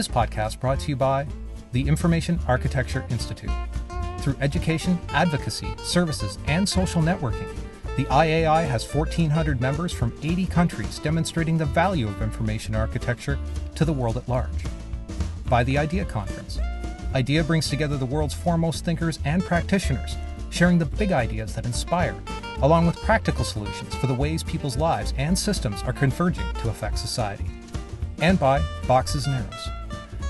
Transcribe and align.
This 0.00 0.08
podcast 0.08 0.60
brought 0.60 0.80
to 0.80 0.88
you 0.88 0.96
by 0.96 1.26
the 1.72 1.86
Information 1.86 2.40
Architecture 2.48 3.04
Institute. 3.10 3.50
Through 4.20 4.34
education, 4.40 4.98
advocacy, 5.10 5.74
services, 5.82 6.38
and 6.46 6.66
social 6.66 7.02
networking, 7.02 7.54
the 7.98 8.06
IAI 8.06 8.66
has 8.66 8.82
1,400 8.94 9.60
members 9.60 9.92
from 9.92 10.18
80 10.22 10.46
countries 10.46 10.98
demonstrating 11.00 11.58
the 11.58 11.66
value 11.66 12.08
of 12.08 12.22
information 12.22 12.74
architecture 12.74 13.38
to 13.74 13.84
the 13.84 13.92
world 13.92 14.16
at 14.16 14.26
large. 14.26 14.64
By 15.50 15.64
the 15.64 15.76
IDEA 15.76 16.06
Conference. 16.06 16.58
IDEA 17.12 17.44
brings 17.44 17.68
together 17.68 17.98
the 17.98 18.06
world's 18.06 18.32
foremost 18.32 18.86
thinkers 18.86 19.18
and 19.26 19.44
practitioners, 19.44 20.16
sharing 20.48 20.78
the 20.78 20.86
big 20.86 21.12
ideas 21.12 21.54
that 21.56 21.66
inspire, 21.66 22.16
along 22.62 22.86
with 22.86 22.96
practical 23.02 23.44
solutions 23.44 23.94
for 23.96 24.06
the 24.06 24.14
ways 24.14 24.42
people's 24.42 24.78
lives 24.78 25.12
and 25.18 25.38
systems 25.38 25.82
are 25.82 25.92
converging 25.92 26.50
to 26.54 26.70
affect 26.70 26.98
society. 26.98 27.44
And 28.22 28.40
by 28.40 28.64
Boxes 28.88 29.26
and 29.26 29.34
Arrows. 29.34 29.79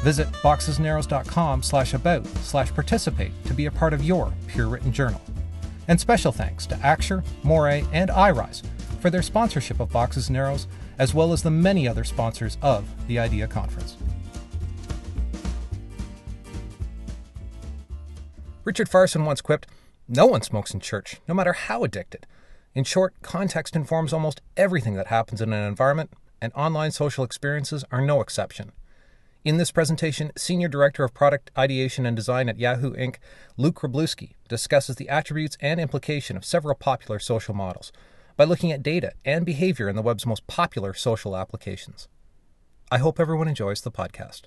Visit 0.02 0.28
boxesandarrows.com 0.42 1.62
slash 1.62 1.94
about 1.94 2.26
slash 2.26 2.72
participate 2.72 3.32
to 3.44 3.54
be 3.54 3.66
a 3.66 3.70
part 3.70 3.92
of 3.92 4.02
your 4.02 4.32
peer 4.46 4.66
written 4.66 4.92
journal. 4.92 5.20
And 5.88 6.00
special 6.00 6.32
thanks 6.32 6.66
to 6.66 6.74
Axure, 6.76 7.24
Morae, 7.42 7.86
and 7.92 8.10
iRise 8.10 8.62
for 9.00 9.10
their 9.10 9.22
sponsorship 9.22 9.80
of 9.80 9.90
Boxes 9.90 10.28
and 10.28 10.36
Arrows, 10.36 10.66
as 10.98 11.14
well 11.14 11.32
as 11.32 11.42
the 11.42 11.50
many 11.50 11.88
other 11.88 12.04
sponsors 12.04 12.56
of 12.62 12.86
the 13.08 13.18
IDEA 13.18 13.46
Conference. 13.46 13.96
Richard 18.64 18.88
Farson 18.88 19.24
once 19.24 19.40
quipped, 19.40 19.66
No 20.06 20.26
one 20.26 20.42
smokes 20.42 20.72
in 20.72 20.80
church, 20.80 21.16
no 21.26 21.34
matter 21.34 21.52
how 21.54 21.82
addicted. 21.82 22.26
In 22.74 22.84
short, 22.84 23.14
context 23.22 23.74
informs 23.74 24.12
almost 24.12 24.42
everything 24.56 24.94
that 24.94 25.08
happens 25.08 25.40
in 25.40 25.52
an 25.52 25.66
environment, 25.66 26.12
and 26.40 26.52
online 26.54 26.90
social 26.90 27.24
experiences 27.24 27.84
are 27.90 28.00
no 28.00 28.20
exception. 28.20 28.72
In 29.42 29.56
this 29.56 29.70
presentation, 29.70 30.32
Senior 30.36 30.68
Director 30.68 31.02
of 31.02 31.14
Product 31.14 31.50
Ideation 31.56 32.04
and 32.04 32.14
Design 32.14 32.50
at 32.50 32.58
Yahoo 32.58 32.92
Inc., 32.92 33.16
Luke 33.56 33.80
Wroblewski, 33.80 34.34
discusses 34.50 34.96
the 34.96 35.08
attributes 35.08 35.56
and 35.62 35.80
implication 35.80 36.36
of 36.36 36.44
several 36.44 36.74
popular 36.74 37.18
social 37.18 37.54
models 37.54 37.90
by 38.36 38.44
looking 38.44 38.70
at 38.70 38.82
data 38.82 39.12
and 39.24 39.46
behavior 39.46 39.88
in 39.88 39.96
the 39.96 40.02
web's 40.02 40.26
most 40.26 40.46
popular 40.46 40.92
social 40.92 41.34
applications. 41.34 42.06
I 42.92 42.98
hope 42.98 43.18
everyone 43.18 43.48
enjoys 43.48 43.80
the 43.80 43.90
podcast. 43.90 44.42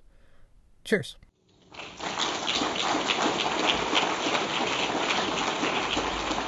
Cheers. 0.84 1.18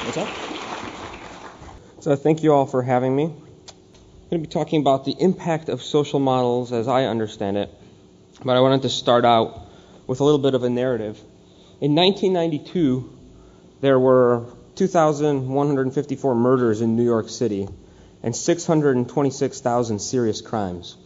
What's 0.03 0.17
up? 0.17 0.30
So, 2.00 2.16
thank 2.16 2.44
you 2.44 2.53
all 2.53 2.67
for 2.67 2.84
having 2.84 3.16
me. 3.16 3.23
I'm 3.23 3.31
going 4.30 4.44
to 4.44 4.47
be 4.47 4.53
talking 4.53 4.81
about 4.81 5.03
the 5.03 5.16
impact 5.19 5.67
of 5.67 5.81
social 5.81 6.19
models 6.19 6.72
as 6.72 6.88
I 6.88 7.06
understand 7.06 7.58
it 7.58 7.72
but 8.44 8.58
I 8.58 8.59
wanted 8.59 8.81
to 8.83 8.89
start 8.89 9.25
out 9.25 9.67
with 10.08 10.19
a 10.19 10.23
little 10.23 10.39
bit 10.39 10.53
of 10.53 10.64
a 10.64 10.69
narrative. 10.69 11.19
In 11.81 11.95
1992, 11.95 13.11
there 13.81 14.00
were 14.00 14.45
2,154 14.75 16.36
murders 16.36 16.81
in 16.81 16.95
New 16.95 17.03
York 17.03 17.30
City 17.30 17.67
and 18.23 18.36
626,000 18.36 20.00
serious 20.00 20.41
crimes. 20.41 20.97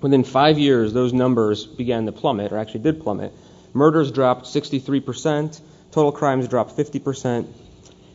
Within 0.00 0.24
five 0.24 0.58
years, 0.58 0.92
those 0.92 1.12
numbers 1.12 1.66
began 1.66 2.06
to 2.06 2.12
plummet, 2.12 2.52
or 2.52 2.58
actually 2.58 2.80
did 2.80 3.02
plummet. 3.02 3.32
Murders 3.74 4.10
dropped 4.10 4.46
63%, 4.46 5.60
total 5.92 6.12
crimes 6.12 6.48
dropped 6.48 6.76
50%, 6.76 7.46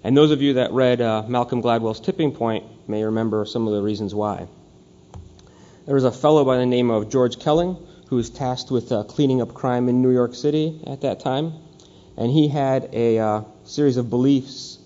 and 0.04 0.18
those 0.18 0.32
of 0.32 0.42
you 0.42 0.56
that 0.56 0.72
read 0.72 1.02
uh, 1.02 1.24
Malcolm 1.28 1.62
Gladwell's 1.62 2.00
Tipping 2.00 2.32
Point 2.32 2.66
may 2.88 3.04
remember 3.04 3.46
some 3.46 3.68
of 3.68 3.74
the 3.74 3.82
reasons 3.82 4.14
why. 4.14 4.48
There 5.86 5.96
was 5.96 6.04
a 6.04 6.12
fellow 6.12 6.44
by 6.44 6.58
the 6.58 6.66
name 6.66 6.90
of 6.90 7.10
George 7.10 7.38
Kelling 7.38 7.78
who 8.08 8.18
was 8.18 8.30
tasked 8.30 8.72
with 8.72 8.92
uh, 8.92 9.04
cleaning 9.04 9.42
up 9.42 9.54
crime 9.54 9.90
in 9.90 10.02
New 10.02 10.12
York 10.12 10.36
City 10.36 10.82
at 10.86 11.02
that 11.02 11.20
time. 11.20 11.54
And 12.18 12.32
he 12.32 12.48
had 12.48 12.90
a 12.94 13.20
uh, 13.20 13.42
series 13.66 13.98
of 13.98 14.10
beliefs 14.10 14.78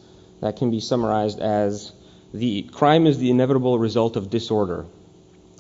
that 0.42 0.56
can 0.58 0.72
be 0.72 0.80
summarized 0.80 1.40
as 1.40 1.92
the 2.34 2.64
crime 2.64 3.08
is 3.08 3.18
the 3.18 3.30
inevitable 3.30 3.78
result 3.78 4.16
of 4.16 4.30
disorder. 4.30 4.86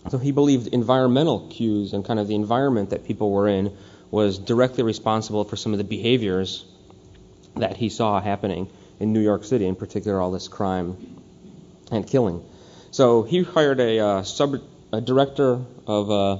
So 0.09 0.17
he 0.17 0.31
believed 0.31 0.67
environmental 0.67 1.47
cues 1.50 1.94
and 1.94 2.06
kind 2.06 2.19
of 2.19 2.28
the 2.28 2.35
environment 2.35 2.91
that 2.91 3.06
people 3.06 3.31
were 3.31 3.47
in 3.47 3.75
was 4.12 4.39
directly 4.39 4.83
responsible 4.83 5.44
for 5.44 5.56
some 5.56 5.73
of 5.73 5.78
the 5.78 5.83
behaviors 5.83 6.66
that 7.56 7.75
he 7.75 7.89
saw 7.89 8.19
happening 8.22 8.69
in 9.00 9.13
New 9.13 9.19
York 9.19 9.44
City, 9.44 9.66
in 9.66 9.75
particular, 9.75 10.19
all 10.19 10.31
this 10.31 10.47
crime 10.47 11.19
and 11.91 12.07
killing. 12.07 12.44
So 12.91 13.23
he 13.23 13.44
hired 13.44 13.79
a, 13.79 14.00
uh, 14.00 14.23
sub, 14.23 14.62
a 14.91 15.01
director 15.01 15.62
of 15.85 16.09
uh, 16.09 16.39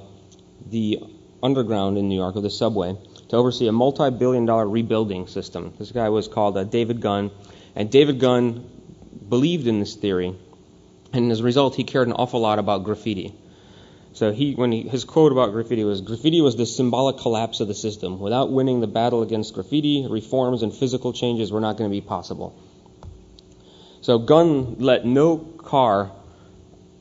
the 0.70 1.04
underground 1.42 1.98
in 1.98 2.10
New 2.10 2.16
York, 2.16 2.36
or 2.36 2.42
the 2.42 2.50
subway, 2.50 2.96
to 3.30 3.36
oversee 3.36 3.68
a 3.68 3.72
multi 3.72 4.10
billion 4.10 4.46
dollar 4.46 4.68
rebuilding 4.68 5.28
system. 5.28 5.74
This 5.78 5.92
guy 5.92 6.10
was 6.10 6.28
called 6.28 6.58
uh, 6.58 6.64
David 6.64 7.02
Gunn, 7.02 7.32
and 7.76 7.92
David 7.92 8.20
Gunn 8.20 8.70
believed 9.28 9.68
in 9.68 9.80
this 9.80 9.96
theory, 9.96 10.36
and 11.14 11.32
as 11.32 11.40
a 11.40 11.44
result, 11.44 11.76
he 11.76 11.84
cared 11.84 12.08
an 12.08 12.14
awful 12.14 12.40
lot 12.40 12.60
about 12.60 12.84
graffiti. 12.84 13.34
So 14.14 14.32
he, 14.32 14.56
when 14.56 14.72
he, 14.72 14.82
his 14.82 15.04
quote 15.04 15.32
about 15.32 15.52
graffiti 15.52 15.84
was, 15.84 16.02
"Graffiti 16.02 16.42
was 16.42 16.56
the 16.56 16.66
symbolic 16.66 17.18
collapse 17.18 17.60
of 17.60 17.68
the 17.68 17.76
system. 17.76 18.20
Without 18.20 18.52
winning 18.52 18.82
the 18.82 18.88
battle 18.88 19.22
against 19.22 19.54
graffiti, 19.54 20.08
reforms 20.10 20.64
and 20.64 20.74
physical 20.74 21.14
changes 21.14 21.52
were 21.52 21.62
not 21.62 21.78
going 21.78 21.90
to 21.90 21.96
be 21.96 22.02
possible." 22.02 22.56
So 24.02 24.18
Gunn 24.18 24.78
let 24.80 25.06
no 25.06 25.38
car 25.38 26.12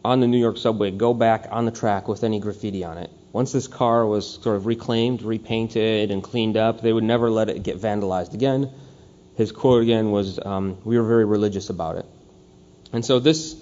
on 0.04 0.20
the 0.20 0.26
New 0.26 0.38
York 0.38 0.58
subway 0.58 0.90
go 0.90 1.14
back 1.14 1.48
on 1.50 1.64
the 1.64 1.70
track 1.70 2.08
with 2.08 2.24
any 2.24 2.40
graffiti 2.40 2.84
on 2.84 2.98
it. 2.98 3.10
Once 3.32 3.52
this 3.52 3.68
car 3.68 4.06
was 4.06 4.40
sort 4.42 4.56
of 4.56 4.66
reclaimed, 4.66 5.22
repainted, 5.22 6.10
and 6.10 6.22
cleaned 6.22 6.56
up, 6.56 6.80
they 6.80 6.92
would 6.92 7.04
never 7.04 7.30
let 7.30 7.48
it 7.48 7.62
get 7.62 7.78
vandalized 7.78 8.34
again. 8.34 8.70
His 9.36 9.52
quote 9.52 9.82
again 9.82 10.10
was, 10.10 10.38
um, 10.44 10.78
We 10.84 10.98
were 10.98 11.06
very 11.06 11.24
religious 11.24 11.70
about 11.70 11.96
it. 11.96 12.06
And 12.92 13.04
so 13.04 13.18
this 13.18 13.54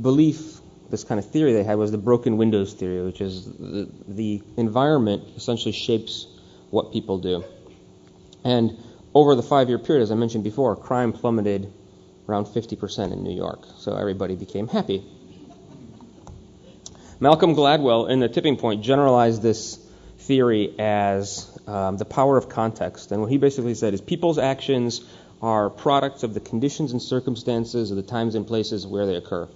belief, 0.00 0.60
this 0.90 1.04
kind 1.04 1.18
of 1.18 1.30
theory 1.30 1.54
they 1.54 1.64
had, 1.64 1.78
was 1.78 1.90
the 1.90 1.98
broken 1.98 2.36
windows 2.36 2.74
theory, 2.74 3.02
which 3.04 3.20
is 3.20 3.46
the, 3.46 3.88
the 4.06 4.42
environment 4.56 5.24
essentially 5.36 5.72
shapes 5.72 6.26
what 6.70 6.92
people 6.92 7.18
do. 7.18 7.44
And 8.44 8.76
over 9.14 9.34
the 9.34 9.42
five 9.42 9.68
year 9.68 9.78
period, 9.78 10.02
as 10.02 10.10
I 10.10 10.14
mentioned 10.14 10.44
before, 10.44 10.76
crime 10.76 11.12
plummeted 11.12 11.72
around 12.28 12.46
50% 12.46 13.12
in 13.12 13.24
New 13.24 13.34
York. 13.34 13.66
So 13.78 13.96
everybody 13.96 14.36
became 14.36 14.68
happy. 14.68 15.04
Malcolm 17.22 17.54
Gladwell, 17.54 18.08
in 18.08 18.20
The 18.20 18.30
Tipping 18.30 18.56
Point, 18.56 18.82
generalized 18.82 19.42
this 19.42 19.78
theory 20.20 20.74
as 20.78 21.46
um, 21.66 21.98
the 21.98 22.06
power 22.06 22.38
of 22.38 22.48
context. 22.48 23.12
And 23.12 23.20
what 23.20 23.30
he 23.30 23.36
basically 23.36 23.74
said 23.74 23.92
is 23.92 24.00
people's 24.00 24.38
actions 24.38 25.02
are 25.42 25.68
products 25.68 26.22
of 26.22 26.32
the 26.32 26.40
conditions 26.40 26.92
and 26.92 27.02
circumstances 27.02 27.90
of 27.90 27.98
the 27.98 28.02
times 28.02 28.34
and 28.36 28.46
places 28.46 28.86
where 28.86 29.04
they 29.04 29.16
occur. 29.16 29.46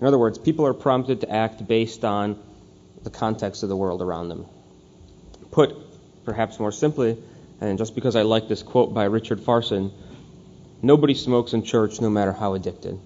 In 0.00 0.06
other 0.06 0.18
words, 0.18 0.38
people 0.38 0.64
are 0.64 0.74
prompted 0.74 1.22
to 1.22 1.30
act 1.30 1.66
based 1.66 2.04
on 2.04 2.40
the 3.02 3.10
context 3.10 3.64
of 3.64 3.68
the 3.68 3.76
world 3.76 4.00
around 4.00 4.28
them. 4.28 4.46
Put 5.50 5.74
perhaps 6.24 6.60
more 6.60 6.70
simply, 6.70 7.16
and 7.60 7.78
just 7.78 7.96
because 7.96 8.14
I 8.14 8.22
like 8.22 8.46
this 8.46 8.62
quote 8.62 8.94
by 8.94 9.04
Richard 9.04 9.40
Farson, 9.40 9.92
nobody 10.82 11.14
smokes 11.14 11.52
in 11.52 11.64
church 11.64 12.00
no 12.00 12.10
matter 12.10 12.32
how 12.32 12.54
addicted. 12.54 13.00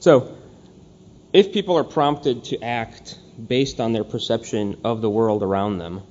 So, 0.00 0.37
if 1.32 1.52
people 1.52 1.76
are 1.76 1.84
prompted 1.84 2.44
to 2.44 2.62
act 2.62 3.18
based 3.46 3.80
on 3.80 3.92
their 3.92 4.04
perception 4.04 4.80
of 4.84 5.00
the 5.00 5.10
world 5.10 5.42
around 5.42 5.78
them, 5.78 6.02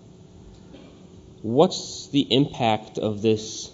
what's 1.42 2.08
the 2.10 2.22
impact 2.22 2.98
of 2.98 3.22
this 3.22 3.72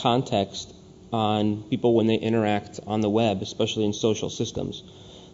context 0.00 0.74
on 1.12 1.62
people 1.64 1.94
when 1.94 2.06
they 2.06 2.16
interact 2.16 2.80
on 2.86 3.00
the 3.00 3.10
web, 3.10 3.40
especially 3.42 3.84
in 3.84 3.92
social 3.92 4.30
systems? 4.30 4.82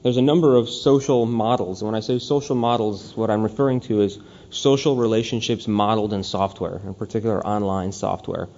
There's 0.03 0.19
a 0.19 0.23
number 0.23 0.57
of 0.57 0.69
social 0.69 1.27
models. 1.27 1.83
When 1.83 1.95
I 1.95 2.01
say 2.01 2.19
social 2.19 2.55
models, 2.55 3.17
what 3.17 3.31
I'm 3.31 3.43
referring 3.43 3.81
to 3.83 4.03
is 4.03 4.19
social 4.51 4.95
relationships 4.95 5.67
modeled 5.67 6.13
in 6.13 6.23
software, 6.23 6.81
in 6.85 6.95
particular 6.95 7.45
online 7.45 7.93
software. 7.93 8.49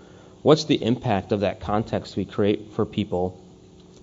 What's 0.42 0.64
the 0.64 0.82
impact 0.82 1.32
of 1.32 1.40
that 1.40 1.60
context 1.60 2.16
we 2.16 2.24
create 2.24 2.72
for 2.72 2.84
people 2.84 3.40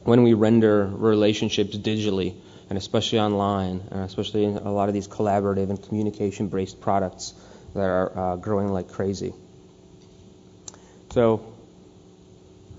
when 0.04 0.24
we 0.24 0.34
render 0.34 0.86
relationships 0.86 1.76
digitally 1.76 2.36
and 2.70 2.78
especially 2.78 3.20
online, 3.20 3.82
and 3.92 4.02
especially 4.02 4.46
in 4.46 4.58
a 4.58 4.72
lot 4.72 4.88
of 4.90 4.94
these 4.94 5.08
collaborative 5.08 5.70
and 5.70 5.82
communication 5.82 6.48
based 6.48 6.82
products 6.82 7.34
that 7.74 7.84
are 7.84 8.18
uh, 8.18 8.36
growing 8.38 8.70
like 8.70 8.90
crazy. 8.90 9.34
So, 11.12 11.54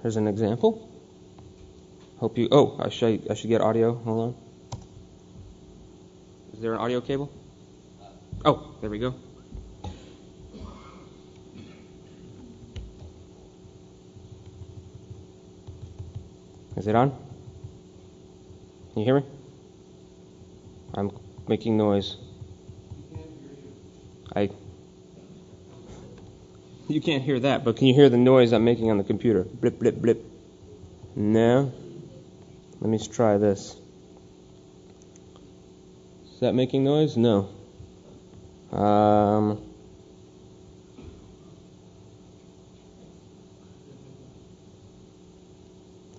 here's 0.02 0.16
an 0.16 0.26
example. 0.26 0.90
Hope 2.18 2.38
you. 2.38 2.48
Oh, 2.50 2.76
I 2.78 2.88
should 2.88 3.30
I 3.30 3.34
should 3.34 3.48
get 3.48 3.60
audio. 3.60 3.94
Hold 3.94 4.20
on. 4.20 4.34
Is 6.54 6.60
there 6.60 6.72
an 6.72 6.78
audio 6.78 7.00
cable? 7.00 7.30
Oh, 8.44 8.74
there 8.80 8.90
we 8.90 8.98
go. 8.98 9.14
Is 16.76 16.86
it 16.86 16.94
on? 16.94 17.10
Can 18.92 19.00
you 19.00 19.04
hear 19.04 19.20
me? 19.20 19.35
I'm 20.96 21.10
making 21.46 21.76
noise. 21.76 22.16
I. 24.34 24.50
You 26.88 27.00
can't 27.00 27.22
hear 27.22 27.38
that, 27.40 27.64
but 27.64 27.76
can 27.76 27.86
you 27.86 27.94
hear 27.94 28.08
the 28.08 28.16
noise 28.16 28.52
I'm 28.52 28.64
making 28.64 28.90
on 28.90 28.96
the 28.96 29.04
computer? 29.04 29.44
Blip, 29.44 29.78
blip, 29.78 30.00
blip. 30.00 30.24
No? 31.14 31.72
Let 32.80 32.90
me 32.90 32.98
try 32.98 33.36
this. 33.36 33.76
Is 36.32 36.40
that 36.40 36.54
making 36.54 36.84
noise? 36.84 37.16
No. 37.16 37.50
Um. 38.72 39.62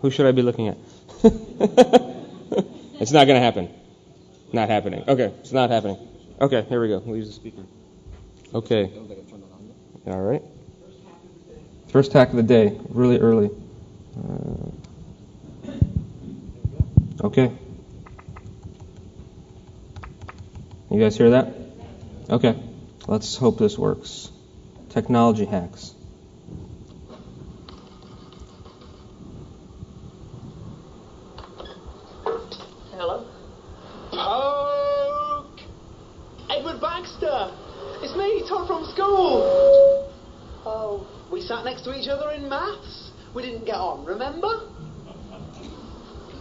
Who 0.01 0.11
should 0.11 0.27
I 0.27 0.31
be 0.31 0.43
looking 0.43 0.67
at? 0.67 0.77
it's 2.99 3.11
not 3.11 3.25
going 3.25 3.35
to 3.35 3.41
happen. 3.41 3.69
Not 4.53 4.69
happening. 4.69 5.03
Okay, 5.07 5.33
it's 5.39 5.51
not 5.51 5.69
happening. 5.69 5.97
Okay, 6.39 6.63
here 6.63 6.81
we 6.81 6.87
go. 6.87 6.99
We'll 6.99 7.17
use 7.17 7.27
the 7.27 7.33
speaker. 7.33 7.63
Okay. 8.53 8.91
All 10.05 10.21
right. 10.21 10.43
First 11.91 12.13
hack 12.13 12.29
of 12.29 12.35
the 12.35 12.43
day, 12.43 12.79
really 12.89 13.19
early. 13.19 13.49
Uh, 14.15 14.71
okay. 17.25 17.51
You 20.89 20.99
guys 20.99 21.17
hear 21.17 21.31
that? 21.31 21.53
Okay. 22.29 22.55
Let's 23.07 23.37
hope 23.37 23.57
this 23.57 23.77
works. 23.77 24.29
Technology 24.89 25.45
hacks. 25.45 25.93
Hello? 32.91 33.25
Poke! 34.11 35.59
Edward 36.49 36.81
Baxter! 36.81 37.51
It's 38.01 38.15
me, 38.15 38.43
Tom 38.47 38.67
from 38.67 38.85
school! 38.85 40.11
Oh, 40.65 41.07
we 41.31 41.41
sat 41.41 41.63
next 41.63 41.83
to 41.83 41.93
each 41.97 42.07
other 42.07 42.31
in 42.31 42.49
maths. 42.49 43.11
We 43.33 43.43
didn't 43.43 43.65
get 43.65 43.75
on, 43.75 44.03
remember? 44.03 44.67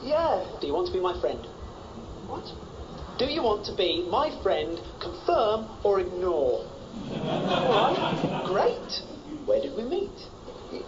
Yeah. 0.02 0.44
Do 0.60 0.66
you 0.66 0.72
want 0.72 0.86
to 0.88 0.92
be 0.92 1.00
my 1.00 1.20
friend? 1.20 1.46
What? 2.26 2.44
Do 3.18 3.24
you 3.24 3.42
want 3.42 3.64
to 3.66 3.74
be 3.74 4.06
my 4.10 4.30
friend, 4.42 4.78
confirm 5.00 5.68
or 5.84 6.00
ignore? 6.00 6.68
Alright, 7.16 8.44
great. 8.44 9.00
Where 9.46 9.60
did 9.60 9.74
we 9.74 9.84
meet? 9.84 10.12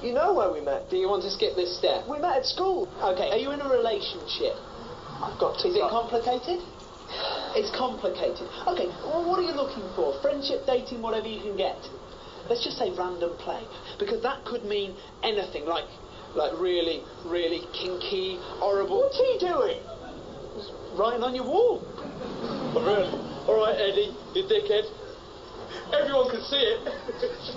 You 0.02 0.12
know 0.12 0.34
where 0.34 0.52
we 0.52 0.60
met. 0.60 0.90
Do 0.90 0.96
you 0.96 1.08
want 1.08 1.22
to 1.22 1.30
skip 1.30 1.56
this 1.56 1.78
step? 1.78 2.06
We 2.06 2.18
met 2.18 2.36
at 2.36 2.44
school. 2.44 2.86
Okay, 3.00 3.30
are 3.30 3.38
you 3.38 3.50
in 3.52 3.60
a 3.62 3.68
relationship? 3.68 4.56
I've 5.24 5.38
got 5.40 5.58
to. 5.60 5.68
Is 5.68 5.77
it 5.88 5.90
complicated? 5.90 6.60
It's 7.56 7.72
complicated. 7.72 8.44
Okay, 8.68 8.92
well, 9.08 9.24
what 9.24 9.40
are 9.40 9.46
you 9.48 9.56
looking 9.56 9.88
for? 9.96 10.20
Friendship, 10.20 10.68
dating, 10.68 11.00
whatever 11.00 11.26
you 11.26 11.40
can 11.40 11.56
get. 11.56 11.80
Let's 12.48 12.64
just 12.64 12.76
say 12.76 12.92
random 12.92 13.36
play, 13.40 13.64
because 13.98 14.22
that 14.22 14.44
could 14.44 14.64
mean 14.64 14.96
anything, 15.24 15.64
like, 15.64 15.88
like 16.36 16.52
really, 16.60 17.04
really 17.24 17.64
kinky, 17.72 18.36
horrible. 18.60 19.00
What's 19.00 19.16
he 19.16 19.36
doing? 19.40 19.80
He's 20.56 20.68
writing 20.96 21.24
on 21.24 21.34
your 21.34 21.44
wall. 21.44 21.80
Oh, 22.76 22.84
really? 22.84 23.12
All 23.48 23.56
right, 23.64 23.76
Eddie, 23.76 24.12
you 24.36 24.44
dickhead. 24.44 24.84
Everyone 25.92 26.30
can 26.30 26.40
see 26.44 26.56
it. 26.56 26.80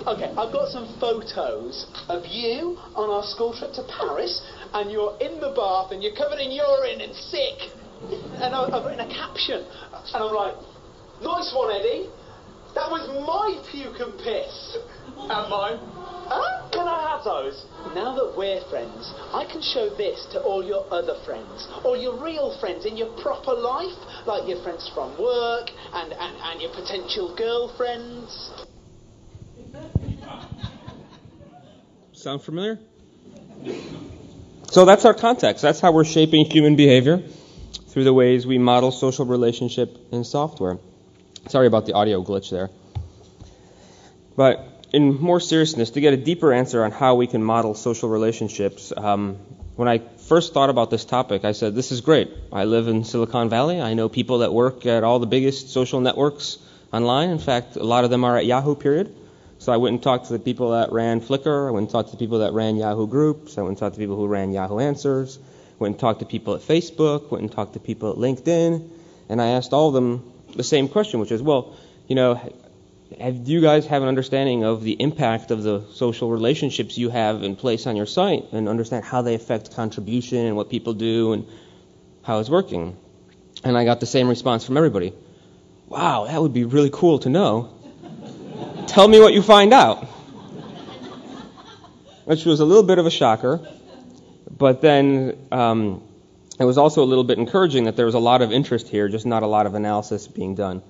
okay, 0.08 0.28
I've 0.36 0.52
got 0.52 0.68
some 0.68 0.88
photos 1.00 1.88
of 2.08 2.24
you 2.28 2.76
on 2.96 3.08
our 3.08 3.24
school 3.24 3.56
trip 3.56 3.72
to 3.76 3.84
Paris, 3.88 4.40
and 4.72 4.90
you're 4.90 5.16
in 5.20 5.40
the 5.40 5.52
bath 5.56 5.92
and 5.92 6.02
you're 6.02 6.16
covered 6.16 6.40
in 6.40 6.52
urine 6.52 7.00
and 7.00 7.14
sick. 7.16 7.72
And 8.40 8.54
I- 8.54 8.68
I've 8.72 8.84
written 8.84 9.00
a 9.00 9.14
caption, 9.14 9.64
and 10.14 10.22
I'm 10.24 10.34
like, 10.34 10.56
"Nice 11.20 11.52
one, 11.54 11.70
Eddie. 11.70 12.08
That 12.74 12.90
was 12.90 13.06
my 13.26 13.58
puke 13.70 14.00
and 14.00 14.18
piss." 14.18 14.76
And 15.18 15.50
mine. 15.50 15.78
Huh? 16.26 16.62
Can 16.70 16.88
I 16.88 17.10
have 17.10 17.24
those? 17.24 17.64
Now 17.94 18.14
that 18.14 18.36
we're 18.36 18.60
friends, 18.70 19.12
I 19.32 19.44
can 19.44 19.60
show 19.60 19.90
this 19.90 20.24
to 20.32 20.40
all 20.42 20.64
your 20.64 20.86
other 20.90 21.14
friends, 21.24 21.68
all 21.84 21.96
your 21.96 22.14
real 22.16 22.56
friends 22.58 22.86
in 22.86 22.96
your 22.96 23.08
proper 23.20 23.52
life, 23.52 23.96
like 24.26 24.48
your 24.48 24.58
friends 24.62 24.88
from 24.94 25.10
work 25.18 25.70
and, 25.92 26.12
and, 26.12 26.36
and 26.42 26.62
your 26.62 26.70
potential 26.70 27.34
girlfriends. 27.36 28.50
Sound 32.12 32.42
familiar? 32.42 32.78
So 34.70 34.84
that's 34.84 35.04
our 35.04 35.14
context. 35.14 35.60
That's 35.60 35.80
how 35.80 35.92
we're 35.92 36.04
shaping 36.04 36.46
human 36.46 36.76
behavior 36.76 37.22
through 37.92 38.04
the 38.04 38.14
ways 38.14 38.46
we 38.46 38.56
model 38.56 38.90
social 38.90 39.26
relationship 39.26 39.98
in 40.12 40.24
software. 40.24 40.78
Sorry 41.48 41.66
about 41.66 41.84
the 41.84 41.92
audio 41.92 42.24
glitch 42.24 42.50
there. 42.50 42.70
But 44.34 44.86
in 44.94 45.20
more 45.20 45.40
seriousness, 45.40 45.90
to 45.90 46.00
get 46.00 46.14
a 46.14 46.16
deeper 46.16 46.54
answer 46.54 46.84
on 46.84 46.90
how 46.90 47.16
we 47.16 47.26
can 47.26 47.44
model 47.44 47.74
social 47.74 48.08
relationships, 48.08 48.94
um, 48.96 49.36
when 49.76 49.88
I 49.88 49.98
first 49.98 50.54
thought 50.54 50.70
about 50.70 50.88
this 50.88 51.04
topic, 51.04 51.44
I 51.44 51.52
said, 51.52 51.74
This 51.74 51.92
is 51.92 52.00
great. 52.00 52.30
I 52.50 52.64
live 52.64 52.88
in 52.88 53.04
Silicon 53.04 53.50
Valley. 53.50 53.80
I 53.82 53.92
know 53.92 54.08
people 54.08 54.38
that 54.38 54.54
work 54.54 54.86
at 54.86 55.04
all 55.04 55.18
the 55.18 55.26
biggest 55.26 55.68
social 55.68 56.00
networks 56.00 56.58
online. 56.94 57.28
In 57.28 57.38
fact, 57.38 57.76
a 57.76 57.84
lot 57.84 58.04
of 58.04 58.10
them 58.10 58.24
are 58.24 58.38
at 58.38 58.46
Yahoo, 58.46 58.74
period. 58.74 59.14
So 59.58 59.70
I 59.70 59.76
went 59.76 59.94
and 59.94 60.02
talked 60.02 60.26
to 60.26 60.32
the 60.32 60.38
people 60.38 60.70
that 60.70 60.92
ran 60.92 61.20
Flickr. 61.20 61.68
I 61.68 61.70
went 61.70 61.84
and 61.84 61.90
talked 61.90 62.08
to 62.08 62.16
the 62.16 62.18
people 62.18 62.38
that 62.38 62.54
ran 62.54 62.76
Yahoo 62.76 63.06
Groups. 63.06 63.58
I 63.58 63.60
went 63.60 63.70
and 63.70 63.78
talked 63.78 63.96
to 63.96 64.00
people 64.00 64.16
who 64.16 64.26
ran 64.26 64.50
Yahoo 64.50 64.78
Answers. 64.78 65.38
Went 65.82 65.94
and 65.94 66.00
talked 66.00 66.20
to 66.20 66.26
people 66.26 66.54
at 66.54 66.60
Facebook. 66.60 67.32
Went 67.32 67.42
and 67.42 67.50
talked 67.50 67.72
to 67.72 67.80
people 67.80 68.12
at 68.12 68.16
LinkedIn. 68.16 68.88
And 69.28 69.42
I 69.42 69.48
asked 69.48 69.72
all 69.72 69.88
of 69.88 69.94
them 69.94 70.32
the 70.54 70.62
same 70.62 70.88
question, 70.88 71.18
which 71.18 71.32
is, 71.32 71.42
well, 71.42 71.74
you 72.06 72.14
know, 72.14 72.40
have, 73.20 73.44
do 73.44 73.50
you 73.50 73.60
guys 73.60 73.84
have 73.86 74.00
an 74.00 74.06
understanding 74.06 74.62
of 74.62 74.84
the 74.84 74.92
impact 74.92 75.50
of 75.50 75.64
the 75.64 75.84
social 75.94 76.30
relationships 76.30 76.96
you 76.96 77.10
have 77.10 77.42
in 77.42 77.56
place 77.56 77.88
on 77.88 77.96
your 77.96 78.06
site 78.06 78.44
and 78.52 78.68
understand 78.68 79.04
how 79.04 79.22
they 79.22 79.34
affect 79.34 79.74
contribution 79.74 80.46
and 80.46 80.54
what 80.54 80.70
people 80.70 80.94
do 80.94 81.32
and 81.32 81.48
how 82.22 82.38
it's 82.38 82.48
working? 82.48 82.96
And 83.64 83.76
I 83.76 83.84
got 83.84 83.98
the 83.98 84.06
same 84.06 84.28
response 84.28 84.64
from 84.64 84.76
everybody. 84.76 85.12
Wow, 85.88 86.26
that 86.26 86.40
would 86.40 86.54
be 86.54 86.64
really 86.64 86.90
cool 86.92 87.18
to 87.18 87.28
know. 87.28 87.74
Tell 88.86 89.08
me 89.08 89.18
what 89.18 89.34
you 89.34 89.42
find 89.42 89.74
out. 89.74 90.04
Which 92.24 92.44
was 92.44 92.60
a 92.60 92.64
little 92.64 92.84
bit 92.84 93.00
of 93.00 93.06
a 93.06 93.10
shocker, 93.10 93.66
but 94.56 94.80
then 94.80 95.36
um, 95.50 96.02
it 96.58 96.64
was 96.64 96.78
also 96.78 97.02
a 97.02 97.08
little 97.08 97.24
bit 97.24 97.38
encouraging 97.38 97.84
that 97.84 97.96
there 97.96 98.06
was 98.06 98.14
a 98.14 98.20
lot 98.20 98.42
of 98.42 98.52
interest 98.52 98.88
here, 98.88 99.08
just 99.08 99.26
not 99.26 99.42
a 99.42 99.46
lot 99.46 99.66
of 99.66 99.74
analysis 99.74 100.28
being 100.28 100.54
done. 100.54 100.82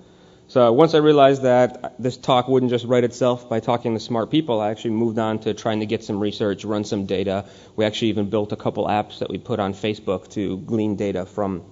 So 0.49 0.71
once 0.73 0.95
I 0.95 0.99
realized 0.99 1.45
that 1.45 1.95
this 1.99 2.17
talk 2.17 2.47
wouldn't 2.47 2.71
just 2.71 2.85
write 2.85 3.05
itself 3.05 3.49
by 3.49 3.61
talking 3.61 3.95
to 3.95 4.01
smart 4.01 4.31
people, 4.31 4.61
I 4.61 4.71
actually 4.71 4.91
moved 4.91 5.19
on 5.19 5.39
to 5.41 5.55
trying 5.55 5.81
to 5.81 5.87
get 5.87 6.05
some 6.05 6.21
research, 6.21 6.65
run 6.65 6.85
some 6.85 7.07
data. 7.07 7.47
We 7.75 7.87
actually 7.87 8.09
even 8.09 8.29
built 8.29 8.53
a 8.53 8.57
couple 8.57 8.87
apps 8.87 9.21
that 9.21 9.31
we 9.31 9.39
put 9.39 9.61
on 9.61 9.73
Facebook 9.73 10.31
to 10.33 10.59
glean 10.59 10.97
data 10.97 11.25
from 11.25 11.63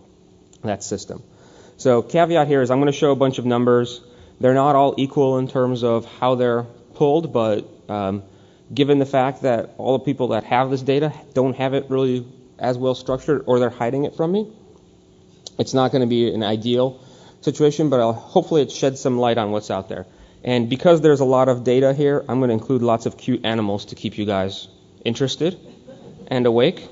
that 0.63 0.83
system. 0.83 1.23
So 1.77 2.01
caveat 2.01 2.47
here 2.47 2.63
is 2.63 2.71
I'm 2.71 2.79
going 2.79 2.93
to 2.93 2.99
show 2.99 3.11
a 3.11 3.17
bunch 3.17 3.39
of 3.39 3.45
numbers. 3.45 4.01
They're 4.41 4.55
not 4.55 4.77
all 4.77 4.95
equal 4.97 5.37
in 5.39 5.49
terms 5.49 5.85
of 5.85 6.07
how 6.07 6.37
they're 6.37 6.63
pulled, 6.95 7.33
but 7.33 7.69
um, 7.89 8.23
given 8.73 8.99
the 8.99 9.07
fact 9.07 9.43
that 9.43 9.75
all 9.79 9.99
the 9.99 10.05
people 10.05 10.29
that 10.29 10.45
have 10.45 10.71
this 10.71 10.83
data 10.83 11.13
don't 11.35 11.57
have 11.57 11.75
it 11.75 11.87
really 11.89 12.27
as 12.59 12.79
well 12.79 12.95
structured 12.95 13.45
or 13.47 13.59
they're 13.59 13.71
hiding 13.71 14.05
it 14.05 14.15
from 14.15 14.33
me, 14.33 14.51
it's 15.59 15.75
not 15.75 15.93
going 15.93 16.03
to 16.03 16.07
be 16.07 16.33
an 16.33 16.43
ideal 16.43 17.01
situation, 17.41 17.91
but 17.91 18.01
I'll, 18.01 18.13
hopefully 18.13 18.63
it 18.63 18.71
sheds 18.71 19.01
some 19.01 19.19
light 19.19 19.39
on 19.39 19.51
what's 19.51 19.71
out 19.71 19.89
there. 19.89 20.07
And 20.43 20.71
because 20.71 21.01
there's 21.01 21.21
a 21.21 21.25
lot 21.25 21.49
of 21.49 21.65
data 21.65 21.93
here, 21.93 22.25
I'm 22.29 22.39
going 22.39 22.49
to 22.49 22.55
include 22.55 22.83
lots 22.83 23.07
of 23.07 23.19
cute 23.19 23.45
animals 23.45 23.87
to 23.87 23.95
keep 23.95 24.17
you 24.17 24.25
guys 24.25 24.69
interested 25.05 25.59
and 26.29 26.47
awake. 26.47 26.89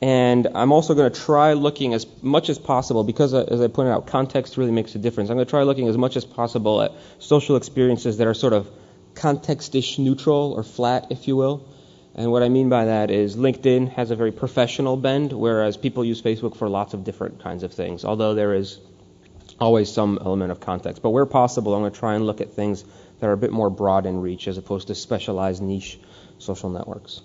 And 0.00 0.46
I'm 0.54 0.70
also 0.70 0.94
going 0.94 1.12
to 1.12 1.20
try 1.20 1.54
looking 1.54 1.92
as 1.92 2.06
much 2.22 2.48
as 2.48 2.58
possible, 2.58 3.02
because 3.02 3.34
uh, 3.34 3.44
as 3.50 3.60
I 3.60 3.66
pointed 3.66 3.92
out, 3.92 4.06
context 4.06 4.56
really 4.56 4.70
makes 4.70 4.94
a 4.94 4.98
difference. 4.98 5.28
I'm 5.28 5.36
going 5.36 5.46
to 5.46 5.50
try 5.50 5.64
looking 5.64 5.88
as 5.88 5.98
much 5.98 6.16
as 6.16 6.24
possible 6.24 6.80
at 6.82 6.92
social 7.18 7.56
experiences 7.56 8.18
that 8.18 8.26
are 8.26 8.34
sort 8.34 8.52
of 8.52 8.70
context-ish 9.18 9.98
neutral 9.98 10.52
or 10.56 10.62
flat, 10.62 11.08
if 11.10 11.28
you 11.28 11.36
will. 11.36 11.68
And 12.14 12.32
what 12.32 12.42
I 12.42 12.48
mean 12.48 12.68
by 12.68 12.86
that 12.86 13.10
is 13.10 13.36
LinkedIn 13.36 13.92
has 13.92 14.10
a 14.10 14.16
very 14.16 14.32
professional 14.32 14.96
bend, 14.96 15.32
whereas 15.32 15.76
people 15.76 16.04
use 16.04 16.20
Facebook 16.22 16.56
for 16.56 16.68
lots 16.68 16.94
of 16.94 17.04
different 17.04 17.42
kinds 17.42 17.62
of 17.62 17.72
things, 17.72 18.04
although 18.04 18.34
there 18.34 18.54
is 18.54 18.78
always 19.60 19.92
some 19.92 20.18
element 20.20 20.50
of 20.50 20.60
context. 20.60 21.02
But 21.02 21.10
where 21.10 21.26
possible, 21.26 21.74
I'm 21.74 21.82
going 21.82 21.92
to 21.92 21.98
try 21.98 22.14
and 22.14 22.26
look 22.26 22.40
at 22.40 22.52
things 22.52 22.84
that 23.20 23.26
are 23.26 23.32
a 23.32 23.36
bit 23.36 23.52
more 23.52 23.70
broad 23.70 24.06
in 24.06 24.20
reach 24.20 24.48
as 24.48 24.58
opposed 24.58 24.88
to 24.88 24.94
specialized 24.94 25.62
niche 25.62 25.98
social 26.38 26.70
networks. 26.70 27.20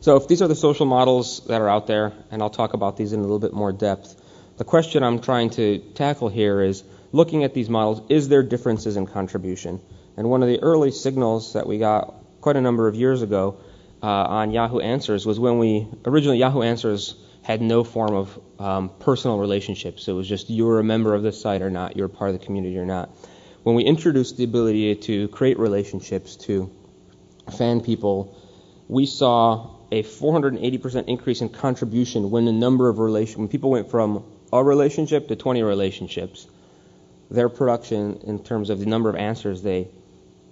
So 0.00 0.16
if 0.16 0.28
these 0.28 0.42
are 0.42 0.48
the 0.48 0.54
social 0.54 0.86
models 0.86 1.46
that 1.46 1.60
are 1.60 1.68
out 1.68 1.86
there, 1.86 2.12
and 2.30 2.42
I'll 2.42 2.50
talk 2.50 2.74
about 2.74 2.96
these 2.96 3.12
in 3.12 3.20
a 3.20 3.22
little 3.22 3.38
bit 3.38 3.52
more 3.52 3.72
depth, 3.72 4.20
the 4.56 4.64
question 4.64 5.02
I'm 5.02 5.20
trying 5.20 5.50
to 5.50 5.78
tackle 5.94 6.28
here 6.28 6.60
is 6.60 6.84
looking 7.10 7.42
at 7.42 7.54
these 7.54 7.70
models, 7.70 8.02
is 8.08 8.28
there 8.28 8.42
differences 8.42 8.96
in 8.96 9.06
contribution? 9.06 9.80
And 10.16 10.30
one 10.30 10.42
of 10.42 10.48
the 10.48 10.62
early 10.62 10.90
signals 10.90 11.54
that 11.54 11.66
we 11.66 11.78
got 11.78 12.14
quite 12.40 12.56
a 12.56 12.60
number 12.60 12.86
of 12.86 12.94
years 12.94 13.22
ago 13.22 13.58
uh, 14.02 14.06
on 14.06 14.50
Yahoo 14.50 14.78
Answers 14.78 15.26
was 15.26 15.40
when 15.40 15.58
we 15.58 15.88
originally 16.04 16.38
Yahoo 16.38 16.62
Answers 16.62 17.14
had 17.42 17.60
no 17.60 17.84
form 17.84 18.14
of 18.14 18.40
um, 18.58 18.90
personal 19.00 19.38
relationships. 19.38 20.08
It 20.08 20.12
was 20.12 20.28
just 20.28 20.50
you're 20.50 20.78
a 20.78 20.84
member 20.84 21.14
of 21.14 21.22
this 21.22 21.40
site 21.40 21.62
or 21.62 21.70
not, 21.70 21.96
you're 21.96 22.08
part 22.08 22.30
of 22.30 22.38
the 22.38 22.44
community 22.44 22.78
or 22.78 22.86
not. 22.86 23.10
when 23.62 23.74
we 23.74 23.82
introduced 23.82 24.36
the 24.36 24.44
ability 24.44 24.94
to 24.94 25.28
create 25.28 25.58
relationships, 25.58 26.36
to 26.36 26.70
fan 27.56 27.80
people, 27.80 28.36
we 28.88 29.06
saw 29.06 29.70
a 29.90 30.02
480% 30.02 31.08
increase 31.08 31.40
in 31.40 31.48
contribution 31.48 32.30
when 32.30 32.44
the 32.44 32.52
number 32.52 32.88
of 32.88 32.98
relation 32.98 33.40
when 33.40 33.48
people 33.48 33.70
went 33.70 33.90
from 33.90 34.24
a 34.52 34.62
relationship 34.62 35.28
to 35.28 35.36
20 35.36 35.62
relationships. 35.62 36.46
Their 37.30 37.48
production, 37.48 38.20
in 38.24 38.44
terms 38.44 38.70
of 38.70 38.80
the 38.80 38.86
number 38.86 39.08
of 39.08 39.16
answers 39.16 39.62
they 39.62 39.88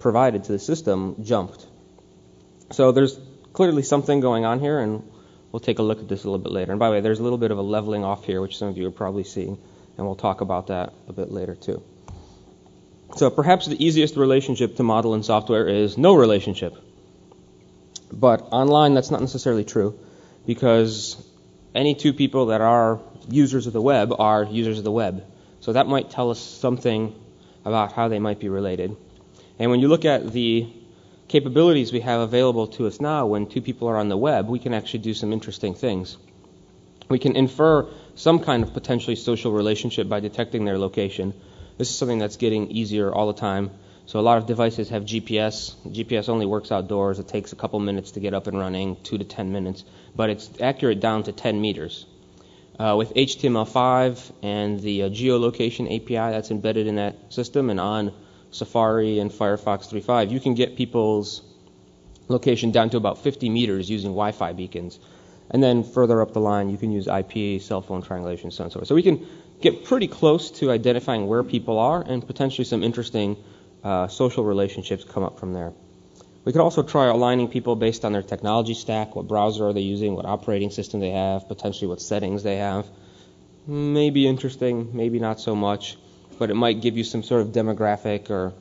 provided 0.03 0.45
to 0.45 0.53
the 0.53 0.59
system, 0.59 1.17
jumped. 1.23 1.67
So 2.73 2.93
there's 2.93 3.19
clearly 3.53 3.83
something 3.83 4.21
going 4.21 4.45
on 4.45 4.61
here, 4.61 4.79
and 4.81 5.03
we'll 5.51 5.61
take 5.61 5.79
a 5.79 5.83
look 5.83 6.01
at 6.01 6.09
this 6.09 6.25
a 6.25 6.27
little 6.27 6.43
bit 6.43 6.53
later. 6.53 6.73
And 6.73 6.79
by 6.79 6.89
the 6.89 6.95
way, 6.95 7.01
there's 7.01 7.21
a 7.21 7.23
little 7.23 7.39
bit 7.39 7.51
of 7.51 7.59
a 7.59 7.63
leveling 7.63 8.05
off 8.05 8.25
here, 8.25 8.41
which 8.41 8.59
some 8.59 8.69
of 8.69 8.77
you 8.77 8.87
are 8.89 8.93
probably 8.93 9.25
seeing, 9.25 9.59
and 9.97 10.07
we'll 10.07 10.17
talk 10.17 10.41
about 10.41 10.67
that 10.67 10.93
a 11.09 11.13
bit 11.13 11.31
later 11.31 11.55
too. 11.55 11.83
So 13.17 13.31
perhaps 13.31 13.67
the 13.67 13.83
easiest 13.83 14.17
relationship 14.17 14.77
to 14.77 14.83
model 14.83 15.15
in 15.15 15.23
software 15.23 15.69
is 15.69 15.99
no 15.99 16.15
relationship. 16.15 16.75
But 18.11 18.49
online, 18.53 18.95
that's 18.95 19.11
not 19.11 19.21
necessarily 19.21 19.65
true 19.65 19.99
because 20.47 21.23
any 21.75 21.95
two 21.95 22.13
people 22.13 22.47
that 22.47 22.61
are 22.61 23.01
users 23.29 23.67
of 23.67 23.73
the 23.73 23.81
web 23.83 24.13
are 24.19 24.45
users 24.45 24.79
of 24.79 24.85
the 24.85 24.91
web. 24.91 25.25
So 25.61 25.75
that 25.75 25.87
might 25.87 26.11
tell 26.11 26.31
us 26.31 26.41
something 26.41 27.15
about 27.65 27.93
how 27.93 28.09
they 28.09 28.19
might 28.19 28.41
be 28.41 28.49
related. 28.49 28.97
And 29.63 29.71
when 29.71 29.79
you 29.79 29.87
look 29.87 30.05
at 30.05 30.33
the 30.33 30.67
capabilities 31.29 31.93
we 31.93 32.01
have 32.01 32.21
available 32.21 32.67
to 32.67 32.89
us 32.89 33.01
now 33.01 33.27
when 33.27 33.47
two 33.47 33.63
people 33.63 33.87
are 33.87 33.97
on 33.97 34.09
the 34.09 34.17
web, 34.17 34.49
we 34.49 34.59
can 34.59 34.75
actually 34.75 34.99
do 34.99 35.15
some 35.15 35.33
interesting 35.33 35.75
things. 35.75 36.17
We 37.09 37.21
can 37.21 37.37
infer 37.37 37.89
some 38.17 38.41
kind 38.41 38.65
of 38.65 38.73
potentially 38.73 39.15
social 39.15 39.53
relationship 39.53 40.09
by 40.09 40.19
detecting 40.19 40.65
their 40.65 40.79
location. 40.79 41.33
This 41.79 41.91
is 41.91 41.97
something 41.97 42.19
that's 42.19 42.39
getting 42.39 42.73
easier 42.73 43.15
all 43.15 43.29
the 43.29 43.39
time. 43.39 43.71
So 44.07 44.19
a 44.19 44.27
lot 44.29 44.39
of 44.39 44.47
devices 44.47 44.89
have 44.89 45.05
GPS. 45.05 45.77
GPS 45.87 46.29
only 46.29 46.45
works 46.45 46.73
outdoors. 46.73 47.21
It 47.21 47.29
takes 47.29 47.53
a 47.53 47.57
couple 47.57 47.79
minutes 47.79 48.11
to 48.13 48.21
get 48.21 48.35
up 48.35 48.49
and 48.49 48.59
running, 48.59 48.97
two 49.05 49.19
to 49.19 49.25
ten 49.25 49.53
minutes, 49.53 49.85
but 50.17 50.29
it's 50.29 50.51
accurate 50.61 50.99
down 50.99 51.23
to 51.23 51.33
10 51.33 51.61
meters. 51.61 52.05
Uh, 52.81 52.97
with 52.99 53.15
HTML5 53.15 54.33
and 54.43 54.81
the 54.81 55.05
uh, 55.05 55.09
geolocation 55.09 55.87
API 55.87 56.33
that's 56.35 56.51
embedded 56.51 56.89
in 56.89 56.97
that 56.97 57.33
system 57.33 57.71
and 57.71 57.79
on 57.79 58.13
Safari 58.53 59.19
and 59.19 59.31
Firefox 59.31 59.89
3.5, 59.89 60.31
you 60.31 60.39
can 60.39 60.55
get 60.55 60.77
people's 60.77 61.43
location 62.29 62.71
down 62.71 62.91
to 62.91 62.97
about 62.97 63.19
50 63.19 63.49
meters 63.49 63.91
using 63.91 64.11
Wi-Fi 64.11 64.53
beacons. 64.53 64.99
And 65.51 65.63
then 65.63 65.83
further 65.83 66.23
up 66.23 66.33
the 66.33 66.41
line, 66.41 66.71
you 66.71 66.79
can 66.79 66.93
use 66.93 67.09
IP, 67.09 67.61
cell 67.61 67.83
phone 67.83 68.03
triangulation, 68.03 68.51
so 68.51 68.63
on 68.63 68.67
and 68.67 68.73
so 68.73 68.79
forth. 68.81 68.89
So 68.89 68.95
we 68.95 69.03
can 69.03 69.27
get 69.61 69.85
pretty 69.85 70.09
close 70.09 70.51
to 70.53 70.71
identifying 70.71 71.27
where 71.27 71.43
people 71.43 71.79
are 71.79 72.03
and 72.03 72.27
potentially 72.27 72.65
some 72.65 72.83
interesting 72.83 73.37
uh, 73.85 74.09
social 74.09 74.45
relationships 74.45 75.05
come 75.05 75.23
up 75.23 75.39
from 75.39 75.53
there. 75.53 75.73
We 76.45 76.53
could 76.53 76.61
also 76.61 76.83
try 76.83 77.07
aligning 77.07 77.49
people 77.49 77.77
based 77.77 78.05
on 78.05 78.13
their 78.13 78.23
technology 78.23 78.75
stack, 78.75 79.15
what 79.15 79.29
browser 79.29 79.67
are 79.69 79.73
they 79.73 79.83
using, 79.83 80.15
what 80.15 80.27
operating 80.27 80.71
system 80.71 81.01
they 81.01 81.11
have, 81.11 81.47
potentially 81.47 81.89
what 81.89 82.01
settings 82.01 82.43
they 82.43 82.57
have. 82.57 82.87
Maybe 83.67 84.27
interesting, 84.27 84.91
maybe 84.97 85.21
not 85.21 85.39
so 85.39 85.55
much, 85.55 85.97
but 86.43 86.51
it 86.51 86.55
might 86.55 86.81
give 86.81 86.97
you 86.97 87.05
some 87.05 87.23
sort 87.23 87.41
of 87.41 87.53
demographic 87.53 88.29
or 88.29 88.53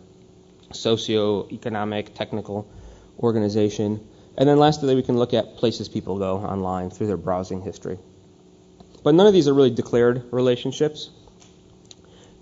socio-economic, 0.72 2.14
technical 2.14 2.70
organization. 3.18 4.08
And 4.38 4.48
then 4.48 4.60
lastly, 4.60 4.94
we 4.94 5.02
can 5.02 5.18
look 5.18 5.34
at 5.34 5.58
places 5.58 5.90
people 5.90 6.20
go 6.20 6.38
online 6.38 6.92
through 6.92 7.08
their 7.08 7.18
browsing 7.18 7.64
history. 7.64 7.98
But 9.04 9.16
none 9.16 9.26
of 9.26 9.34
these 9.34 9.48
are 9.48 9.54
really 9.56 9.72
declared 9.72 10.32
relationships. 10.32 11.10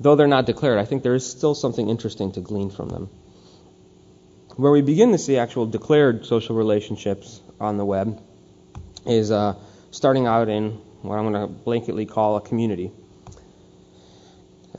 Though 0.02 0.18
they're 0.18 0.28
not 0.28 0.46
declared, 0.46 0.78
I 0.78 0.84
think 0.84 1.04
there 1.04 1.16
is 1.16 1.26
still 1.26 1.56
something 1.56 1.88
interesting 1.88 2.34
to 2.34 2.42
glean 2.42 2.70
from 2.70 2.90
them. 2.90 3.10
Where 4.58 4.74
we 4.74 4.82
begin 4.82 5.14
to 5.14 5.18
see 5.18 5.38
actual 5.38 5.68
declared 5.68 6.26
social 6.26 6.58
relationships 6.58 7.40
on 7.62 7.78
the 7.78 7.86
web 7.86 8.22
is 9.06 9.32
uh, 9.32 9.56
starting 9.92 10.28
out 10.28 10.50
in 10.50 10.72
what 11.02 11.18
I'm 11.18 11.32
going 11.32 11.48
to 11.48 11.54
blanketly 11.64 12.10
call 12.10 12.36
a 12.36 12.42
community. 12.42 12.92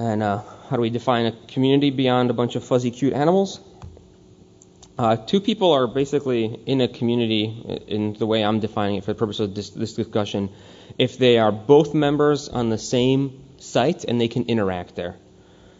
And 0.01 0.23
uh, 0.23 0.41
how 0.71 0.77
do 0.77 0.81
we 0.81 0.89
define 0.89 1.27
a 1.27 1.33
community 1.33 1.91
beyond 1.91 2.31
a 2.31 2.33
bunch 2.33 2.57
of 2.57 2.65
fuzzy, 2.65 2.91
cute 2.91 3.13
animals? 3.13 3.61
Uh, 4.97 5.17
two 5.17 5.43
people 5.43 5.73
are 5.73 5.87
basically 5.87 6.47
in 6.47 6.81
a 6.81 6.89
community, 6.89 7.85
in 7.87 8.15
the 8.15 8.25
way 8.25 8.43
I'm 8.43 8.61
defining 8.61 8.97
it 8.97 9.05
for 9.05 9.13
the 9.13 9.19
purpose 9.19 9.41
of 9.41 9.55
this, 9.55 9.69
this 9.69 9.93
discussion, 9.93 10.49
if 10.97 11.19
they 11.19 11.37
are 11.37 11.53
both 11.53 11.93
members 11.93 12.49
on 12.49 12.71
the 12.71 12.79
same 12.79 13.45
site 13.59 14.05
and 14.05 14.19
they 14.19 14.29
can 14.29 14.45
interact 14.45 14.97
there. 14.97 15.17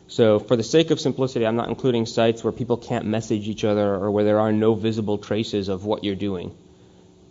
So, 0.07 0.39
for 0.39 0.55
the 0.55 0.65
sake 0.65 0.91
of 0.91 1.01
simplicity, 1.01 1.47
I'm 1.47 1.57
not 1.57 1.71
including 1.71 2.05
sites 2.05 2.45
where 2.45 2.53
people 2.53 2.77
can't 2.77 3.07
message 3.07 3.49
each 3.49 3.65
other 3.65 3.95
or 3.95 4.11
where 4.11 4.25
there 4.25 4.41
are 4.41 4.53
no 4.53 4.75
visible 4.75 5.17
traces 5.17 5.71
of 5.71 5.87
what 5.87 6.05
you're 6.05 6.15
doing. 6.15 6.55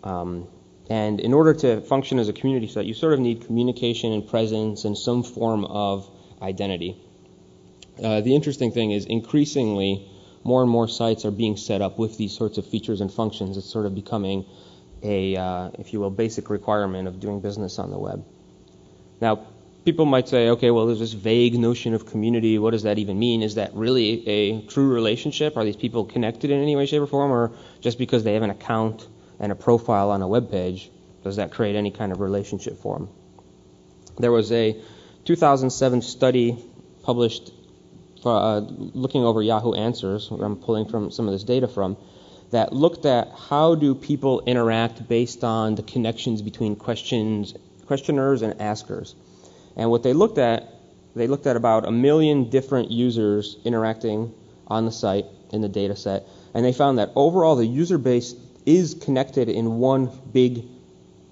Um, 0.03 0.47
and 0.89 1.19
in 1.19 1.33
order 1.33 1.53
to 1.53 1.81
function 1.81 2.17
as 2.17 2.29
a 2.29 2.33
community 2.33 2.67
site, 2.67 2.85
you 2.85 2.95
sort 2.95 3.13
of 3.13 3.19
need 3.19 3.45
communication 3.45 4.11
and 4.11 4.27
presence 4.27 4.85
and 4.85 4.97
some 4.97 5.21
form 5.21 5.65
of 5.65 6.09
identity. 6.41 6.97
Uh, 8.03 8.21
the 8.21 8.35
interesting 8.35 8.71
thing 8.71 8.91
is, 8.91 9.05
increasingly, 9.05 10.09
more 10.43 10.61
and 10.61 10.71
more 10.71 10.87
sites 10.87 11.25
are 11.25 11.31
being 11.31 11.57
set 11.57 11.81
up 11.81 11.99
with 11.99 12.17
these 12.17 12.35
sorts 12.35 12.57
of 12.57 12.65
features 12.65 13.01
and 13.01 13.11
functions. 13.11 13.57
It's 13.57 13.69
sort 13.69 13.85
of 13.85 13.93
becoming 13.93 14.45
a, 15.03 15.35
uh, 15.35 15.71
if 15.77 15.93
you 15.93 15.99
will, 15.99 16.09
basic 16.09 16.49
requirement 16.49 17.07
of 17.07 17.19
doing 17.19 17.41
business 17.41 17.79
on 17.79 17.91
the 17.91 17.97
web. 17.97 18.25
Now, 19.21 19.47
people 19.85 20.05
might 20.05 20.29
say, 20.29 20.49
okay, 20.49 20.71
well, 20.71 20.85
there's 20.85 20.99
this 20.99 21.13
vague 21.13 21.57
notion 21.57 21.93
of 21.93 22.05
community. 22.05 22.57
What 22.57 22.71
does 22.71 22.83
that 22.83 22.99
even 22.99 23.19
mean? 23.19 23.43
Is 23.43 23.55
that 23.55 23.73
really 23.73 24.27
a 24.27 24.61
true 24.67 24.93
relationship? 24.93 25.57
Are 25.57 25.65
these 25.65 25.75
people 25.75 26.05
connected 26.05 26.51
in 26.51 26.61
any 26.61 26.75
way, 26.75 26.85
shape, 26.85 27.01
or 27.01 27.07
form? 27.07 27.31
Or 27.31 27.51
just 27.81 27.97
because 27.97 28.23
they 28.23 28.33
have 28.33 28.43
an 28.43 28.49
account 28.49 29.07
and 29.39 29.51
a 29.51 29.55
profile 29.55 30.11
on 30.11 30.21
a 30.21 30.27
web 30.27 30.51
page, 30.51 30.89
does 31.23 31.35
that 31.35 31.51
create 31.51 31.75
any 31.75 31.91
kind 31.91 32.11
of 32.11 32.19
relationship 32.21 32.77
for 32.77 32.97
them? 32.97 33.09
There 34.17 34.31
was 34.31 34.51
a 34.51 34.77
2007 35.29 36.01
study 36.01 36.57
published 37.03 37.51
for, 38.23 38.35
uh, 38.35 38.61
looking 38.61 39.23
over 39.23 39.43
Yahoo 39.43 39.73
Answers, 39.73 40.31
where 40.31 40.43
I'm 40.43 40.55
pulling 40.55 40.87
from 40.87 41.11
some 41.11 41.27
of 41.27 41.33
this 41.33 41.43
data 41.43 41.67
from, 41.67 41.97
that 42.49 42.73
looked 42.73 43.05
at 43.05 43.31
how 43.47 43.75
do 43.75 43.93
people 43.93 44.41
interact 44.47 45.07
based 45.07 45.43
on 45.43 45.75
the 45.75 45.83
connections 45.83 46.41
between 46.41 46.75
questions, 46.75 47.53
questioners 47.85 48.41
and 48.41 48.59
askers. 48.59 49.13
And 49.75 49.91
what 49.91 50.01
they 50.01 50.13
looked 50.13 50.39
at, 50.39 50.73
they 51.15 51.27
looked 51.27 51.45
at 51.45 51.55
about 51.55 51.87
a 51.87 51.91
million 51.91 52.49
different 52.49 52.89
users 52.89 53.55
interacting 53.63 54.33
on 54.65 54.85
the 54.85 54.91
site 54.91 55.25
in 55.51 55.61
the 55.61 55.69
data 55.69 55.95
set, 55.95 56.23
and 56.55 56.65
they 56.65 56.73
found 56.73 56.97
that 56.97 57.11
overall 57.15 57.55
the 57.55 57.67
user 57.67 57.99
base 57.99 58.33
is 58.65 58.95
connected 58.95 59.47
in 59.47 59.77
one 59.77 60.09
big 60.33 60.65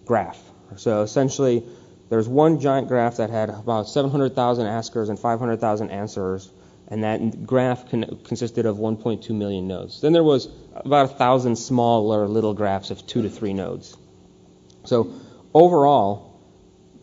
graph. 0.05 0.39
So 0.75 1.01
essentially, 1.01 1.63
there's 2.09 2.27
one 2.27 2.59
giant 2.59 2.87
graph 2.87 3.17
that 3.17 3.29
had 3.29 3.49
about 3.49 3.89
700,000 3.89 4.65
askers 4.65 5.09
and 5.09 5.19
500,000 5.19 5.89
answers, 5.89 6.49
and 6.87 7.03
that 7.03 7.45
graph 7.45 7.89
con- 7.89 8.19
consisted 8.23 8.65
of 8.65 8.77
1.2 8.77 9.29
million 9.31 9.67
nodes. 9.67 9.99
Then 10.01 10.13
there 10.13 10.23
was 10.23 10.47
about 10.75 11.11
a 11.11 11.13
thousand 11.15 11.57
smaller 11.57 12.27
little 12.27 12.53
graphs 12.53 12.91
of 12.91 13.05
two 13.05 13.23
to 13.23 13.29
three 13.29 13.53
nodes. 13.53 13.95
So 14.85 15.13
overall, 15.53 16.39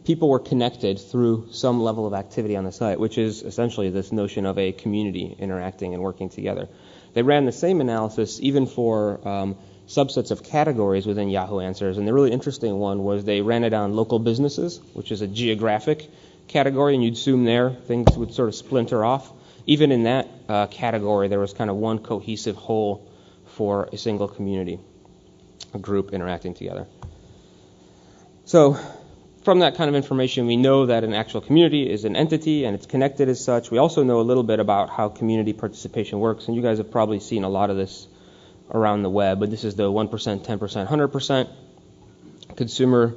people 0.04 0.28
were 0.28 0.38
connected 0.38 0.98
through 0.98 1.48
some 1.50 1.82
level 1.82 2.06
of 2.06 2.14
activity 2.14 2.56
on 2.56 2.64
the 2.64 2.72
site, 2.72 2.98
which 2.98 3.18
is 3.18 3.42
essentially 3.42 3.90
this 3.90 4.12
notion 4.12 4.46
of 4.46 4.58
a 4.58 4.72
community 4.72 5.36
interacting 5.38 5.92
and 5.92 6.02
working 6.02 6.30
together. 6.30 6.68
They 7.12 7.22
ran 7.22 7.44
the 7.44 7.52
same 7.52 7.80
analysis 7.80 8.38
even 8.40 8.66
for 8.66 9.26
um, 9.26 9.56
subsets 9.86 10.30
of 10.30 10.42
categories 10.42 11.06
within 11.06 11.28
Yahoo 11.28 11.60
Answers, 11.60 11.98
and 11.98 12.08
the 12.08 12.14
really 12.14 12.32
interesting 12.32 12.78
one 12.78 13.04
was 13.04 13.24
they 13.24 13.40
ran 13.40 13.64
it 13.64 13.72
on 13.72 13.94
local 13.94 14.18
businesses, 14.18 14.80
which 14.94 15.12
is 15.12 15.20
a 15.20 15.26
geographic 15.26 16.08
category, 16.48 16.94
and 16.94 17.04
you'd 17.04 17.14
assume 17.14 17.44
there, 17.44 17.70
things 17.70 18.16
would 18.16 18.32
sort 18.32 18.48
of 18.48 18.54
splinter 18.54 19.04
off. 19.04 19.30
Even 19.66 19.92
in 19.92 20.04
that 20.04 20.28
uh, 20.48 20.66
category, 20.66 21.28
there 21.28 21.40
was 21.40 21.52
kind 21.52 21.70
of 21.70 21.76
one 21.76 21.98
cohesive 21.98 22.56
whole 22.56 23.10
for 23.46 23.88
a 23.92 23.96
single 23.96 24.28
community, 24.28 24.78
a 25.72 25.78
group 25.78 26.12
interacting 26.12 26.54
together. 26.54 26.86
So 28.44 28.78
from 29.42 29.60
that 29.60 29.76
kind 29.76 29.88
of 29.88 29.94
information, 29.94 30.46
we 30.46 30.56
know 30.56 30.86
that 30.86 31.04
an 31.04 31.14
actual 31.14 31.40
community 31.40 31.90
is 31.90 32.04
an 32.04 32.16
entity 32.16 32.64
and 32.64 32.74
it's 32.74 32.86
connected 32.86 33.28
as 33.28 33.42
such. 33.42 33.70
We 33.70 33.78
also 33.78 34.02
know 34.02 34.20
a 34.20 34.22
little 34.22 34.42
bit 34.42 34.60
about 34.60 34.90
how 34.90 35.08
community 35.08 35.52
participation 35.52 36.20
works, 36.20 36.46
and 36.46 36.56
you 36.56 36.62
guys 36.62 36.78
have 36.78 36.90
probably 36.90 37.20
seen 37.20 37.44
a 37.44 37.48
lot 37.48 37.70
of 37.70 37.76
this 37.76 38.06
around 38.70 39.02
the 39.02 39.10
web, 39.10 39.40
but 39.40 39.50
this 39.50 39.64
is 39.64 39.74
the 39.74 39.84
1%, 39.84 40.10
10%, 40.10 40.88
100% 40.88 41.48
consumer, 42.56 43.14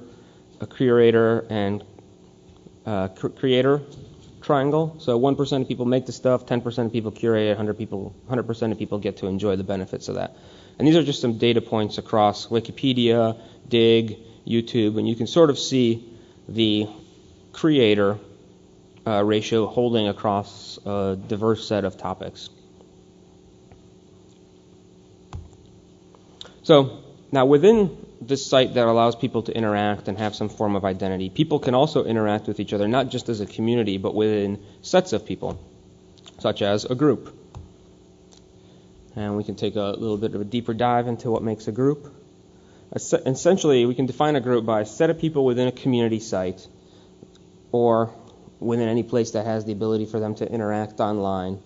curator, 0.76 1.46
and 1.50 1.84
uh, 2.86 3.08
creator 3.10 3.82
triangle. 4.42 4.96
So 5.00 5.20
1% 5.20 5.62
of 5.62 5.68
people 5.68 5.86
make 5.86 6.06
the 6.06 6.12
stuff, 6.12 6.46
10% 6.46 6.86
of 6.86 6.92
people 6.92 7.12
curate 7.12 7.48
it, 7.48 7.50
100 7.50 7.78
people, 7.78 8.16
100% 8.30 8.72
of 8.72 8.80
people 8.80 8.98
get 8.98 9.18
to 9.18 9.28
enjoy 9.28 9.56
the 9.56 9.64
benefits 9.64 10.08
of 10.08 10.16
that. 10.16 10.36
And 10.80 10.88
these 10.88 10.96
are 10.96 11.04
just 11.04 11.22
some 11.22 11.38
data 11.38 11.62
points 11.62 11.98
across 11.98 12.48
Wikipedia, 12.48 13.40
Digg, 13.68 14.18
YouTube, 14.46 14.98
and 14.98 15.08
you 15.08 15.16
can 15.16 15.28
sort 15.28 15.50
of 15.50 15.60
see 15.60 16.08
the 16.48 16.88
creator 17.52 18.18
uh, 19.06 19.24
ratio 19.24 19.68
holding 19.68 20.08
across 20.08 20.80
a 20.86 21.18
diverse 21.28 21.68
set 21.68 21.84
of 21.84 21.98
topics. 21.98 22.50
So 26.68 27.02
now 27.32 27.46
within 27.46 27.98
this 28.20 28.46
site 28.46 28.74
that 28.74 28.88
allows 28.88 29.16
people 29.16 29.44
to 29.44 29.56
interact 29.56 30.10
and 30.10 30.18
have 30.18 30.36
some 30.36 30.50
form 30.50 30.76
of 30.76 30.84
identity, 30.84 31.30
people 31.30 31.60
can 31.60 31.74
also 31.74 32.04
interact 32.04 32.46
with 32.46 32.60
each 32.60 32.74
other 32.74 32.90
not 32.90 33.08
just 33.08 33.30
as 33.30 33.40
a 33.40 33.46
community 33.46 33.98
but 33.98 34.14
within 34.14 34.62
sets 34.82 35.14
of 35.14 35.26
people, 35.26 35.58
such 36.40 36.62
as 36.62 36.84
a 36.84 36.94
group. 36.94 37.34
And 39.16 39.38
we 39.38 39.46
can 39.46 39.56
take 39.56 39.78
a 39.78 39.96
little 39.98 40.18
bit 40.18 40.36
of 40.36 40.42
a 40.42 40.44
deeper 40.44 40.74
dive 40.74 41.08
into 41.08 41.32
what 41.32 41.42
makes 41.42 41.70
a 41.70 41.72
group. 41.72 42.14
Essentially, 42.94 43.86
we 43.86 43.96
can 43.96 44.06
define 44.06 44.36
a 44.36 44.42
group 44.42 44.66
by 44.66 44.82
a 44.82 44.86
set 44.86 45.10
of 45.10 45.20
people 45.20 45.46
within 45.46 45.70
a 45.70 45.72
community 45.72 46.20
site 46.20 46.68
or 47.72 48.14
within 48.60 48.90
any 48.90 49.04
place 49.04 49.32
that 49.32 49.46
has 49.46 49.64
the 49.64 49.72
ability 49.72 50.06
for 50.06 50.20
them 50.20 50.36
to 50.36 50.46
interact 50.46 51.00
online. 51.00 51.62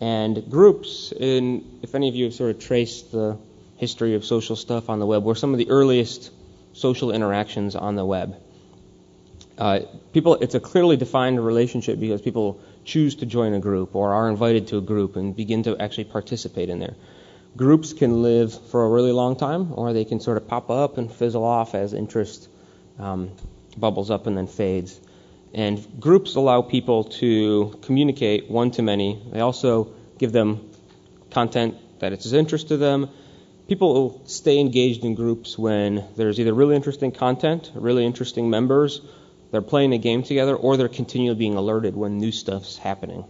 And 0.00 0.48
groups, 0.48 1.12
in, 1.12 1.80
if 1.82 1.96
any 1.96 2.08
of 2.08 2.14
you 2.14 2.26
have 2.26 2.34
sort 2.34 2.50
of 2.54 2.60
traced 2.60 3.10
the 3.10 3.36
history 3.82 4.14
of 4.14 4.24
social 4.24 4.54
stuff 4.54 4.88
on 4.88 5.00
the 5.00 5.06
web, 5.06 5.24
were 5.24 5.34
some 5.34 5.52
of 5.52 5.58
the 5.58 5.68
earliest 5.68 6.30
social 6.72 7.10
interactions 7.10 7.74
on 7.74 7.96
the 7.96 8.04
web. 8.04 8.36
Uh, 9.58 9.80
people, 10.12 10.36
it's 10.36 10.54
a 10.54 10.60
clearly 10.60 10.96
defined 10.96 11.44
relationship 11.44 11.98
because 11.98 12.22
people 12.22 12.60
choose 12.84 13.16
to 13.16 13.26
join 13.26 13.54
a 13.54 13.58
group 13.58 13.96
or 13.96 14.12
are 14.12 14.28
invited 14.28 14.68
to 14.68 14.78
a 14.78 14.80
group 14.80 15.16
and 15.16 15.34
begin 15.34 15.64
to 15.64 15.76
actually 15.78 16.04
participate 16.04 16.68
in 16.68 16.78
there. 16.78 16.94
Groups 17.56 17.92
can 17.92 18.22
live 18.22 18.54
for 18.70 18.84
a 18.84 18.88
really 18.88 19.10
long 19.10 19.34
time, 19.34 19.72
or 19.74 19.92
they 19.92 20.04
can 20.04 20.20
sort 20.20 20.36
of 20.36 20.46
pop 20.46 20.70
up 20.70 20.96
and 20.96 21.12
fizzle 21.12 21.44
off 21.44 21.74
as 21.74 21.92
interest 21.92 22.48
um, 23.00 23.32
bubbles 23.76 24.12
up 24.12 24.28
and 24.28 24.36
then 24.38 24.46
fades. 24.46 25.00
And 25.52 25.84
groups 25.98 26.36
allow 26.36 26.62
people 26.62 27.02
to 27.20 27.76
communicate 27.82 28.48
one 28.48 28.70
to 28.76 28.82
many. 28.82 29.20
They 29.32 29.40
also 29.40 29.92
give 30.18 30.30
them 30.30 30.70
content 31.32 31.74
that 31.98 32.12
is 32.12 32.32
of 32.32 32.38
interest 32.38 32.68
to 32.68 32.76
them. 32.76 33.10
People 33.72 34.20
stay 34.26 34.58
engaged 34.58 35.02
in 35.02 35.14
groups 35.14 35.58
when 35.58 36.04
there's 36.14 36.38
either 36.38 36.52
really 36.52 36.76
interesting 36.76 37.10
content, 37.10 37.70
really 37.74 38.04
interesting 38.04 38.50
members, 38.50 39.00
they're 39.50 39.62
playing 39.62 39.94
a 39.94 39.98
game 39.98 40.22
together, 40.22 40.54
or 40.54 40.76
they're 40.76 40.90
continually 40.90 41.38
being 41.38 41.54
alerted 41.54 41.96
when 41.96 42.18
new 42.18 42.32
stuff's 42.32 42.76
happening. 42.76 43.24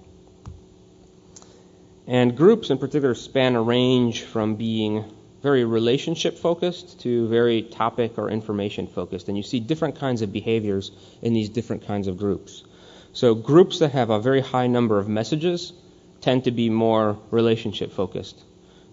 And 2.09 2.37
groups 2.37 2.71
in 2.71 2.79
particular 2.79 3.15
span 3.15 3.55
a 3.55 3.63
range 3.63 4.23
from 4.23 4.57
being 4.57 5.05
very 5.45 5.65
relationship 5.65 6.37
focused 6.37 7.03
to 7.03 7.29
very 7.29 7.63
topic 7.63 8.19
or 8.19 8.29
information 8.29 8.89
focused. 8.89 9.29
And 9.29 9.37
you 9.37 9.45
see 9.45 9.61
different 9.61 10.01
kinds 10.01 10.23
of 10.23 10.33
behaviors 10.33 10.91
in 11.23 11.35
these 11.35 11.51
different 11.51 11.87
kinds 11.87 12.09
of 12.09 12.19
groups. 12.19 12.65
So, 13.13 13.37
groups 13.37 13.79
that 13.79 13.93
have 13.93 14.11
a 14.11 14.19
very 14.19 14.41
high 14.41 14.67
number 14.67 14.99
of 14.99 15.07
messages 15.07 15.73
tend 16.21 16.43
to 16.45 16.51
be 16.51 16.69
more 16.69 17.17
relationship 17.31 17.93
focused. 17.93 18.43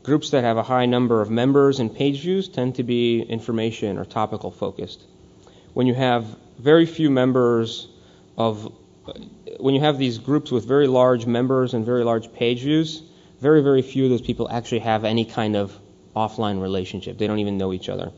Groups 0.10 0.32
that 0.32 0.44
have 0.44 0.58
a 0.58 0.63
high 0.63 0.88
number 0.88 1.22
of 1.22 1.30
members 1.30 1.80
and 1.80 1.96
page 1.96 2.22
views 2.22 2.50
tend 2.50 2.74
to 2.78 2.84
be 2.84 3.22
information 3.22 4.00
or 4.00 4.06
topical 4.06 4.50
focused. 4.50 5.04
When 5.75 5.86
you 5.86 5.94
have 5.94 6.25
very 6.58 6.88
few 6.88 7.12
members 7.12 7.88
of, 8.36 8.74
when 9.60 9.75
you 9.75 9.82
have 9.82 10.00
these 10.00 10.18
groups 10.18 10.50
with 10.50 10.66
very 10.66 10.88
large 10.88 11.28
members 11.28 11.75
and 11.75 11.86
very 11.86 12.04
large 12.04 12.34
page 12.34 12.62
views, 12.62 13.04
very, 13.39 13.62
very 13.62 13.84
few 13.84 14.06
of 14.06 14.10
those 14.10 14.24
people 14.24 14.50
actually 14.50 14.80
have 14.80 15.06
any 15.06 15.25
kind 15.25 15.56
of 15.56 15.78
offline 16.16 16.60
relationship. 16.60 17.20
They 17.20 17.28
don't 17.28 17.38
even 17.38 17.60
know 17.60 17.72
each 17.72 17.88
other. 17.88 18.12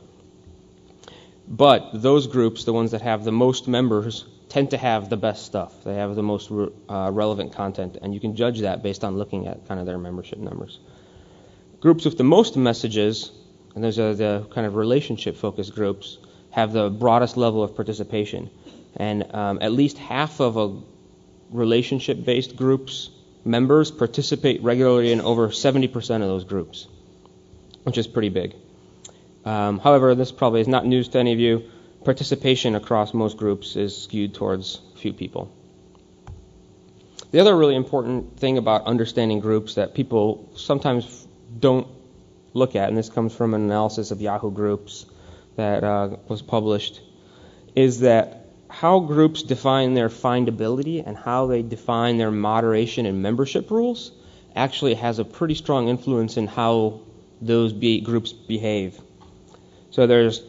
But 1.46 1.90
those 1.94 2.28
groups, 2.28 2.64
the 2.64 2.72
ones 2.72 2.92
that 2.92 3.02
have 3.02 3.26
the 3.26 3.34
most 3.34 3.68
members, 3.68 4.24
tend 4.48 4.70
to 4.70 4.78
have 4.78 5.10
the 5.10 5.18
best 5.18 5.46
stuff. 5.46 5.84
They 5.84 5.96
have 5.96 6.16
the 6.16 6.24
most 6.24 6.50
uh, 6.50 7.10
relevant 7.12 7.52
content, 7.52 7.98
and 8.02 8.14
you 8.14 8.22
can 8.22 8.38
judge 8.38 8.62
that 8.62 8.82
based 8.82 9.04
on 9.04 9.18
looking 9.18 9.48
at 9.48 9.68
kind 9.68 9.78
of 9.82 9.86
their 9.86 9.98
membership 9.98 10.40
numbers. 10.40 10.80
Groups 11.82 12.06
with 12.06 12.18
the 12.18 12.24
most 12.24 12.56
messages, 12.56 13.32
and 13.76 13.84
those 13.84 14.00
are 14.00 14.14
the 14.14 14.48
kind 14.52 14.66
of 14.66 14.76
relationship 14.76 15.36
focused 15.36 15.76
groups, 15.76 16.18
have 16.52 16.72
the 16.72 16.90
broadest 16.90 17.36
level 17.36 17.64
of 17.64 17.76
participation. 17.76 18.50
And 18.96 19.36
um, 19.36 19.60
at 19.62 19.74
least 19.74 19.98
half 19.98 20.40
of 20.40 20.58
a 20.58 20.80
relationship 21.50 22.24
based 22.24 22.56
group's 22.56 23.10
members 23.44 23.92
participate 23.92 24.62
regularly 24.64 25.12
in 25.12 25.20
over 25.20 25.50
70% 25.50 25.98
of 25.98 26.22
those 26.22 26.46
groups 26.46 26.88
which 27.84 27.98
is 27.98 28.08
pretty 28.08 28.30
big. 28.30 28.56
Um, 29.46 29.80
however, 29.80 30.16
this 30.16 30.32
probably 30.32 30.62
is 30.62 30.68
not 30.68 30.86
news 30.86 31.10
to 31.10 31.20
any 31.20 31.34
of 31.34 31.40
you. 31.40 31.64
Participation 32.04 32.76
across 32.76 33.14
most 33.14 33.38
groups 33.38 33.76
is 33.76 33.96
skewed 33.96 34.34
towards 34.34 34.82
few 34.98 35.14
people. 35.14 35.52
The 37.32 37.40
other 37.40 37.56
really 37.56 37.76
important 37.76 38.40
thing 38.40 38.58
about 38.58 38.86
understanding 38.86 39.40
groups 39.40 39.76
that 39.76 39.94
people 39.94 40.52
sometimes 40.56 41.28
don't 41.60 41.88
look 42.54 42.76
at, 42.76 42.90
and 42.90 42.98
this 42.98 43.10
comes 43.10 43.34
from 43.34 43.54
an 43.54 43.62
analysis 43.62 44.12
of 44.12 44.22
Yahoo 44.22 44.52
groups 44.52 45.06
that 45.56 45.84
uh, 45.84 46.18
was 46.28 46.42
published, 46.42 47.02
is 47.76 48.02
that 48.02 48.46
how 48.70 49.00
groups 49.00 49.44
define 49.44 49.94
their 49.94 50.10
findability 50.10 51.06
and 51.06 51.18
how 51.18 51.48
they 51.48 51.62
define 51.62 52.18
their 52.18 52.32
moderation 52.32 53.06
and 53.06 53.22
membership 53.22 53.70
rules 53.70 54.12
actually 54.56 54.96
has 54.96 55.20
a 55.20 55.26
pretty 55.26 55.56
strong 55.56 55.88
influence 55.88 56.38
in 56.38 56.48
how 56.48 57.02
those 57.42 57.74
be, 57.74 58.02
groups 58.02 58.32
behave. 58.32 59.00
So 59.92 60.08
there's 60.08 60.42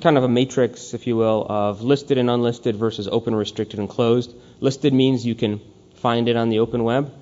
kind 0.00 0.16
of 0.16 0.24
a 0.24 0.28
matrix, 0.28 0.94
if 0.94 1.06
you 1.06 1.16
will, 1.16 1.46
of 1.48 1.82
listed 1.82 2.18
and 2.18 2.30
unlisted 2.30 2.76
versus 2.76 3.08
open, 3.08 3.34
restricted, 3.34 3.78
and 3.78 3.88
closed. 3.88 4.34
Listed 4.60 4.92
means 4.92 5.26
you 5.26 5.34
can 5.34 5.60
find 5.96 6.28
it 6.28 6.36
on 6.36 6.48
the 6.48 6.60
open 6.60 6.84
web. 6.84 7.12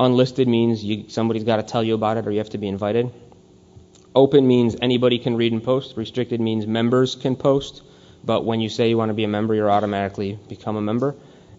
Unlisted 0.00 0.48
means 0.48 0.82
you, 0.82 1.08
somebody's 1.08 1.44
got 1.44 1.56
to 1.56 1.62
tell 1.62 1.84
you 1.84 1.94
about 1.94 2.16
it 2.16 2.26
or 2.26 2.32
you 2.32 2.38
have 2.38 2.50
to 2.50 2.58
be 2.58 2.68
invited. 2.68 3.12
Open 4.14 4.46
means 4.46 4.76
anybody 4.80 5.18
can 5.18 5.36
read 5.36 5.52
and 5.52 5.62
post. 5.62 5.96
Restricted 5.96 6.40
means 6.40 6.66
members 6.66 7.14
can 7.14 7.36
post, 7.36 7.82
but 8.24 8.44
when 8.44 8.60
you 8.60 8.68
say 8.68 8.88
you 8.88 8.96
want 8.96 9.10
to 9.10 9.14
be 9.14 9.24
a 9.24 9.28
member, 9.28 9.54
you're 9.54 9.70
automatically 9.70 10.38
become 10.48 10.76
a 10.76 10.80
member. 10.80 11.14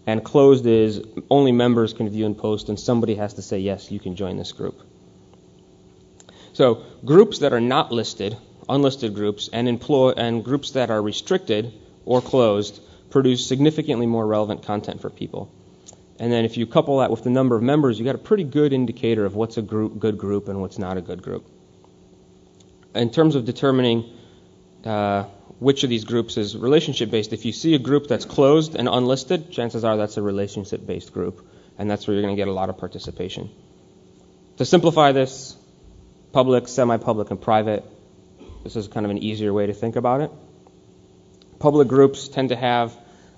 And 0.06 0.24
closed 0.24 0.66
is 0.66 1.02
only 1.30 1.52
members 1.52 1.92
can 1.92 2.08
view 2.08 2.26
and 2.26 2.38
post, 2.38 2.68
and 2.68 2.78
somebody 2.78 3.16
has 3.16 3.34
to 3.34 3.42
say, 3.42 3.58
yes, 3.58 3.90
you 3.90 3.98
can 3.98 4.16
join 4.16 4.36
this 4.36 4.52
group. 4.52 4.80
So 6.52 6.82
groups 7.04 7.40
that 7.40 7.52
are 7.52 7.60
not 7.60 7.92
listed, 7.92 8.36
unlisted 8.68 9.14
groups, 9.14 9.48
and, 9.52 9.68
employ, 9.68 10.12
and 10.12 10.44
groups 10.44 10.72
that 10.72 10.90
are 10.90 11.02
restricted 11.02 11.72
or 12.04 12.22
closed 12.22 12.80
produce 13.10 13.46
significantly 13.46 14.06
more 14.06 14.26
relevant 14.26 14.62
content 14.62 15.00
for 15.00 15.10
people. 15.10 15.52
And 16.18 16.32
then 16.32 16.44
if 16.44 16.56
you 16.56 16.66
couple 16.66 16.98
that 16.98 17.10
with 17.10 17.24
the 17.24 17.30
number 17.30 17.56
of 17.56 17.62
members, 17.62 17.98
you 17.98 18.04
got 18.04 18.14
a 18.14 18.18
pretty 18.18 18.44
good 18.44 18.72
indicator 18.72 19.24
of 19.24 19.34
what's 19.34 19.58
a 19.58 19.62
group, 19.62 19.98
good 19.98 20.16
group 20.16 20.48
and 20.48 20.60
what's 20.60 20.78
not 20.78 20.96
a 20.96 21.02
good 21.02 21.22
group. 21.22 21.46
In 22.94 23.10
terms 23.10 23.34
of 23.34 23.44
determining 23.44 24.10
uh, 24.84 25.24
which 25.58 25.84
of 25.84 25.90
these 25.90 26.04
groups 26.04 26.38
is 26.38 26.56
relationship 26.56 27.10
based, 27.10 27.32
if 27.34 27.44
you 27.44 27.52
see 27.52 27.74
a 27.74 27.78
group 27.78 28.06
that's 28.06 28.24
closed 28.24 28.74
and 28.74 28.88
unlisted, 28.88 29.50
chances 29.50 29.84
are 29.84 29.98
that's 29.98 30.16
a 30.16 30.22
relationship 30.22 30.86
based 30.86 31.12
group, 31.12 31.46
and 31.78 31.90
that's 31.90 32.06
where 32.06 32.14
you're 32.14 32.22
going 32.22 32.34
to 32.34 32.40
get 32.40 32.48
a 32.48 32.52
lot 32.52 32.70
of 32.70 32.78
participation. 32.78 33.50
To 34.56 34.64
simplify 34.64 35.12
this, 35.12 35.54
public, 36.32 36.68
semi 36.68 36.96
public, 36.96 37.30
and 37.30 37.40
private. 37.40 37.84
This 38.62 38.76
is 38.76 38.88
kind 38.88 39.04
of 39.04 39.10
an 39.10 39.18
easier 39.18 39.52
way 39.52 39.66
to 39.66 39.74
think 39.74 39.96
about 39.96 40.22
it. 40.22 40.30
Public 41.58 41.88
groups 41.88 42.28
tend 42.28 42.48
to 42.50 42.56
have 42.56 42.96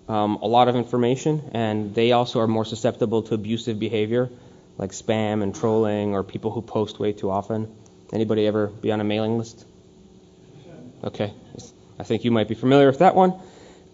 um, 0.09 0.39
a 0.41 0.47
lot 0.47 0.69
of 0.69 0.77
information, 0.77 1.51
and 1.53 1.95
they 1.95 2.13
also 2.13 2.41
are 2.41 2.49
more 2.49 2.65
susceptible 2.65 3.23
to 3.25 3.35
abusive 3.35 3.79
behavior, 3.79 4.31
like 4.79 4.93
spam 4.93 5.43
and 5.43 5.55
trolling, 5.55 6.15
or 6.15 6.23
people 6.23 6.51
who 6.51 6.63
post 6.63 6.99
way 6.99 7.13
too 7.13 7.31
often. 7.31 7.75
Anybody 8.13 8.47
ever 8.47 8.69
be 8.69 8.91
on 8.91 9.01
a 9.01 9.05
mailing 9.05 9.37
list? 9.37 9.67
Okay, 11.05 11.33
I 11.99 12.03
think 12.05 12.25
you 12.25 12.31
might 12.31 12.49
be 12.49 12.55
familiar 12.55 12.87
with 12.87 13.01
that 13.01 13.15
one. 13.15 13.35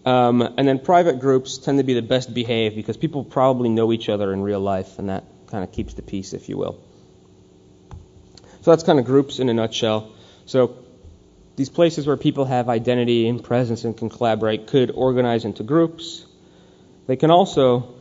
Um, 0.05 0.41
and 0.41 0.67
then 0.67 0.79
private 0.79 1.19
groups 1.19 1.57
tend 1.57 1.79
to 1.79 1.83
be 1.83 1.95
the 1.95 2.01
best 2.01 2.33
behaved 2.33 2.75
because 2.75 2.95
people 2.95 3.23
probably 3.23 3.69
know 3.69 3.91
each 3.91 4.07
other 4.07 4.31
in 4.31 4.41
real 4.41 4.59
life, 4.59 4.99
and 4.99 5.09
that 5.09 5.25
kind 5.47 5.63
of 5.63 5.71
keeps 5.71 5.95
the 5.95 6.01
peace, 6.01 6.33
if 6.33 6.47
you 6.47 6.57
will. 6.57 6.79
So 8.61 8.71
that's 8.71 8.83
kind 8.83 8.99
of 8.99 9.05
groups 9.05 9.39
in 9.39 9.49
a 9.49 9.53
nutshell. 9.53 10.11
So 10.45 10.84
these 11.55 11.69
places 11.69 12.05
where 12.05 12.17
people 12.17 12.45
have 12.45 12.69
identity 12.69 13.27
and 13.27 13.43
presence 13.43 13.85
and 13.85 13.95
can 13.97 14.09
collaborate 14.09 14.67
could 14.67 14.91
organize 14.91 15.45
into 15.45 15.63
groups. 15.63 16.25
They 17.07 17.15
can 17.15 17.31
also 17.31 17.95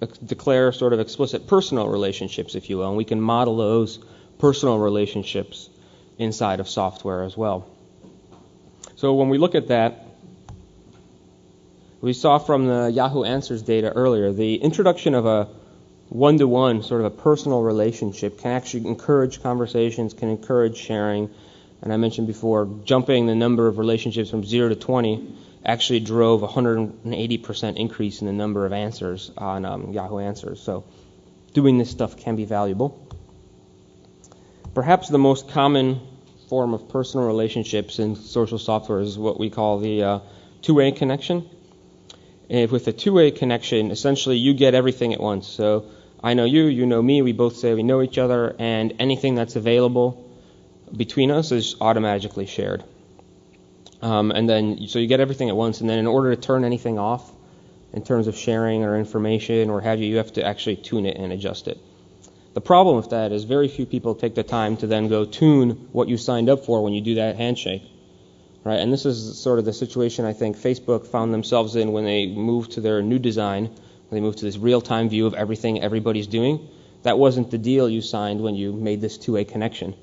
uh, 0.00 0.06
declare 0.24 0.70
sort 0.72 0.92
of 0.92 1.00
explicit 1.00 1.46
personal 1.46 1.88
relationships, 1.88 2.54
if 2.54 2.70
you 2.70 2.78
will, 2.78 2.88
and 2.88 2.96
we 2.96 3.04
can 3.04 3.20
model 3.20 3.56
those 3.56 3.98
personal 4.38 4.78
relationships 4.78 5.68
inside 6.18 6.60
of 6.60 6.68
software 6.68 7.22
as 7.22 7.36
well. 7.36 7.68
So 8.96 9.14
when 9.14 9.28
we 9.28 9.38
look 9.38 9.54
at 9.54 9.68
that, 9.68 10.06
we 12.00 12.12
saw 12.12 12.38
from 12.38 12.66
the 12.66 12.90
Yahoo 12.92 13.24
Answers 13.24 13.62
data 13.62 13.90
earlier 13.90 14.30
the 14.32 14.56
introduction 14.56 15.14
of 15.14 15.26
a 15.26 15.48
one 16.10 16.38
to 16.38 16.46
one, 16.46 16.82
sort 16.82 17.00
of 17.00 17.06
a 17.06 17.10
personal 17.10 17.62
relationship, 17.62 18.38
can 18.38 18.52
actually 18.52 18.86
encourage 18.86 19.42
conversations, 19.42 20.14
can 20.14 20.28
encourage 20.28 20.76
sharing. 20.76 21.30
And 21.84 21.92
I 21.92 21.98
mentioned 21.98 22.26
before, 22.26 22.66
jumping 22.84 23.26
the 23.26 23.34
number 23.34 23.68
of 23.68 23.76
relationships 23.76 24.30
from 24.30 24.42
0 24.42 24.70
to 24.70 24.74
20 24.74 25.36
actually 25.66 26.00
drove 26.00 26.42
a 26.42 26.48
180% 26.48 27.76
increase 27.76 28.22
in 28.22 28.26
the 28.26 28.32
number 28.32 28.64
of 28.64 28.72
answers 28.72 29.30
on 29.36 29.66
um, 29.66 29.92
Yahoo 29.92 30.18
Answers. 30.18 30.62
So 30.62 30.84
doing 31.52 31.76
this 31.76 31.90
stuff 31.90 32.16
can 32.16 32.36
be 32.36 32.46
valuable. 32.46 33.06
Perhaps 34.72 35.10
the 35.10 35.18
most 35.18 35.50
common 35.50 36.00
form 36.48 36.72
of 36.72 36.88
personal 36.88 37.26
relationships 37.26 37.98
in 37.98 38.16
social 38.16 38.58
software 38.58 39.00
is 39.00 39.18
what 39.18 39.38
we 39.38 39.50
call 39.50 39.78
the 39.78 40.02
uh, 40.02 40.18
two-way 40.62 40.90
connection. 40.90 41.46
And 42.48 42.70
with 42.70 42.88
a 42.88 42.92
two-way 42.92 43.30
connection, 43.30 43.90
essentially 43.90 44.38
you 44.38 44.54
get 44.54 44.72
everything 44.72 45.12
at 45.12 45.20
once. 45.20 45.46
So 45.46 45.84
I 46.22 46.32
know 46.32 46.46
you, 46.46 46.64
you 46.64 46.86
know 46.86 47.02
me, 47.02 47.20
we 47.20 47.32
both 47.32 47.56
say 47.56 47.74
we 47.74 47.82
know 47.82 48.00
each 48.00 48.16
other, 48.16 48.56
and 48.58 48.94
anything 48.98 49.34
that's 49.34 49.56
available 49.56 50.23
between 50.94 51.30
us 51.30 51.52
is 51.52 51.76
automatically 51.80 52.46
shared. 52.46 52.84
Um, 54.02 54.30
and 54.30 54.48
then, 54.48 54.86
so 54.88 54.98
you 54.98 55.06
get 55.06 55.20
everything 55.20 55.48
at 55.48 55.56
once, 55.56 55.80
and 55.80 55.88
then 55.88 55.98
in 55.98 56.06
order 56.06 56.34
to 56.34 56.40
turn 56.40 56.64
anything 56.64 56.98
off 56.98 57.30
in 57.92 58.02
terms 58.02 58.26
of 58.26 58.36
sharing 58.36 58.84
or 58.84 58.98
information 58.98 59.70
or 59.70 59.80
have 59.80 60.00
you, 60.00 60.06
you 60.06 60.16
have 60.16 60.32
to 60.34 60.44
actually 60.44 60.76
tune 60.76 61.06
it 61.06 61.16
and 61.16 61.32
adjust 61.32 61.68
it. 61.68 61.78
The 62.54 62.60
problem 62.60 62.96
with 62.96 63.10
that 63.10 63.32
is 63.32 63.44
very 63.44 63.68
few 63.68 63.86
people 63.86 64.14
take 64.14 64.34
the 64.34 64.42
time 64.42 64.76
to 64.78 64.86
then 64.86 65.08
go 65.08 65.24
tune 65.24 65.88
what 65.92 66.08
you 66.08 66.16
signed 66.16 66.48
up 66.48 66.64
for 66.64 66.82
when 66.82 66.92
you 66.92 67.00
do 67.00 67.16
that 67.16 67.36
handshake. 67.36 67.82
Right? 68.62 68.78
And 68.78 68.92
this 68.92 69.04
is 69.04 69.38
sort 69.38 69.58
of 69.58 69.64
the 69.64 69.72
situation 69.72 70.24
I 70.24 70.32
think 70.32 70.56
Facebook 70.56 71.06
found 71.06 71.34
themselves 71.34 71.76
in 71.76 71.92
when 71.92 72.04
they 72.04 72.26
moved 72.26 72.72
to 72.72 72.80
their 72.80 73.02
new 73.02 73.18
design, 73.18 73.66
when 73.66 74.10
they 74.10 74.20
moved 74.20 74.38
to 74.38 74.44
this 74.44 74.56
real-time 74.56 75.08
view 75.08 75.26
of 75.26 75.34
everything 75.34 75.82
everybody's 75.82 76.26
doing. 76.26 76.68
That 77.02 77.18
wasn't 77.18 77.50
the 77.50 77.58
deal 77.58 77.88
you 77.88 78.00
signed 78.00 78.40
when 78.40 78.54
you 78.54 78.72
made 78.72 79.00
this 79.00 79.18
two-way 79.18 79.44
connection. 79.44 79.94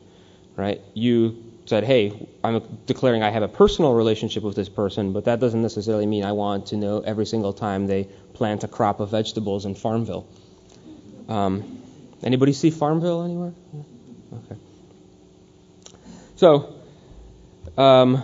Right? 0.56 0.82
You 0.94 1.52
said, 1.66 1.84
hey, 1.84 2.28
I'm 2.44 2.62
declaring 2.86 3.24
I 3.24 3.30
have 3.30 3.44
a 3.44 3.48
personal 3.48 3.94
relationship 3.94 4.44
with 4.44 4.56
this 4.56 4.70
person, 4.70 5.14
but 5.14 5.26
that 5.26 5.40
doesn't 5.40 5.62
necessarily 5.62 6.06
mean 6.06 6.26
I 6.26 6.34
want 6.34 6.68
to 6.68 6.76
know 6.76 7.00
every 7.00 7.26
single 7.26 7.54
time 7.54 7.88
they 7.88 8.04
plant 8.34 8.64
a 8.64 8.68
crop 8.68 9.00
of 9.00 9.12
vegetables 9.12 9.66
in 9.66 9.76
Farmville. 9.76 10.28
Um, 11.30 11.82
anybody 12.24 12.54
see 12.54 12.72
Farmville 12.72 13.24
anywhere? 13.24 13.54
Okay. 14.34 14.60
So, 16.36 16.76
um, 17.78 18.24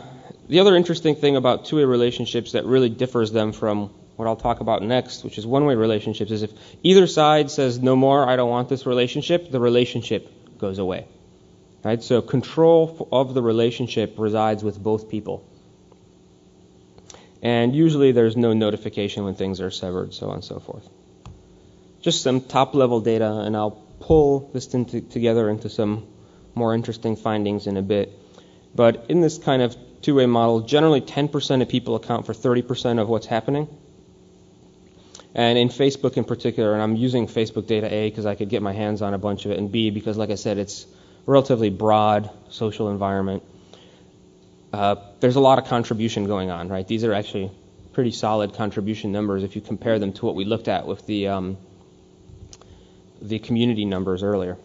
the 0.50 0.60
other 0.60 0.76
interesting 0.76 1.16
thing 1.16 1.36
about 1.36 1.66
two-way 1.66 1.84
relationships 1.84 2.54
that 2.54 2.66
really 2.66 2.90
differs 2.90 3.32
them 3.32 3.52
from 3.52 3.92
what 4.16 4.28
I'll 4.28 4.36
talk 4.36 4.60
about 4.60 4.82
next, 4.82 5.24
which 5.24 5.38
is 5.38 5.46
one-way 5.46 5.76
relationships, 5.76 6.32
is 6.32 6.42
if 6.42 6.52
either 6.84 7.06
side 7.06 7.52
says 7.52 7.80
no 7.80 7.96
more, 7.96 8.28
I 8.28 8.36
don't 8.36 8.50
want 8.50 8.68
this 8.68 8.86
relationship, 8.86 9.52
the 9.52 9.60
relationship 9.60 10.58
goes 10.58 10.80
away. 10.80 11.06
Right? 11.84 12.02
So 12.02 12.22
control 12.22 13.08
of 13.12 13.34
the 13.34 13.42
relationship 13.42 14.16
resides 14.18 14.63
with 14.63 14.82
both 14.82 15.10
people. 15.10 15.46
And 17.42 17.76
usually 17.76 18.12
there's 18.12 18.36
no 18.36 18.54
notification 18.54 19.24
when 19.24 19.36
things 19.36 19.62
are 19.62 19.72
severed, 19.72 20.13
so 20.13 20.30
on 20.30 20.36
and 20.36 20.44
so 20.44 20.60
forth. 20.60 20.88
Just 22.02 22.24
some 22.24 22.42
top 22.42 22.74
level 22.74 23.00
data, 23.00 23.32
and 23.32 23.56
I'll 23.56 23.84
pull 24.00 24.50
this 24.54 24.74
into, 24.74 25.02
together 25.02 25.50
into 25.50 25.70
some 25.70 26.08
more 26.56 26.74
interesting 26.74 27.16
findings 27.16 27.68
in 27.68 27.78
a 27.78 27.82
bit. 27.82 28.12
But 28.76 29.06
in 29.10 29.22
this 29.22 29.38
kind 29.38 29.62
of 29.62 29.76
two 30.02 30.16
way 30.16 30.26
model, 30.26 30.62
generally 30.62 31.02
10% 31.02 31.62
of 31.62 31.70
people 31.70 31.96
account 31.96 32.26
for 32.26 32.34
30% 32.34 33.00
of 33.00 33.08
what's 33.08 33.28
happening. 33.28 33.68
And 35.34 35.58
in 35.58 35.70
Facebook 35.70 36.18
in 36.18 36.24
particular, 36.24 36.74
and 36.74 36.82
I'm 36.82 36.96
using 36.96 37.28
Facebook 37.28 37.68
data 37.68 37.94
A 37.94 38.10
because 38.10 38.26
I 38.26 38.36
could 38.36 38.50
get 38.50 38.62
my 38.62 38.74
hands 38.74 39.02
on 39.02 39.13
a 39.13 39.18
bunch 39.18 39.46
of 39.46 39.52
it, 39.52 39.60
and 39.60 39.72
B 39.72 39.92
because, 39.92 40.18
like 40.18 40.32
I 40.32 40.36
said, 40.36 40.58
it's 40.58 40.88
relatively 41.28 41.70
broad 41.70 42.32
social 42.50 42.90
environment. 42.90 43.44
Uh, 44.74 44.96
there's 45.20 45.36
a 45.36 45.40
lot 45.40 45.60
of 45.60 45.66
contribution 45.66 46.26
going 46.26 46.50
on, 46.50 46.70
right? 46.70 46.88
These 46.88 47.04
are 47.04 47.13
actually 47.13 47.52
pretty 47.94 48.12
solid 48.12 48.54
contribution 48.54 49.12
numbers 49.12 49.44
if 49.44 49.56
you 49.56 49.62
compare 49.62 50.00
them 50.00 50.13
to 50.13 50.26
what 50.26 50.36
we 50.36 50.46
looked 50.46 50.68
at 50.68 50.88
with 50.88 51.06
the 51.06 51.28
um, 51.28 51.58
the 53.22 53.40
community 53.40 53.86
numbers 53.86 54.24
earlier. 54.24 54.58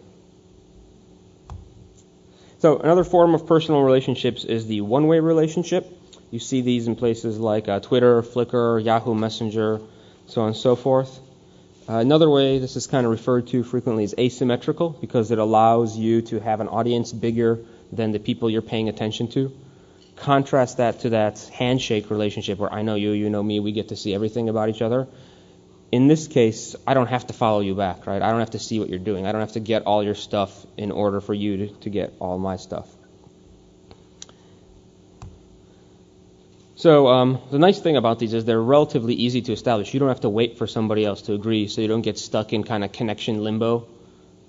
So 2.59 2.77
another 2.77 3.03
form 3.03 3.35
of 3.35 3.45
personal 3.45 3.81
relationships 3.81 4.45
is 4.45 4.67
the 4.67 4.81
one-way 4.81 5.19
relationship. 5.19 5.85
You 6.31 6.39
see 6.39 6.61
these 6.61 6.87
in 6.87 6.95
places 6.95 7.37
like 7.37 7.67
uh, 7.67 7.79
Twitter, 7.81 8.21
Flickr, 8.21 8.83
Yahoo 8.83 9.13
Messenger, 9.15 9.81
so 10.27 10.41
on 10.41 10.47
and 10.47 10.55
so 10.55 10.75
forth. 10.75 11.19
Uh, 11.87 11.97
another 11.97 12.29
way 12.29 12.59
this 12.59 12.77
is 12.77 12.87
kind 12.87 13.05
of 13.05 13.11
referred 13.11 13.47
to 13.47 13.61
frequently 13.61 14.05
is 14.05 14.15
asymmetrical 14.17 14.89
because 14.89 15.31
it 15.31 15.37
allows 15.37 15.97
you 15.97 16.21
to 16.21 16.39
have 16.39 16.61
an 16.61 16.69
audience 16.69 17.11
bigger 17.11 17.59
than 17.91 18.13
the 18.13 18.19
people 18.19 18.49
you're 18.49 18.61
paying 18.61 18.87
attention 18.87 19.27
to. 19.27 19.51
Contrast 20.15 20.77
that 20.77 21.01
to 21.01 21.09
that 21.09 21.39
handshake 21.53 22.09
relationship 22.09 22.57
where 22.57 22.71
I 22.71 22.83
know 22.83 22.95
you, 22.95 23.11
you 23.11 23.29
know 23.29 23.43
me, 23.43 23.59
we 23.59 23.73
get 23.73 23.89
to 23.89 23.97
see 23.97 24.13
everything 24.15 24.47
about 24.47 24.69
each 24.69 24.81
other. 24.81 25.07
In 25.91 26.07
this 26.07 26.27
case, 26.27 26.75
I 26.87 26.93
don't 26.93 27.07
have 27.07 27.27
to 27.27 27.33
follow 27.33 27.59
you 27.59 27.75
back, 27.75 28.07
right? 28.07 28.21
I 28.21 28.31
don't 28.31 28.39
have 28.39 28.51
to 28.51 28.59
see 28.59 28.79
what 28.79 28.87
you're 28.87 28.99
doing. 28.99 29.27
I 29.27 29.33
don't 29.33 29.41
have 29.41 29.53
to 29.53 29.59
get 29.59 29.83
all 29.83 30.03
your 30.03 30.15
stuff 30.15 30.65
in 30.77 30.89
order 30.91 31.19
for 31.19 31.33
you 31.33 31.57
to, 31.57 31.67
to 31.81 31.89
get 31.89 32.13
all 32.19 32.37
my 32.39 32.55
stuff. 32.55 32.87
So 36.75 37.07
um, 37.07 37.39
the 37.51 37.59
nice 37.59 37.79
thing 37.79 37.97
about 37.97 38.17
these 38.17 38.33
is 38.33 38.45
they're 38.45 38.61
relatively 38.61 39.13
easy 39.13 39.41
to 39.43 39.53
establish. 39.53 39.93
You 39.93 39.99
don't 39.99 40.09
have 40.09 40.21
to 40.21 40.29
wait 40.29 40.57
for 40.57 40.65
somebody 40.65 41.05
else 41.05 41.21
to 41.23 41.33
agree, 41.33 41.67
so 41.67 41.81
you 41.81 41.87
don't 41.87 42.01
get 42.01 42.17
stuck 42.17 42.51
in 42.51 42.63
kind 42.63 42.83
of 42.83 42.91
connection 42.91 43.43
limbo, 43.43 43.87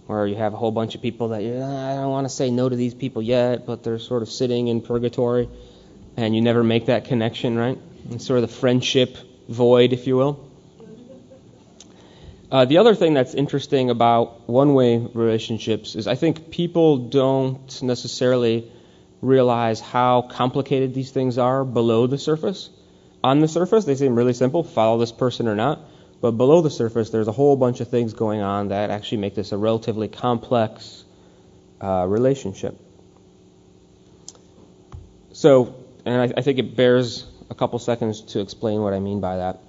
where 0.06 0.26
you 0.26 0.34
have 0.36 0.54
a 0.54 0.56
whole 0.56 0.72
bunch 0.72 0.94
of 0.94 1.02
people 1.02 1.28
that 1.28 1.42
yeah, 1.42 1.66
I 1.66 1.96
don't 1.96 2.10
want 2.10 2.26
to 2.26 2.32
say 2.32 2.50
no 2.50 2.68
to 2.68 2.76
these 2.76 2.94
people 2.94 3.20
yet, 3.20 3.66
but 3.66 3.82
they're 3.82 3.98
sort 3.98 4.22
of 4.22 4.30
sitting 4.30 4.68
in 4.68 4.80
purgatory, 4.80 5.50
and 6.16 6.34
you 6.34 6.40
never 6.40 6.64
make 6.64 6.86
that 6.86 7.04
connection, 7.04 7.58
right? 7.58 7.78
It's 8.10 8.24
sort 8.24 8.42
of 8.42 8.48
the 8.48 8.56
friendship 8.56 9.18
void, 9.48 9.92
if 9.92 10.06
you 10.06 10.16
will. 10.16 10.50
Uh, 12.50 12.64
the 12.64 12.78
other 12.78 12.94
thing 12.94 13.14
that's 13.14 13.34
interesting 13.34 13.90
about 13.90 14.48
one-way 14.48 14.98
relationships 15.12 15.94
is 15.94 16.06
I 16.06 16.14
think 16.14 16.50
people 16.50 17.08
don't 17.08 17.82
necessarily 17.82 18.70
realize 19.24 19.80
how 19.80 20.22
complicated 20.22 20.94
these 20.94 21.10
things 21.10 21.38
are 21.38 21.64
below 21.64 22.06
the 22.06 22.18
surface. 22.18 22.70
On 23.22 23.40
the 23.40 23.48
surface, 23.48 23.84
they 23.84 23.94
seem 23.94 24.14
really 24.14 24.34
simple 24.34 24.62
follow 24.62 24.98
this 24.98 25.12
person 25.12 25.48
or 25.48 25.54
not. 25.54 25.80
But 26.20 26.32
below 26.32 26.60
the 26.62 26.70
surface, 26.70 27.10
there's 27.10 27.28
a 27.28 27.32
whole 27.32 27.56
bunch 27.56 27.80
of 27.80 27.88
things 27.88 28.14
going 28.14 28.40
on 28.40 28.68
that 28.68 28.90
actually 28.90 29.18
make 29.18 29.34
this 29.34 29.52
a 29.52 29.58
relatively 29.58 30.08
complex 30.08 31.04
uh, 31.82 32.06
relationship. 32.08 32.80
So, 35.32 35.74
and 36.04 36.20
I, 36.20 36.38
I 36.38 36.42
think 36.42 36.58
it 36.58 36.76
bears 36.76 37.26
a 37.50 37.54
couple 37.54 37.78
seconds 37.78 38.22
to 38.32 38.40
explain 38.40 38.80
what 38.80 38.94
I 38.94 39.00
mean 39.00 39.20
by 39.20 39.38
that. 39.38 39.60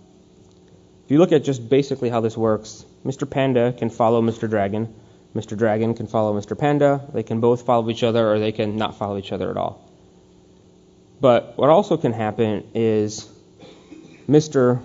If 1.06 1.12
you 1.12 1.18
look 1.18 1.32
at 1.32 1.44
just 1.44 1.68
basically 1.70 2.10
how 2.10 2.22
this 2.22 2.38
works, 2.38 2.86
Mr. 3.06 3.30
Panda 3.30 3.74
can 3.74 3.90
follow 3.90 4.22
Mr. 4.22 4.50
Dragon 4.50 4.94
Mr. 5.36 5.58
Dragon 5.58 5.94
can 5.94 6.08
follow 6.08 6.40
Mr. 6.40 6.58
Panda. 6.58 7.06
They 7.14 7.24
can 7.24 7.42
both 7.42 7.66
follow 7.66 7.90
each 7.90 8.04
other 8.04 8.32
or 8.32 8.40
they 8.40 8.54
can 8.54 8.78
not 8.78 8.98
follow 8.98 9.18
each 9.18 9.34
other 9.34 9.52
at 9.52 9.58
all. 9.58 9.92
But 11.20 11.58
what 11.58 11.70
also 11.70 11.98
can 11.98 12.14
happen 12.14 12.66
is 12.74 13.28
Mr. 14.30 14.82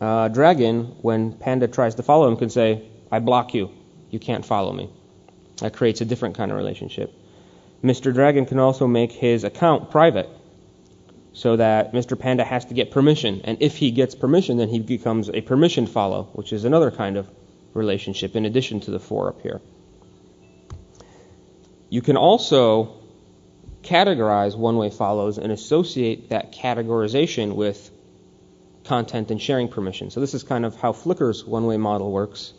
Uh, 0.00 0.28
Dragon, 0.28 0.96
when 1.02 1.32
Panda 1.32 1.66
tries 1.66 1.96
to 1.96 2.02
follow 2.02 2.28
him, 2.28 2.36
can 2.36 2.50
say, 2.50 2.82
I 3.10 3.18
block 3.18 3.54
you. 3.54 3.70
You 4.10 4.18
can't 4.18 4.44
follow 4.44 4.72
me. 4.72 4.88
That 5.58 5.74
creates 5.74 6.00
a 6.00 6.04
different 6.04 6.36
kind 6.36 6.50
of 6.50 6.56
relationship. 6.56 7.12
Mr. 7.82 8.14
Dragon 8.14 8.46
can 8.46 8.58
also 8.58 8.86
make 8.86 9.10
his 9.10 9.42
account 9.42 9.90
private 9.90 10.28
so 11.32 11.56
that 11.56 11.92
Mr. 11.92 12.18
Panda 12.18 12.44
has 12.44 12.64
to 12.66 12.74
get 12.74 12.90
permission. 12.90 13.40
And 13.44 13.60
if 13.60 13.76
he 13.76 13.90
gets 13.90 14.14
permission, 14.14 14.58
then 14.58 14.68
he 14.68 14.78
becomes 14.78 15.28
a 15.28 15.40
permission 15.40 15.86
follow, 15.86 16.28
which 16.34 16.52
is 16.52 16.64
another 16.64 16.90
kind 16.90 17.16
of 17.16 17.28
relationship 17.74 18.36
in 18.36 18.44
addition 18.44 18.80
to 18.80 18.90
the 18.90 19.00
four 19.00 19.28
up 19.28 19.40
here. 19.42 19.60
You 21.92 22.00
can 22.00 22.16
also 22.16 22.94
categorize 23.82 24.56
one-way 24.56 24.88
follows 24.88 25.36
and 25.36 25.52
associate 25.52 26.30
that 26.30 26.52
categorization 26.52 27.54
with 27.54 27.90
content 28.84 29.30
and 29.30 29.38
sharing 29.38 29.68
permission. 29.68 30.10
So 30.10 30.18
this 30.20 30.32
is 30.32 30.42
kind 30.42 30.64
of 30.64 30.74
how 30.74 30.92
Flickr's 30.92 31.44
one-way 31.44 31.76
model 31.76 32.10
works 32.10 32.54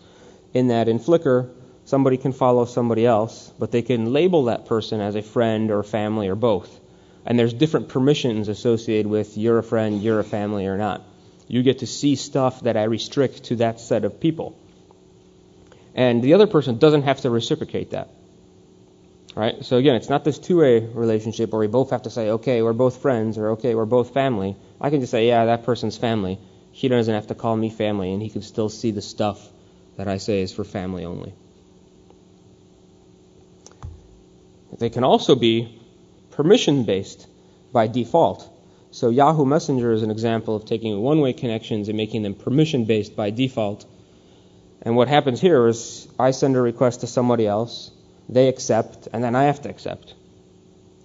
in 0.53 0.67
that 0.67 0.87
in 0.87 0.99
Flickr, 0.99 1.49
somebody 1.85 2.17
can 2.17 2.31
follow 2.31 2.65
somebody 2.65 3.07
else, 3.07 3.51
but 3.57 3.71
they 3.71 3.81
can 3.81 4.13
label 4.13 4.43
that 4.45 4.67
person 4.67 5.01
as 5.01 5.15
a 5.15 5.23
friend 5.23 5.71
or 5.71 5.81
family 5.81 6.27
or 6.27 6.35
both. 6.35 6.79
And 7.25 7.39
there's 7.39 7.53
different 7.53 7.89
permissions 7.89 8.49
associated 8.49 9.07
with 9.07 9.35
you're 9.35 9.57
a 9.57 9.63
friend, 9.63 9.99
you're 9.99 10.19
a 10.19 10.23
family 10.23 10.67
or 10.67 10.77
not. 10.77 11.01
You 11.47 11.63
get 11.63 11.79
to 11.79 11.87
see 11.87 12.17
stuff 12.17 12.61
that 12.61 12.77
I 12.77 12.83
restrict 12.83 13.45
to 13.45 13.55
that 13.55 13.79
set 13.79 14.05
of 14.05 14.19
people. 14.19 14.55
And 15.95 16.21
the 16.21 16.35
other 16.35 16.45
person 16.45 16.77
doesn't 16.77 17.01
have 17.01 17.21
to 17.21 17.31
reciprocate 17.31 17.89
that. 17.89 18.09
Right? 19.35 19.65
So 19.65 19.77
again, 19.77 19.95
it's 19.95 20.09
not 20.09 20.23
this 20.23 20.37
two-way 20.37 20.79
relationship 20.79 21.51
where 21.51 21.59
we 21.59 21.67
both 21.67 21.89
have 21.89 22.03
to 22.03 22.11
say, 22.11 22.29
okay, 22.31 22.61
we're 22.61 22.73
both 22.73 23.01
friends, 23.01 23.37
or 23.37 23.51
okay, 23.51 23.73
we're 23.73 23.85
both 23.85 24.13
family. 24.13 24.55
I 24.79 24.91
can 24.91 24.99
just 24.99 25.11
say, 25.11 25.27
yeah, 25.27 25.45
that 25.45 25.63
person's 25.63 25.97
family. 25.97 26.39
He 26.71 26.87
doesn't 26.87 27.13
have 27.13 27.27
to 27.27 27.35
call 27.35 27.55
me 27.55 27.69
family, 27.71 28.13
and 28.13 28.21
he 28.21 28.29
can 28.29 28.43
still 28.43 28.69
see 28.69 28.91
the 28.91 29.01
stuff 29.01 29.39
that 29.97 30.07
I 30.07 30.17
say 30.17 30.41
is 30.41 30.53
for 30.53 30.63
family 30.63 31.05
only. 31.05 31.33
They 34.77 34.89
can 34.89 35.03
also 35.03 35.35
be 35.35 35.79
permission-based 36.31 37.27
by 37.71 37.87
default. 37.87 38.47
So 38.91 39.09
Yahoo 39.09 39.45
Messenger 39.45 39.93
is 39.93 40.03
an 40.03 40.11
example 40.11 40.55
of 40.55 40.65
taking 40.65 40.99
one-way 41.01 41.33
connections 41.33 41.89
and 41.89 41.97
making 41.97 42.21
them 42.21 42.35
permission-based 42.35 43.15
by 43.15 43.31
default. 43.31 43.85
And 44.83 44.95
what 44.95 45.07
happens 45.07 45.41
here 45.41 45.67
is 45.67 46.07
I 46.19 46.31
send 46.31 46.55
a 46.55 46.61
request 46.61 47.01
to 47.01 47.07
somebody 47.07 47.47
else, 47.47 47.89
they 48.29 48.47
accept, 48.47 49.07
and 49.11 49.23
then 49.23 49.35
I 49.35 49.43
have 49.43 49.61
to 49.63 49.69
accept. 49.69 50.13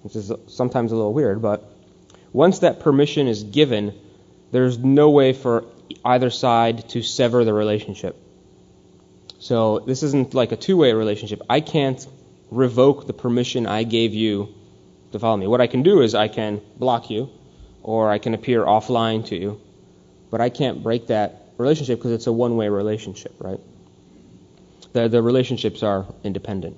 which 0.03 0.17
is 0.17 0.33
sometimes 0.47 0.93
a 0.93 0.97
little 0.97 1.13
weird, 1.13 1.43
but 1.43 1.65
once 2.33 2.61
that 2.61 2.81
permission 2.81 3.27
is 3.27 3.43
given, 3.43 3.95
there's 4.53 4.79
no 4.79 5.11
way 5.11 5.33
for 5.33 5.65
either 6.05 6.31
side 6.31 6.89
to 6.91 7.03
sever 7.03 7.45
the 7.45 7.53
relationship. 7.53 8.17
So 9.39 9.81
this 9.81 10.03
isn't 10.03 10.35
like 10.35 10.53
a 10.53 10.57
two-way 10.57 10.93
relationship. 10.93 11.43
I 11.49 11.61
can't 11.61 12.07
revoke 12.51 13.07
the 13.07 13.13
permission 13.13 13.67
I 13.67 13.83
gave 13.83 14.15
you 14.15 14.55
to 15.13 15.19
follow 15.19 15.37
me. 15.37 15.47
What 15.47 15.61
I 15.61 15.67
can 15.67 15.83
do 15.83 16.03
is 16.03 16.15
I 16.15 16.29
can 16.29 16.61
block 16.77 17.11
you, 17.11 17.31
or 17.83 18.11
I 18.11 18.19
can 18.19 18.35
appear 18.35 18.65
offline 18.65 19.27
to 19.27 19.37
you, 19.37 19.61
but 20.31 20.41
I 20.41 20.51
can't 20.51 20.83
break 20.83 21.09
that 21.09 21.53
relationship 21.57 21.99
because 21.99 22.13
it's 22.13 22.27
a 22.27 22.33
one-way 22.33 22.69
relationship, 22.69 23.35
right? 23.39 23.61
The, 24.93 25.09
the 25.09 25.23
relationships 25.23 25.83
are 25.83 26.07
independent. 26.25 26.77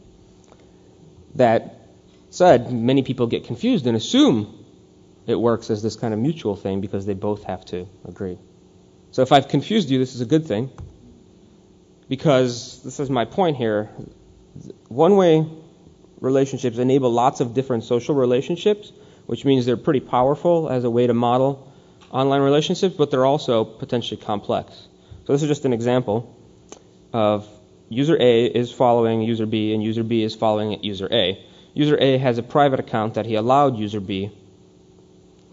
That 1.34 1.88
said, 2.30 2.72
many 2.72 3.02
people 3.02 3.26
get 3.26 3.44
confused 3.44 3.86
and 3.86 3.96
assume 3.96 4.64
it 5.26 5.34
works 5.34 5.70
as 5.70 5.82
this 5.82 5.96
kind 5.96 6.12
of 6.14 6.20
mutual 6.20 6.56
thing 6.56 6.80
because 6.80 7.06
they 7.06 7.14
both 7.14 7.44
have 7.44 7.64
to 7.66 7.88
agree. 8.06 8.38
So 9.12 9.22
if 9.22 9.32
I've 9.32 9.48
confused 9.48 9.90
you, 9.90 9.98
this 9.98 10.14
is 10.14 10.20
a 10.20 10.26
good 10.26 10.46
thing 10.46 10.70
because 12.08 12.82
this 12.82 13.00
is 13.00 13.10
my 13.10 13.24
point 13.24 13.56
here. 13.56 13.90
One 14.88 15.16
way 15.16 15.46
relationships 16.20 16.78
enable 16.78 17.10
lots 17.10 17.40
of 17.40 17.54
different 17.54 17.84
social 17.84 18.14
relationships, 18.14 18.92
which 19.26 19.44
means 19.44 19.66
they're 19.66 19.76
pretty 19.76 20.00
powerful 20.00 20.68
as 20.68 20.84
a 20.84 20.90
way 20.90 21.06
to 21.06 21.14
model 21.14 21.72
online 22.10 22.42
relationships, 22.42 22.94
but 22.96 23.10
they're 23.10 23.26
also 23.26 23.64
potentially 23.64 24.20
complex. 24.20 24.72
So 25.26 25.32
this 25.32 25.42
is 25.42 25.48
just 25.48 25.64
an 25.64 25.72
example 25.72 26.36
of 27.12 27.48
user 27.90 28.16
A 28.18 28.46
is 28.46 28.72
following 28.72 29.20
user 29.20 29.44
B 29.44 29.74
and 29.74 29.82
user 29.82 30.02
B 30.02 30.22
is 30.22 30.34
following 30.34 30.82
user 30.82 31.08
A. 31.12 31.44
User 31.74 31.98
A 32.00 32.16
has 32.18 32.38
a 32.38 32.42
private 32.42 32.80
account 32.80 33.14
that 33.14 33.26
he 33.26 33.34
allowed 33.34 33.76
user 33.76 34.00
B 34.00 34.30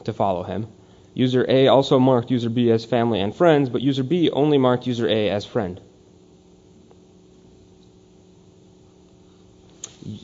to 0.05 0.13
follow 0.13 0.43
him. 0.43 0.67
User 1.13 1.45
A 1.49 1.67
also 1.67 1.99
marked 1.99 2.31
user 2.31 2.49
B 2.49 2.71
as 2.71 2.85
family 2.85 3.19
and 3.19 3.35
friends, 3.35 3.69
but 3.69 3.81
user 3.81 4.03
B 4.03 4.29
only 4.29 4.59
marked 4.59 4.85
user 4.85 5.09
A 5.09 5.29
as 5.29 5.45
friend. 5.45 5.81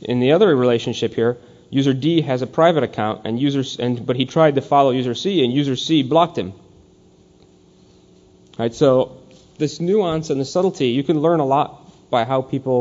In 0.04 0.20
the 0.20 0.32
other 0.34 0.56
relationship 0.56 1.16
here, 1.16 1.38
user 1.72 1.94
D 1.94 2.22
has 2.22 2.44
a 2.44 2.48
private 2.48 2.84
account 2.84 3.22
and 3.26 3.40
user 3.40 3.64
and 3.82 4.06
but 4.06 4.16
he 4.16 4.26
tried 4.26 4.56
to 4.56 4.62
follow 4.62 4.92
user 4.92 5.16
C 5.16 5.44
and 5.44 5.52
user 5.52 5.76
C 5.76 6.04
blocked 6.04 6.38
him. 6.38 6.54
Right, 8.60 8.74
so 8.74 9.18
this 9.58 9.80
nuance 9.80 10.30
and 10.30 10.40
the 10.40 10.46
subtlety, 10.46 10.90
you 10.90 11.04
can 11.04 11.20
learn 11.20 11.40
a 11.40 11.46
lot 11.46 11.83
by 12.14 12.24
how 12.26 12.42
people 12.42 12.78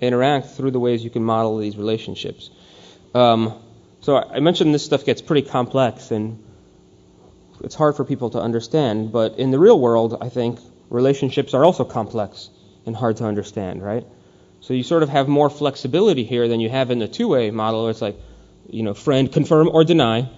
interact 0.00 0.46
through 0.56 0.70
the 0.70 0.80
ways 0.80 1.04
you 1.04 1.10
can 1.10 1.22
model 1.22 1.58
these 1.58 1.76
relationships. 1.76 2.50
Um, 3.14 3.40
so 4.00 4.16
I 4.16 4.40
mentioned 4.40 4.74
this 4.74 4.84
stuff 4.84 5.04
gets 5.04 5.20
pretty 5.20 5.46
complex 5.46 6.10
and 6.10 6.42
it's 7.62 7.74
hard 7.74 7.94
for 7.96 8.04
people 8.06 8.30
to 8.30 8.40
understand, 8.40 9.12
but 9.12 9.38
in 9.38 9.50
the 9.50 9.58
real 9.58 9.78
world, 9.78 10.16
I 10.20 10.30
think 10.30 10.58
relationships 10.88 11.52
are 11.52 11.62
also 11.62 11.84
complex 11.84 12.48
and 12.86 12.96
hard 12.96 13.18
to 13.18 13.24
understand, 13.24 13.82
right? 13.82 14.06
So 14.62 14.72
you 14.72 14.82
sort 14.82 15.02
of 15.02 15.10
have 15.10 15.28
more 15.28 15.50
flexibility 15.50 16.24
here 16.24 16.48
than 16.48 16.60
you 16.60 16.70
have 16.70 16.90
in 16.90 16.98
the 16.98 17.08
two-way 17.08 17.50
model. 17.50 17.82
Where 17.82 17.90
it's 17.90 18.02
like, 18.02 18.16
you 18.68 18.82
know, 18.82 18.94
friend, 18.94 19.30
confirm 19.30 19.68
or 19.68 19.84
deny. 19.84 20.28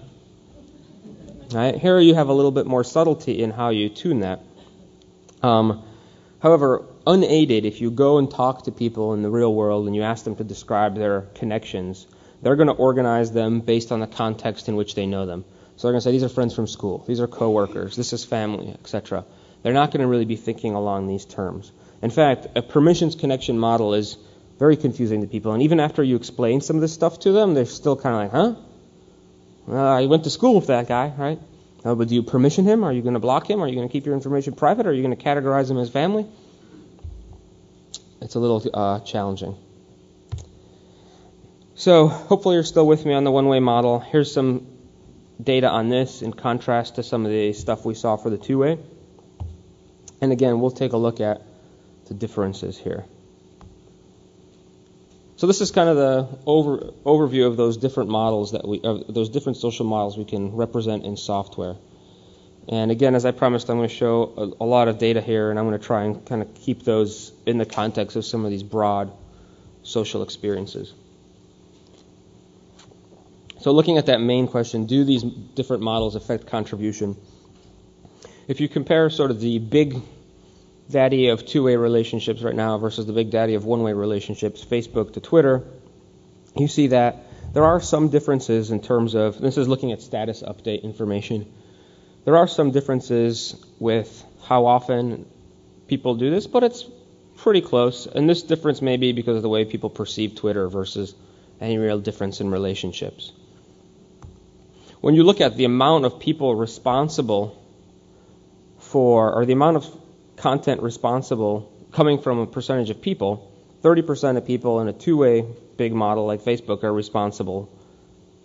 Right? 1.51 1.75
Here 1.75 1.99
you 1.99 2.15
have 2.15 2.29
a 2.29 2.33
little 2.33 2.51
bit 2.51 2.65
more 2.65 2.83
subtlety 2.83 3.41
in 3.43 3.51
how 3.51 3.69
you 3.69 3.89
tune 3.89 4.21
that. 4.21 4.41
Um, 5.41 5.83
however, 6.41 6.83
unaided, 7.05 7.65
if 7.65 7.81
you 7.81 7.91
go 7.91 8.17
and 8.17 8.29
talk 8.29 8.63
to 8.63 8.71
people 8.71 9.13
in 9.13 9.21
the 9.21 9.29
real 9.29 9.53
world 9.53 9.87
and 9.87 9.95
you 9.95 10.03
ask 10.03 10.23
them 10.23 10.35
to 10.35 10.43
describe 10.43 10.95
their 10.95 11.21
connections, 11.35 12.07
they're 12.41 12.55
going 12.55 12.67
to 12.67 12.73
organize 12.73 13.31
them 13.31 13.61
based 13.61 13.91
on 13.91 13.99
the 13.99 14.07
context 14.07 14.69
in 14.69 14.75
which 14.75 14.95
they 14.95 15.05
know 15.05 15.25
them. 15.25 15.45
So 15.75 15.87
they're 15.87 15.93
going 15.93 16.01
to 16.01 16.03
say 16.03 16.11
these 16.11 16.23
are 16.23 16.29
friends 16.29 16.53
from 16.53 16.67
school, 16.67 17.03
these 17.07 17.19
are 17.19 17.27
coworkers, 17.27 17.95
this 17.95 18.13
is 18.13 18.23
family, 18.23 18.69
etc. 18.69 19.25
They're 19.63 19.73
not 19.73 19.91
going 19.91 20.01
to 20.01 20.07
really 20.07 20.25
be 20.25 20.35
thinking 20.35 20.73
along 20.73 21.07
these 21.07 21.25
terms. 21.25 21.71
In 22.01 22.09
fact, 22.09 22.47
a 22.55 22.61
permissions 22.61 23.15
connection 23.15 23.57
model 23.57 23.93
is 23.93 24.17
very 24.59 24.77
confusing 24.77 25.21
to 25.21 25.27
people, 25.27 25.53
and 25.53 25.63
even 25.63 25.79
after 25.79 26.03
you 26.03 26.15
explain 26.15 26.61
some 26.61 26.75
of 26.75 26.81
this 26.81 26.93
stuff 26.93 27.19
to 27.21 27.31
them, 27.31 27.53
they're 27.53 27.65
still 27.65 27.95
kind 27.95 28.15
of 28.15 28.21
like, 28.21 28.31
huh? 28.31 28.61
Well, 29.65 29.87
I 29.87 30.05
went 30.05 30.25
to 30.25 30.29
school 30.29 30.55
with 30.55 30.67
that 30.67 30.87
guy, 30.87 31.13
right? 31.17 31.39
Oh, 31.85 31.95
but 31.95 32.07
do 32.07 32.15
you 32.15 32.23
permission 32.23 32.65
him? 32.65 32.83
Are 32.83 32.93
you 32.93 33.01
going 33.01 33.15
to 33.15 33.19
block 33.19 33.49
him? 33.49 33.61
Are 33.61 33.67
you 33.67 33.75
going 33.75 33.87
to 33.87 33.91
keep 33.91 34.05
your 34.05 34.15
information 34.15 34.53
private? 34.53 34.85
Are 34.85 34.93
you 34.93 35.01
going 35.01 35.15
to 35.15 35.21
categorize 35.21 35.71
him 35.71 35.77
as 35.77 35.89
family? 35.89 36.27
It's 38.23 38.35
a 38.35 38.39
little 38.39 38.63
uh, 38.73 38.99
challenging. 39.01 39.57
So 41.75 42.07
hopefully 42.07 42.55
you're 42.55 42.63
still 42.63 42.87
with 42.87 43.05
me 43.05 43.13
on 43.13 43.25
the 43.25 43.31
one-way 43.31 43.59
model. 43.59 43.99
Here's 43.99 44.33
some 44.33 44.65
data 45.41 45.67
on 45.67 45.89
this 45.89 46.21
in 46.21 46.31
contrast 46.31 46.95
to 46.95 47.03
some 47.03 47.25
of 47.25 47.31
the 47.31 47.51
stuff 47.51 47.85
we 47.85 47.95
saw 47.95 48.15
for 48.15 48.29
the 48.29 48.37
two-way. 48.37 48.79
And 50.21 50.31
again, 50.31 50.61
we'll 50.61 50.71
take 50.71 50.93
a 50.93 50.97
look 50.97 51.19
at 51.19 51.41
the 52.05 52.13
differences 52.13 52.77
here. 52.77 53.03
So 55.35 55.47
this 55.47 55.59
is 55.59 55.71
kind 55.71 55.89
of 55.89 55.97
the 55.97 56.27
over, 56.45 56.77
overview 57.05 57.47
of 57.47 57.57
those 57.57 57.75
different 57.75 58.09
models 58.09 58.53
that 58.53 58.65
we, 58.65 58.79
those 58.79 59.27
different 59.27 59.57
social 59.57 59.85
models 59.85 60.17
we 60.17 60.23
can 60.23 60.55
represent 60.55 61.03
in 61.03 61.17
software. 61.17 61.75
And 62.67 62.91
again, 62.91 63.13
as 63.15 63.25
I 63.25 63.31
promised, 63.31 63.69
I'm 63.69 63.77
going 63.77 63.89
to 63.89 63.95
show 63.95 64.55
a, 64.59 64.63
a 64.63 64.65
lot 64.65 64.87
of 64.87 64.97
data 64.97 65.21
here, 65.21 65.49
and 65.49 65.59
I'm 65.59 65.67
going 65.67 65.79
to 65.79 65.85
try 65.85 66.03
and 66.03 66.25
kind 66.25 66.41
of 66.41 66.53
keep 66.55 66.83
those 66.83 67.31
in 67.45 67.57
the 67.57 67.65
context 67.65 68.15
of 68.15 68.25
some 68.25 68.45
of 68.45 68.51
these 68.51 68.63
broad 68.63 69.11
social 69.83 70.23
experiences. 70.23 70.93
So 73.59 73.71
looking 73.71 73.97
at 73.97 74.07
that 74.07 74.21
main 74.21 74.47
question, 74.47 74.85
do 74.85 75.03
these 75.03 75.23
different 75.23 75.83
models 75.83 76.15
affect 76.15 76.47
contribution? 76.47 77.17
If 78.47 78.59
you 78.59 78.67
compare 78.67 79.09
sort 79.09 79.31
of 79.31 79.39
the 79.39 79.59
big 79.59 80.01
daddy 80.89 81.29
of 81.29 81.45
two-way 81.45 81.75
relationships 81.77 82.41
right 82.41 82.55
now 82.55 82.77
versus 82.77 83.05
the 83.05 83.13
big 83.13 83.31
daddy 83.31 83.55
of 83.55 83.63
one-way 83.63 83.93
relationships, 83.93 84.63
Facebook 84.63 85.13
to 85.13 85.21
Twitter, 85.21 85.63
you 86.55 86.67
see 86.67 86.87
that 86.87 87.25
there 87.53 87.63
are 87.63 87.79
some 87.79 88.09
differences 88.09 88.71
in 88.71 88.81
terms 88.81 89.15
of 89.15 89.39
this 89.39 89.57
is 89.57 89.67
looking 89.67 89.91
at 89.91 90.01
status 90.01 90.43
update 90.43 90.83
information. 90.83 91.51
There 92.25 92.37
are 92.37 92.47
some 92.47 92.71
differences 92.71 93.55
with 93.79 94.23
how 94.45 94.65
often 94.65 95.25
people 95.87 96.15
do 96.15 96.29
this, 96.29 96.47
but 96.47 96.63
it's 96.63 96.85
pretty 97.37 97.61
close. 97.61 98.07
And 98.07 98.29
this 98.29 98.43
difference 98.43 98.81
may 98.81 98.97
be 98.97 99.11
because 99.11 99.35
of 99.35 99.41
the 99.41 99.49
way 99.49 99.65
people 99.65 99.89
perceive 99.89 100.35
Twitter 100.35 100.67
versus 100.69 101.13
any 101.59 101.77
real 101.77 101.99
difference 101.99 102.39
in 102.39 102.49
relationships. 102.49 103.31
When 105.01 105.15
you 105.15 105.23
look 105.23 105.41
at 105.41 105.57
the 105.57 105.65
amount 105.65 106.05
of 106.05 106.19
people 106.19 106.55
responsible 106.55 107.61
for, 108.79 109.33
or 109.33 109.45
the 109.45 109.53
amount 109.53 109.77
of 109.77 109.85
content 110.37 110.81
responsible 110.81 111.71
coming 111.91 112.19
from 112.19 112.39
a 112.39 112.47
percentage 112.47 112.89
of 112.89 113.01
people, 113.01 113.51
30% 113.81 114.37
of 114.37 114.47
people 114.47 114.79
in 114.79 114.87
a 114.87 114.93
two 114.93 115.17
way 115.17 115.45
big 115.75 115.93
model 115.93 116.25
like 116.25 116.41
Facebook 116.41 116.83
are 116.83 116.93
responsible. 116.93 117.69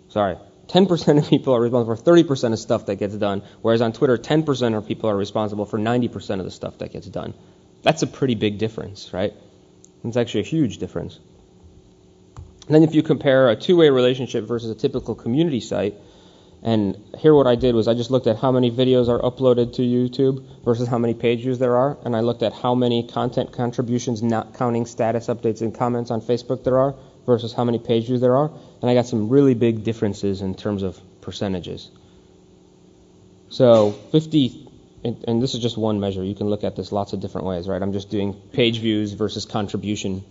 Sorry, 0.09 0.35
10% 0.69 1.17
of 1.17 1.27
people 1.27 1.55
are 1.55 1.61
responsible 1.61 1.95
for 1.95 2.01
30% 2.03 2.53
of 2.53 2.59
stuff 2.59 2.85
that 2.85 2.97
gets 2.97 3.15
done, 3.15 3.41
whereas 3.61 3.81
on 3.81 3.91
Twitter, 3.91 4.17
10% 4.17 4.77
of 4.77 4.87
people 4.87 5.09
are 5.09 5.17
responsible 5.17 5.65
for 5.65 5.79
90% 5.79 6.39
of 6.39 6.45
the 6.45 6.51
stuff 6.51 6.77
that 6.77 6.93
gets 6.93 7.07
done. 7.07 7.33
That's 7.81 8.03
a 8.03 8.07
pretty 8.07 8.35
big 8.35 8.59
difference, 8.59 9.11
right? 9.11 9.33
It's 10.03 10.17
actually 10.17 10.41
a 10.41 10.45
huge 10.45 10.77
difference. 10.77 11.19
And 12.67 12.75
then 12.75 12.83
if 12.83 12.93
you 12.93 13.01
compare 13.01 13.49
a 13.49 13.55
two 13.55 13.77
way 13.77 13.89
relationship 13.89 14.45
versus 14.45 14.69
a 14.69 14.75
typical 14.75 15.15
community 15.15 15.59
site, 15.59 15.95
and 16.61 16.97
here 17.17 17.33
what 17.33 17.47
I 17.47 17.55
did 17.55 17.73
was 17.73 17.87
I 17.87 17.95
just 17.95 18.11
looked 18.11 18.27
at 18.27 18.37
how 18.37 18.51
many 18.51 18.69
videos 18.69 19.07
are 19.07 19.19
uploaded 19.19 19.73
to 19.75 19.81
YouTube 19.81 20.45
versus 20.63 20.87
how 20.87 20.99
many 20.99 21.15
page 21.15 21.41
views 21.41 21.57
there 21.57 21.77
are, 21.77 21.97
and 22.03 22.15
I 22.15 22.19
looked 22.19 22.43
at 22.43 22.53
how 22.53 22.75
many 22.75 23.07
content 23.07 23.53
contributions, 23.53 24.21
not 24.21 24.53
counting 24.53 24.85
status 24.85 25.27
updates 25.27 25.61
and 25.61 25.73
comments 25.73 26.11
on 26.11 26.21
Facebook 26.21 26.63
there 26.63 26.77
are 26.77 26.95
versus 27.29 27.53
how 27.53 27.63
many 27.63 27.79
page 27.79 28.07
views 28.07 28.19
there 28.19 28.35
are, 28.35 28.51
and 28.81 28.91
I 28.91 28.93
got 28.93 29.05
some 29.05 29.29
really 29.29 29.53
big 29.53 29.83
differences 29.85 30.41
in 30.41 30.55
terms 30.55 30.83
of 30.83 30.99
percentages. 31.21 31.89
So 33.49 33.91
50, 33.91 34.67
and, 35.05 35.23
and 35.27 35.41
this 35.41 35.55
is 35.55 35.61
just 35.61 35.77
one 35.77 36.01
measure. 36.01 36.23
You 36.23 36.35
can 36.35 36.47
look 36.47 36.65
at 36.65 36.75
this 36.75 36.91
lots 36.91 37.13
of 37.13 37.21
different 37.21 37.47
ways, 37.47 37.67
right? 37.67 37.81
I'm 37.81 37.93
just 37.93 38.09
doing 38.09 38.33
page 38.33 38.79
views 38.79 39.13
versus 39.13 39.45
contribution 39.45 40.23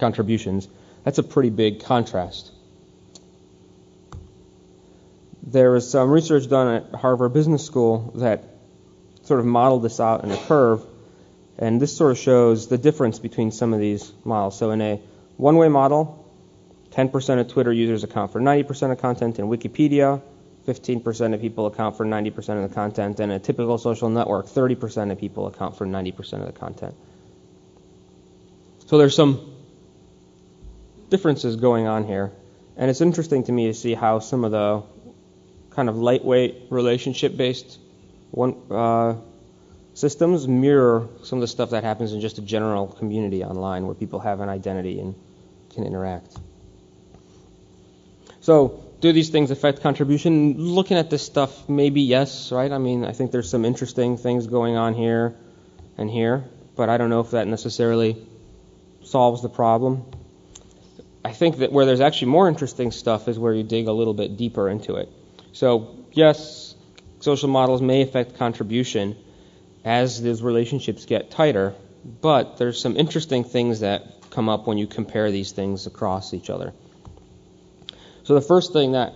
contributions. 0.00 0.68
That's 1.04 1.18
a 1.18 1.22
pretty 1.22 1.50
big 1.50 1.84
contrast 1.84 2.50
there 5.46 5.70
was 5.70 5.88
some 5.88 6.10
research 6.10 6.48
done 6.48 6.74
at 6.74 6.94
Harvard 6.94 7.32
Business 7.32 7.64
School 7.64 8.12
that 8.16 8.42
sort 9.22 9.40
of 9.40 9.46
modeled 9.46 9.82
this 9.82 10.00
out 10.00 10.24
in 10.24 10.32
a 10.32 10.36
curve, 10.36 10.84
and 11.56 11.80
this 11.80 11.96
sort 11.96 12.10
of 12.10 12.18
shows 12.18 12.66
the 12.66 12.76
difference 12.76 13.20
between 13.20 13.52
some 13.52 13.72
of 13.72 13.78
these 13.78 14.12
models. 14.24 14.58
So 14.58 14.72
in 14.72 14.82
a 14.82 15.00
one-way 15.36 15.68
model, 15.68 16.24
10% 16.90 17.40
of 17.40 17.48
Twitter 17.48 17.72
users 17.72 18.04
account 18.04 18.32
for 18.32 18.40
90% 18.40 18.92
of 18.92 18.98
content 18.98 19.38
in 19.38 19.46
Wikipedia, 19.46 20.22
15% 20.66 21.34
of 21.34 21.40
people 21.40 21.66
account 21.66 21.96
for 21.96 22.04
90% 22.04 22.62
of 22.62 22.68
the 22.68 22.74
content, 22.74 23.20
and 23.20 23.30
a 23.30 23.38
typical 23.38 23.78
social 23.78 24.08
network, 24.08 24.46
30% 24.46 25.12
of 25.12 25.18
people 25.18 25.46
account 25.46 25.76
for 25.76 25.86
90% 25.86 26.40
of 26.40 26.46
the 26.46 26.52
content. 26.52 26.94
So 28.86 28.98
there's 28.98 29.14
some 29.14 29.54
differences 31.10 31.56
going 31.56 31.86
on 31.86 32.04
here 32.06 32.32
And 32.76 32.90
it's 32.90 33.00
interesting 33.00 33.44
to 33.44 33.52
me 33.52 33.68
to 33.68 33.74
see 33.74 33.94
how 33.94 34.18
some 34.18 34.44
of 34.44 34.52
the 34.52 34.82
kind 35.70 35.88
of 35.88 35.96
lightweight 35.96 36.66
relationship 36.70 37.36
based 37.36 37.78
one 38.30 38.56
uh, 38.70 39.14
systems 39.96 40.46
mirror 40.46 41.08
some 41.22 41.38
of 41.38 41.40
the 41.40 41.48
stuff 41.48 41.70
that 41.70 41.82
happens 41.82 42.12
in 42.12 42.20
just 42.20 42.36
a 42.36 42.42
general 42.42 42.86
community 42.86 43.42
online 43.42 43.86
where 43.86 43.94
people 43.94 44.20
have 44.20 44.40
an 44.40 44.48
identity 44.50 45.00
and 45.00 45.14
can 45.70 45.84
interact. 45.84 46.36
So, 48.42 48.84
do 49.00 49.12
these 49.12 49.30
things 49.30 49.50
affect 49.50 49.80
contribution? 49.80 50.58
Looking 50.58 50.98
at 50.98 51.08
this 51.08 51.24
stuff, 51.24 51.66
maybe 51.68 52.02
yes, 52.02 52.52
right? 52.52 52.70
I 52.70 52.76
mean, 52.76 53.06
I 53.06 53.12
think 53.12 53.32
there's 53.32 53.48
some 53.48 53.64
interesting 53.64 54.18
things 54.18 54.46
going 54.46 54.76
on 54.76 54.92
here 54.92 55.34
and 55.96 56.10
here, 56.10 56.44
but 56.76 56.90
I 56.90 56.98
don't 56.98 57.08
know 57.08 57.20
if 57.20 57.30
that 57.30 57.48
necessarily 57.48 58.18
solves 59.02 59.40
the 59.40 59.48
problem. 59.48 60.04
I 61.24 61.32
think 61.32 61.56
that 61.58 61.72
where 61.72 61.86
there's 61.86 62.02
actually 62.02 62.32
more 62.32 62.48
interesting 62.48 62.90
stuff 62.90 63.28
is 63.28 63.38
where 63.38 63.54
you 63.54 63.62
dig 63.62 63.88
a 63.88 63.92
little 63.92 64.14
bit 64.14 64.36
deeper 64.36 64.68
into 64.68 64.96
it. 64.96 65.08
So, 65.52 65.96
yes, 66.12 66.74
social 67.20 67.48
models 67.48 67.80
may 67.80 68.02
affect 68.02 68.36
contribution 68.36 69.16
as 69.86 70.20
those 70.20 70.42
relationships 70.42 71.06
get 71.06 71.30
tighter, 71.30 71.72
but 72.20 72.58
there's 72.58 72.80
some 72.80 72.96
interesting 72.96 73.44
things 73.44 73.80
that 73.80 74.02
come 74.30 74.48
up 74.48 74.66
when 74.66 74.78
you 74.78 74.86
compare 74.88 75.30
these 75.30 75.52
things 75.52 75.86
across 75.86 76.34
each 76.34 76.50
other. 76.50 76.74
So 78.24 78.34
the 78.34 78.40
first 78.40 78.72
thing 78.72 78.92
that 78.92 79.14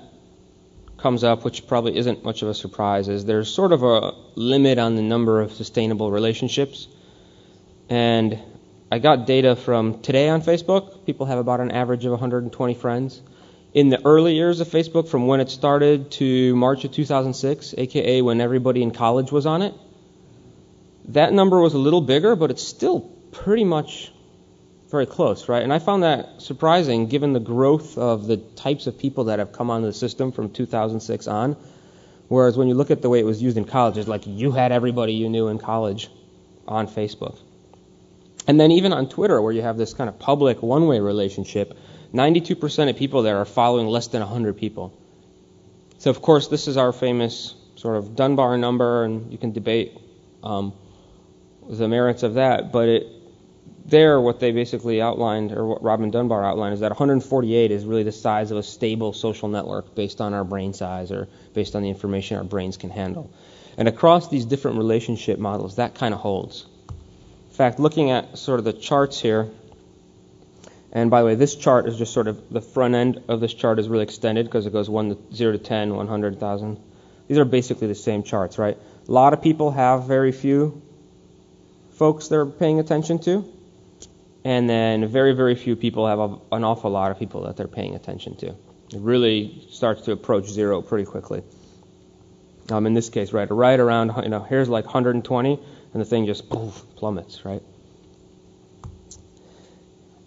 comes 0.96 1.24
up, 1.24 1.44
which 1.44 1.66
probably 1.66 1.96
isn't 1.96 2.24
much 2.24 2.42
of 2.42 2.48
a 2.48 2.54
surprise, 2.54 3.08
is 3.08 3.24
there's 3.24 3.52
sort 3.52 3.72
of 3.72 3.82
a 3.82 4.12
limit 4.36 4.78
on 4.78 4.94
the 4.94 5.02
number 5.02 5.40
of 5.40 5.52
sustainable 5.52 6.12
relationships. 6.12 6.86
And 7.88 8.38
I 8.92 9.00
got 9.00 9.26
data 9.26 9.56
from 9.56 10.02
today 10.02 10.28
on 10.28 10.40
Facebook. 10.40 11.04
People 11.04 11.26
have 11.26 11.38
about 11.38 11.58
an 11.58 11.72
average 11.72 12.04
of 12.04 12.12
120 12.12 12.74
friends. 12.74 13.20
In 13.74 13.88
the 13.88 14.00
early 14.04 14.34
years 14.34 14.60
of 14.60 14.68
Facebook, 14.68 15.08
from 15.08 15.26
when 15.26 15.40
it 15.40 15.50
started 15.50 16.12
to 16.12 16.54
March 16.54 16.84
of 16.84 16.92
2006, 16.92 17.74
aka 17.76 18.22
when 18.22 18.40
everybody 18.40 18.84
in 18.84 18.92
college 18.92 19.32
was 19.32 19.46
on 19.46 19.62
it, 19.62 19.74
that 21.14 21.32
number 21.32 21.60
was 21.60 21.74
a 21.74 21.78
little 21.78 22.00
bigger, 22.00 22.36
but 22.36 22.50
it's 22.50 22.62
still 22.62 23.00
pretty 23.32 23.64
much 23.64 24.12
very 24.90 25.06
close, 25.06 25.48
right? 25.48 25.62
And 25.62 25.72
I 25.72 25.78
found 25.78 26.02
that 26.02 26.42
surprising 26.42 27.06
given 27.06 27.32
the 27.32 27.40
growth 27.40 27.96
of 27.96 28.26
the 28.26 28.36
types 28.36 28.86
of 28.86 28.98
people 28.98 29.24
that 29.24 29.38
have 29.38 29.52
come 29.52 29.70
onto 29.70 29.86
the 29.86 29.92
system 29.92 30.32
from 30.32 30.50
2006 30.50 31.26
on. 31.28 31.56
Whereas 32.28 32.56
when 32.56 32.68
you 32.68 32.74
look 32.74 32.90
at 32.90 33.02
the 33.02 33.08
way 33.08 33.20
it 33.20 33.24
was 33.24 33.42
used 33.42 33.56
in 33.56 33.64
college, 33.64 33.98
it's 33.98 34.08
like 34.08 34.26
you 34.26 34.52
had 34.52 34.72
everybody 34.72 35.14
you 35.14 35.28
knew 35.28 35.48
in 35.48 35.58
college 35.58 36.08
on 36.66 36.86
Facebook. 36.86 37.38
And 38.46 38.58
then 38.58 38.72
even 38.72 38.92
on 38.92 39.08
Twitter, 39.08 39.40
where 39.40 39.52
you 39.52 39.62
have 39.62 39.76
this 39.76 39.94
kind 39.94 40.08
of 40.08 40.18
public 40.18 40.62
one 40.62 40.86
way 40.86 41.00
relationship, 41.00 41.76
92% 42.12 42.90
of 42.90 42.96
people 42.96 43.22
there 43.22 43.38
are 43.38 43.44
following 43.44 43.86
less 43.86 44.08
than 44.08 44.20
100 44.20 44.56
people. 44.56 44.96
So, 45.98 46.10
of 46.10 46.22
course, 46.22 46.48
this 46.48 46.66
is 46.66 46.76
our 46.76 46.92
famous 46.92 47.54
sort 47.76 47.96
of 47.96 48.16
Dunbar 48.16 48.58
number, 48.58 49.04
and 49.04 49.30
you 49.30 49.38
can 49.38 49.52
debate 49.52 49.98
um, 50.42 50.72
the 51.78 51.88
merits 51.88 52.22
of 52.22 52.34
that, 52.34 52.72
but 52.72 52.88
it, 52.88 53.06
there, 53.86 54.20
what 54.20 54.40
they 54.40 54.52
basically 54.52 55.00
outlined, 55.00 55.52
or 55.52 55.66
what 55.66 55.82
Robin 55.82 56.10
Dunbar 56.10 56.42
outlined, 56.42 56.72
is 56.72 56.80
that 56.80 56.90
148 56.90 57.70
is 57.70 57.84
really 57.84 58.02
the 58.02 58.12
size 58.12 58.50
of 58.50 58.58
a 58.58 58.62
stable 58.62 59.12
social 59.12 59.48
network 59.48 59.94
based 59.94 60.20
on 60.20 60.34
our 60.34 60.44
brain 60.44 60.72
size 60.72 61.10
or 61.10 61.28
based 61.54 61.74
on 61.74 61.82
the 61.82 61.88
information 61.88 62.36
our 62.36 62.44
brains 62.44 62.76
can 62.76 62.90
handle. 62.90 63.32
And 63.76 63.88
across 63.88 64.28
these 64.28 64.44
different 64.44 64.78
relationship 64.78 65.38
models, 65.38 65.76
that 65.76 65.94
kind 65.94 66.12
of 66.14 66.20
holds. 66.20 66.66
In 66.88 67.56
fact, 67.56 67.78
looking 67.78 68.10
at 68.10 68.38
sort 68.38 68.58
of 68.58 68.64
the 68.64 68.72
charts 68.72 69.20
here, 69.20 69.50
and 70.92 71.10
by 71.10 71.20
the 71.20 71.26
way, 71.26 71.34
this 71.36 71.54
chart 71.54 71.86
is 71.86 71.96
just 71.98 72.12
sort 72.12 72.26
of 72.26 72.50
the 72.50 72.60
front 72.60 72.94
end 72.94 73.22
of 73.28 73.40
this 73.40 73.54
chart 73.54 73.78
is 73.78 73.88
really 73.88 74.02
extended 74.02 74.46
because 74.46 74.66
it 74.66 74.72
goes 74.72 74.90
1 74.90 75.10
to 75.10 75.34
0 75.34 75.52
to 75.52 75.58
10, 75.58 75.94
100,000. 75.94 76.80
These 77.28 77.38
are 77.38 77.44
basically 77.44 77.86
the 77.86 77.94
same 77.94 78.24
charts, 78.24 78.58
right? 78.58 78.76
A 79.08 79.12
lot 79.12 79.32
of 79.32 79.40
people 79.40 79.70
have 79.70 80.04
very 80.04 80.32
few 80.32 80.82
folks 82.00 82.28
they're 82.28 82.46
paying 82.46 82.80
attention 82.80 83.18
to 83.18 83.44
and 84.44 84.68
then 84.68 85.06
very, 85.06 85.32
very 85.32 85.54
few 85.54 85.76
people 85.76 86.06
have 86.06 86.18
a, 86.18 86.38
an 86.52 86.64
awful 86.64 86.90
lot 86.90 87.10
of 87.10 87.18
people 87.18 87.42
that 87.42 87.56
they're 87.56 87.68
paying 87.68 87.94
attention 87.94 88.36
to. 88.36 88.48
It 88.48 89.00
really 89.00 89.66
starts 89.70 90.02
to 90.02 90.12
approach 90.12 90.46
zero 90.46 90.82
pretty 90.82 91.04
quickly. 91.04 91.42
Um, 92.70 92.86
in 92.86 92.94
this 92.94 93.10
case, 93.10 93.32
right, 93.32 93.50
right 93.50 93.78
around, 93.78 94.12
you 94.22 94.30
know, 94.30 94.42
here's 94.42 94.68
like 94.68 94.84
120, 94.84 95.60
and 95.92 96.00
the 96.00 96.06
thing 96.06 96.26
just 96.26 96.48
poof, 96.48 96.82
plummets, 96.96 97.44
right? 97.44 97.62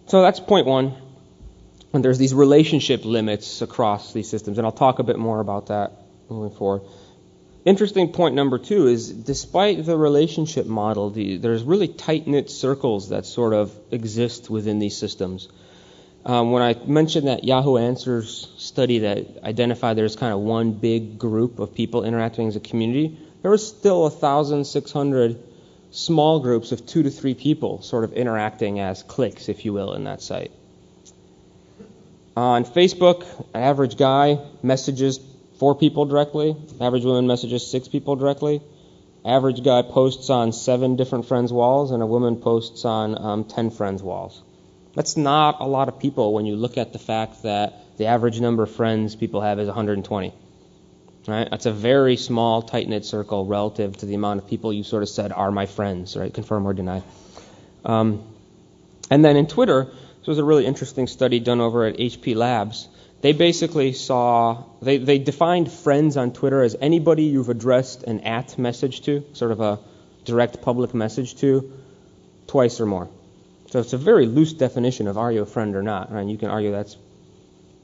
So 0.07 0.21
that's 0.21 0.39
point 0.39 0.67
one. 0.67 0.93
And 1.93 2.03
there's 2.03 2.17
these 2.17 2.33
relationship 2.33 3.05
limits 3.05 3.61
across 3.61 4.13
these 4.13 4.29
systems, 4.29 4.57
and 4.57 4.65
I'll 4.65 4.71
talk 4.71 4.99
a 4.99 5.03
bit 5.03 5.17
more 5.17 5.39
about 5.39 5.67
that 5.67 5.91
moving 6.29 6.55
forward. 6.55 6.81
Interesting 7.65 8.11
point 8.11 8.35
number 8.35 8.57
two 8.57 8.87
is 8.87 9.09
despite 9.09 9.85
the 9.85 9.97
relationship 9.97 10.65
model, 10.65 11.11
the, 11.11 11.37
there's 11.37 11.63
really 11.63 11.87
tight 11.87 12.27
knit 12.27 12.49
circles 12.49 13.09
that 13.09 13.25
sort 13.25 13.53
of 13.53 13.73
exist 13.89 14.49
within 14.49 14.79
these 14.79 14.97
systems. 14.97 15.47
Um, 16.25 16.51
when 16.51 16.61
I 16.61 16.75
mentioned 16.85 17.27
that 17.27 17.45
Yahoo 17.45 17.77
Answers 17.77 18.51
study 18.57 18.99
that 18.99 19.43
identified 19.43 19.97
there's 19.97 20.17
kind 20.17 20.33
of 20.33 20.39
one 20.39 20.73
big 20.73 21.17
group 21.17 21.59
of 21.59 21.73
people 21.73 22.03
interacting 22.03 22.49
as 22.49 22.57
a 22.57 22.59
community, 22.59 23.17
there 23.41 23.51
was 23.51 23.65
still 23.65 24.01
1,600 24.01 25.41
small 25.91 26.39
groups 26.39 26.71
of 26.73 26.85
two 26.85 27.03
to 27.03 27.09
three 27.09 27.33
people 27.33 27.81
sort 27.81 28.03
of 28.03 28.13
interacting 28.13 28.79
as 28.79 29.03
cliques, 29.03 29.47
if 29.47 29.63
you 29.63 29.71
will, 29.71 29.93
in 29.93 30.03
that 30.05 30.21
site. 30.21 30.51
On 32.35 32.65
Facebook, 32.65 33.25
an 33.53 33.61
average 33.61 33.95
guy 33.95 34.39
messages 34.63 35.19
four 35.63 35.75
people 35.75 36.03
directly. 36.03 36.57
Average 36.81 37.05
woman 37.05 37.25
messages 37.25 37.65
six 37.65 37.87
people 37.87 38.17
directly. 38.17 38.61
Average 39.23 39.63
guy 39.63 39.81
posts 39.81 40.29
on 40.29 40.51
seven 40.51 40.97
different 40.97 41.25
friends' 41.25 41.53
walls, 41.53 41.91
and 41.91 42.03
a 42.03 42.05
woman 42.05 42.35
posts 42.35 42.83
on 42.83 43.17
um, 43.17 43.45
ten 43.45 43.69
friends' 43.69 44.03
walls. 44.03 44.41
That's 44.93 45.15
not 45.15 45.61
a 45.61 45.65
lot 45.65 45.87
of 45.87 45.99
people 45.99 46.33
when 46.33 46.45
you 46.45 46.57
look 46.57 46.77
at 46.77 46.91
the 46.91 46.99
fact 46.99 47.43
that 47.43 47.97
the 47.97 48.07
average 48.07 48.41
number 48.41 48.63
of 48.63 48.71
friends 48.71 49.15
people 49.15 49.39
have 49.39 49.57
is 49.57 49.67
120. 49.67 50.33
Right? 51.29 51.47
That's 51.49 51.65
a 51.65 51.71
very 51.71 52.17
small, 52.17 52.61
tight 52.61 52.89
knit 52.89 53.05
circle 53.05 53.45
relative 53.45 53.95
to 53.99 54.05
the 54.05 54.15
amount 54.15 54.41
of 54.41 54.49
people 54.49 54.73
you 54.73 54.83
sort 54.83 55.01
of 55.01 55.07
said 55.07 55.31
are 55.31 55.49
my 55.49 55.65
friends, 55.65 56.17
right? 56.17 56.33
Confirm 56.33 56.67
or 56.67 56.73
deny. 56.73 57.01
Um, 57.85 58.21
and 59.09 59.23
then 59.23 59.37
in 59.37 59.47
Twitter, 59.47 59.85
this 59.85 60.27
was 60.27 60.39
a 60.39 60.43
really 60.43 60.65
interesting 60.65 61.07
study 61.07 61.39
done 61.39 61.61
over 61.61 61.85
at 61.85 61.95
HP 61.95 62.35
Labs 62.35 62.89
they 63.23 63.31
basically 63.31 63.93
saw, 63.93 64.65
they, 64.81 64.97
they 64.97 65.17
defined 65.17 65.71
friends 65.71 66.17
on 66.17 66.33
Twitter 66.33 66.61
as 66.61 66.75
anybody 66.81 67.23
you've 67.23 67.47
addressed 67.47 68.03
an 68.03 68.19
at 68.19 68.57
message 68.57 68.99
to, 69.03 69.23
sort 69.31 69.53
of 69.53 69.61
a 69.61 69.79
direct 70.25 70.61
public 70.61 70.93
message 70.93 71.35
to, 71.35 71.71
twice 72.47 72.81
or 72.81 72.85
more. 72.85 73.09
So 73.69 73.79
it's 73.79 73.93
a 73.93 73.97
very 73.97 74.25
loose 74.25 74.51
definition 74.51 75.07
of 75.07 75.17
are 75.17 75.31
you 75.31 75.41
a 75.41 75.45
friend 75.45 75.73
or 75.73 75.81
not, 75.81 76.11
right? 76.11 76.27
You 76.27 76.37
can 76.37 76.49
argue 76.49 76.71
that 76.71 76.93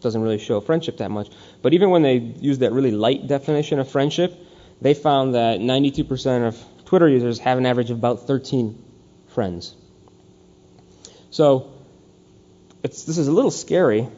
doesn't 0.02 0.22
really 0.22 0.40
show 0.40 0.60
friendship 0.60 0.98
that 0.98 1.10
much. 1.10 1.30
But 1.62 1.74
even 1.74 1.90
when 1.90 2.02
they 2.02 2.18
used 2.18 2.60
that 2.60 2.74
really 2.74 2.92
light 2.92 3.26
definition 3.28 3.80
of 3.80 3.90
friendship, 3.90 4.38
they 4.82 4.94
found 4.94 5.36
that 5.36 5.62
92% 5.62 6.50
of 6.50 6.62
Twitter 6.84 7.08
users 7.08 7.40
have 7.40 7.58
an 7.58 7.66
average 7.66 7.92
of 7.92 7.98
about 7.98 8.28
13 8.28 8.78
friends. 9.30 9.74
So 11.32 11.72
this 12.82 13.08
is 13.08 13.30
a 13.30 13.32
little 13.32 13.52
scary 13.52 14.10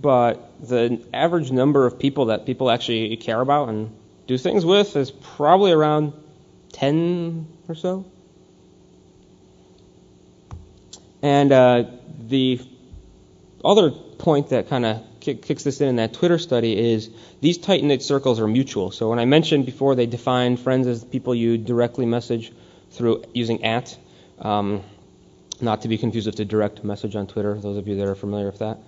but 0.00 0.52
the 0.60 1.04
average 1.12 1.50
number 1.50 1.86
of 1.86 1.98
people 1.98 2.26
that 2.26 2.46
people 2.46 2.70
actually 2.70 3.16
care 3.16 3.40
about 3.40 3.68
and 3.68 3.94
do 4.26 4.38
things 4.38 4.64
with 4.64 4.96
is 4.96 5.10
probably 5.10 5.72
around 5.72 6.12
10 6.72 7.46
or 7.68 7.74
so. 7.74 8.06
And 11.22 11.52
uh, 11.52 11.84
the 12.18 12.60
other 13.62 13.90
point 13.90 14.50
that 14.50 14.68
kind 14.68 14.86
of 14.86 15.02
kick, 15.20 15.42
kicks 15.42 15.64
this 15.64 15.80
in 15.82 15.88
in 15.88 15.96
that 15.96 16.14
Twitter 16.14 16.38
study 16.38 16.92
is 16.92 17.10
these 17.42 17.58
tight 17.58 17.84
knit 17.84 18.02
circles 18.02 18.40
are 18.40 18.46
mutual. 18.46 18.90
So 18.90 19.10
when 19.10 19.18
I 19.18 19.26
mentioned 19.26 19.66
before, 19.66 19.94
they 19.94 20.06
define 20.06 20.56
friends 20.56 20.86
as 20.86 21.04
people 21.04 21.34
you 21.34 21.58
directly 21.58 22.06
message 22.06 22.52
through 22.92 23.24
using 23.34 23.64
at, 23.64 23.98
um, 24.38 24.82
not 25.60 25.82
to 25.82 25.88
be 25.88 25.98
confused 25.98 26.26
with 26.26 26.36
the 26.36 26.46
direct 26.46 26.84
message 26.84 27.16
on 27.16 27.26
Twitter. 27.26 27.54
Those 27.60 27.76
of 27.76 27.86
you 27.86 27.96
that 27.96 28.06
are 28.06 28.14
familiar 28.14 28.46
with 28.46 28.60
that 28.60 28.78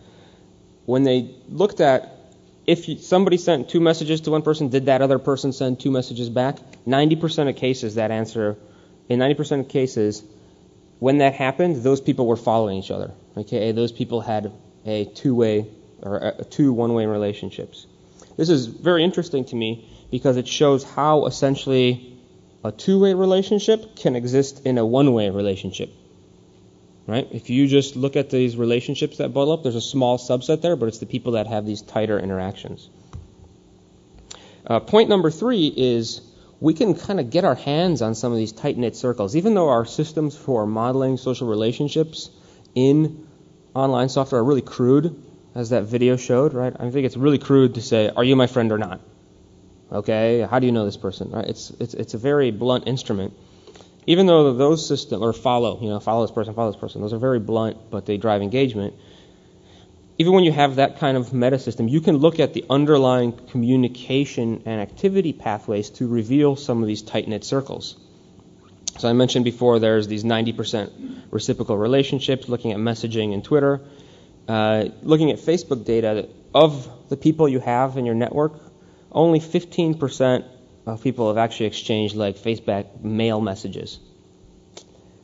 when 0.87 1.05
they 1.05 1.35
looked 1.49 1.81
at 1.81 2.19
if 2.67 3.03
somebody 3.03 3.39
sent 3.39 3.69
two 3.71 3.81
messages 3.81 4.21
to 4.23 4.31
one 4.31 4.43
person, 4.43 4.69
did 4.69 4.87
that 4.87 5.03
other 5.03 5.19
person 5.19 5.53
send 5.53 5.81
two 5.81 5.91
messages 5.91 6.29
back? 6.29 6.59
90% 6.87 7.49
of 7.49 7.57
cases, 7.57 7.97
that 7.97 8.11
answer, 8.11 8.57
in 9.09 9.19
90% 9.19 9.61
of 9.61 9.69
cases, 9.69 10.23
when 11.01 11.19
that 11.19 11.35
happened, 11.35 11.83
those 11.83 12.01
people 12.01 12.27
were 12.27 12.37
following 12.37 12.79
each 12.79 12.91
other. 12.91 13.11
Okay, 13.37 13.73
those 13.73 13.91
people 13.91 14.21
had 14.21 14.53
a 14.87 15.07
two-way 15.07 15.67
or 16.03 16.35
a 16.39 16.45
two 16.45 16.73
one-way 16.73 17.07
relationships. 17.07 17.87
This 18.37 18.49
is 18.49 18.67
very 18.67 19.03
interesting 19.03 19.45
to 19.47 19.57
me 19.57 19.89
because 20.11 20.37
it 20.37 20.47
shows 20.47 20.85
how 20.85 21.27
essentially 21.27 22.17
a 22.65 22.71
two-way 22.71 23.15
relationship 23.15 23.97
can 23.97 24.15
exist 24.15 24.65
in 24.65 24.79
a 24.79 24.87
one-way 24.87 25.31
relationship. 25.31 25.93
Right? 27.07 27.27
If 27.33 27.51
you 27.51 27.67
just 27.67 27.97
look 27.97 28.17
at 28.17 28.31
these 28.31 28.57
relationships 28.57 29.19
that 29.19 29.35
bubble 29.35 29.53
up, 29.53 29.63
there's 29.65 29.75
a 29.75 29.81
small 29.81 30.19
subset 30.19 30.63
there, 30.63 30.77
but 30.77 30.87
it's 30.87 30.99
the 30.99 31.07
people 31.07 31.33
that 31.33 31.49
have 31.49 31.67
these 31.67 31.83
tighter 31.83 32.19
interactions. 32.19 32.89
Uh, 34.65 34.79
point 34.79 35.09
number 35.09 35.31
three 35.31 35.67
is 35.67 36.21
we 36.61 36.75
can 36.75 36.95
kind 36.95 37.19
of 37.19 37.31
get 37.31 37.45
our 37.45 37.57
hands 37.57 38.03
on 38.03 38.15
some 38.15 38.31
of 38.31 38.39
these 38.39 38.53
tight 38.53 38.79
knit 38.79 38.95
circles. 38.95 39.35
Even 39.35 39.55
though 39.55 39.69
our 39.69 39.85
systems 39.85 40.37
for 40.37 40.65
modeling 40.65 41.17
social 41.17 41.49
relationships 41.49 42.31
in 42.75 43.27
online 43.75 44.09
software 44.09 44.41
are 44.41 44.45
really 44.45 44.63
crude, 44.63 45.21
as 45.55 45.71
that 45.71 45.85
video 45.85 46.17
showed, 46.17 46.55
right? 46.55 46.75
I 46.79 46.91
think 46.91 47.05
it's 47.07 47.17
really 47.17 47.39
crude 47.39 47.75
to 47.75 47.83
say, 47.83 48.09
"Are 48.09 48.25
you 48.25 48.37
my 48.37 48.47
friend 48.47 48.73
or 48.73 48.79
not?" 48.79 49.01
Okay, 49.91 50.47
how 50.49 50.59
do 50.59 50.67
you 50.67 50.73
know 50.73 50.85
this 50.85 50.97
person? 50.97 51.31
Right? 51.31 51.47
It's 51.47 51.71
it's 51.79 51.95
it's 51.95 52.15
a 52.15 52.19
very 52.19 52.51
blunt 52.51 52.87
instrument. 52.87 53.35
Even 54.07 54.27
though 54.27 54.53
those 54.55 54.87
systems 54.87 55.23
or 55.23 55.33
follow, 55.33 55.81
you 55.81 55.89
know, 55.89 56.01
follow 56.01 56.27
this 56.27 56.35
person, 56.35 56.55
follow 56.55 56.73
this 56.73 56.81
person, 56.81 57.01
those 57.01 57.13
are 57.13 57.19
very 57.19 57.39
blunt, 57.39 57.91
but 57.91 58.05
they 58.07 58.17
drive 58.17 58.43
engagement. 58.43 58.95
Even 60.19 60.33
when 60.33 60.45
you 60.45 60.53
have 60.53 60.77
that 60.77 60.99
kind 60.99 61.17
of 61.17 61.33
meta 61.33 61.59
system, 61.59 61.89
you 61.89 62.01
can 62.01 62.17
look 62.17 62.41
at 62.41 62.53
the 62.53 62.65
underlying 62.69 63.33
communication 63.33 64.63
and 64.67 64.81
activity 64.81 65.33
pathways 65.33 65.91
to 65.91 66.09
reveal 66.09 66.57
some 66.57 66.83
of 66.83 66.89
these 66.89 67.03
tight 67.03 67.29
knit 67.29 67.45
circles. 67.45 67.97
So 68.99 69.09
I 69.09 69.13
mentioned 69.13 69.45
before 69.45 69.79
there's 69.79 70.07
these 70.07 70.25
90% 70.25 71.23
reciprocal 71.31 71.79
relationships, 71.79 72.49
looking 72.49 72.73
at 72.73 72.79
messaging 72.79 73.33
and 73.33 73.43
Twitter. 73.43 73.81
Uh, 74.49 74.87
looking 75.03 75.31
at 75.31 75.39
Facebook 75.39 75.85
data, 75.85 76.29
of 76.55 77.09
the 77.09 77.17
people 77.17 77.49
you 77.49 77.61
have 77.61 77.97
in 77.97 78.07
your 78.07 78.15
network, 78.15 78.53
only 79.11 79.41
15% 79.41 80.45
of 80.87 81.03
people 81.03 81.29
have 81.29 81.39
actually 81.39 81.67
exchanged 81.67 82.17
like 82.17 82.37
Facebook 82.37 83.03
mail 83.03 83.41
messages. 83.41 83.99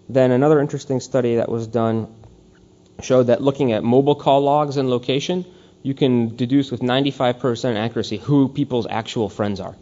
Then 0.09 0.30
another 0.30 0.61
interesting 0.61 1.00
study 1.00 1.36
that 1.36 1.50
was 1.50 1.66
done 1.66 2.14
showed 3.02 3.24
that 3.24 3.42
looking 3.42 3.72
at 3.72 3.84
mobile 3.84 4.14
call 4.14 4.40
logs 4.40 4.76
and 4.76 4.88
location, 4.88 5.44
you 5.82 5.94
can 5.94 6.36
deduce 6.36 6.70
with 6.70 6.80
95% 6.80 7.76
accuracy 7.76 8.16
who 8.16 8.48
people's 8.48 8.86
actual 8.88 9.28
friends 9.28 9.61
are. 9.61 9.76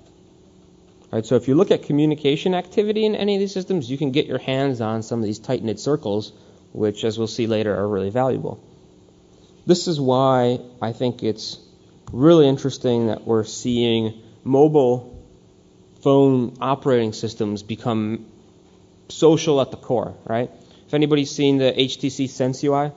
Right, 1.12 1.24
so 1.24 1.36
if 1.36 1.46
you 1.46 1.54
look 1.54 1.70
at 1.70 1.84
communication 1.84 2.54
activity 2.54 3.04
in 3.04 3.14
any 3.14 3.36
of 3.36 3.40
these 3.40 3.54
systems, 3.54 3.88
you 3.88 3.96
can 3.96 4.10
get 4.10 4.26
your 4.26 4.38
hands 4.38 4.80
on 4.80 5.02
some 5.02 5.20
of 5.20 5.24
these 5.24 5.38
tight 5.38 5.62
knit 5.62 5.78
circles, 5.78 6.32
which, 6.72 7.04
as 7.04 7.16
we'll 7.16 7.28
see 7.28 7.46
later, 7.46 7.74
are 7.74 7.86
really 7.86 8.10
valuable. 8.10 8.62
This 9.66 9.86
is 9.86 10.00
why 10.00 10.60
I 10.82 10.92
think 10.92 11.22
it's 11.22 11.58
really 12.12 12.48
interesting 12.48 13.06
that 13.06 13.24
we're 13.24 13.44
seeing 13.44 14.20
mobile 14.42 15.15
phone 16.02 16.56
operating 16.60 17.12
systems 17.12 17.62
become 17.62 18.26
social 19.08 19.60
at 19.60 19.70
the 19.70 19.76
core, 19.76 20.14
right? 20.26 20.50
If 20.86 20.94
anybody's 20.94 21.30
seen 21.30 21.58
the 21.58 21.72
HTC 21.72 22.28
Sense 22.28 22.62
UI? 22.62 22.92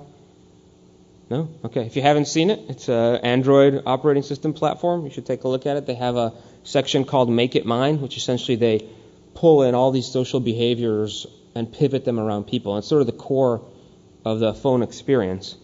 No? 1.29 1.49
Okay. 1.63 1.85
If 1.85 1.95
you 1.95 2.01
haven't 2.01 2.25
seen 2.25 2.49
it, 2.49 2.59
it's 2.69 2.89
an 2.89 3.17
Android 3.17 3.83
operating 3.85 4.23
system 4.23 4.53
platform. 4.53 5.05
You 5.05 5.11
should 5.11 5.25
take 5.25 5.43
a 5.43 5.47
look 5.47 5.65
at 5.65 5.77
it. 5.77 5.85
They 5.85 5.95
have 5.95 6.15
a 6.15 6.33
section 6.63 7.05
called 7.05 7.29
Make 7.29 7.55
It 7.55 7.65
Mine, 7.65 8.01
which 8.01 8.17
essentially 8.17 8.55
they 8.55 8.87
pull 9.35 9.63
in 9.63 9.75
all 9.75 9.91
these 9.91 10.07
social 10.07 10.39
behaviors 10.39 11.27
and 11.55 11.71
pivot 11.71 12.05
them 12.05 12.19
around 12.19 12.45
people. 12.45 12.73
And 12.73 12.79
it's 12.79 12.87
sort 12.87 13.01
of 13.01 13.07
the 13.07 13.13
core 13.13 13.61
of 14.25 14.39
the 14.39 14.53
phone 14.53 14.81
experience. 14.81 15.55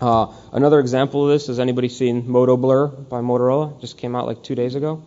Uh, 0.00 0.32
another 0.52 0.80
example 0.80 1.24
of 1.24 1.30
this 1.30 1.46
has 1.46 1.60
anybody 1.60 1.88
seen 1.88 2.28
Moto 2.28 2.56
Blur 2.56 2.88
by 2.88 3.20
Motorola? 3.20 3.80
Just 3.80 3.98
came 3.98 4.16
out 4.16 4.26
like 4.26 4.42
two 4.42 4.54
days 4.54 4.74
ago. 4.74 5.02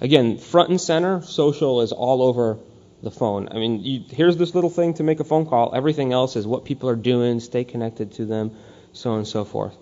Again, 0.00 0.38
front 0.38 0.70
and 0.70 0.80
center, 0.80 1.22
social 1.22 1.82
is 1.82 1.92
all 1.92 2.22
over 2.22 2.58
the 3.02 3.10
phone. 3.10 3.48
I 3.50 3.54
mean, 3.54 3.82
you, 3.82 4.04
here's 4.08 4.36
this 4.36 4.54
little 4.54 4.70
thing 4.70 4.94
to 4.94 5.02
make 5.02 5.20
a 5.20 5.24
phone 5.24 5.46
call. 5.46 5.74
Everything 5.74 6.12
else 6.12 6.36
is 6.36 6.46
what 6.46 6.64
people 6.64 6.88
are 6.88 6.96
doing, 6.96 7.40
stay 7.40 7.64
connected 7.64 8.12
to 8.14 8.24
them, 8.26 8.52
so 8.92 9.12
on 9.12 9.18
and 9.18 9.28
so 9.28 9.44
forth. 9.44 9.74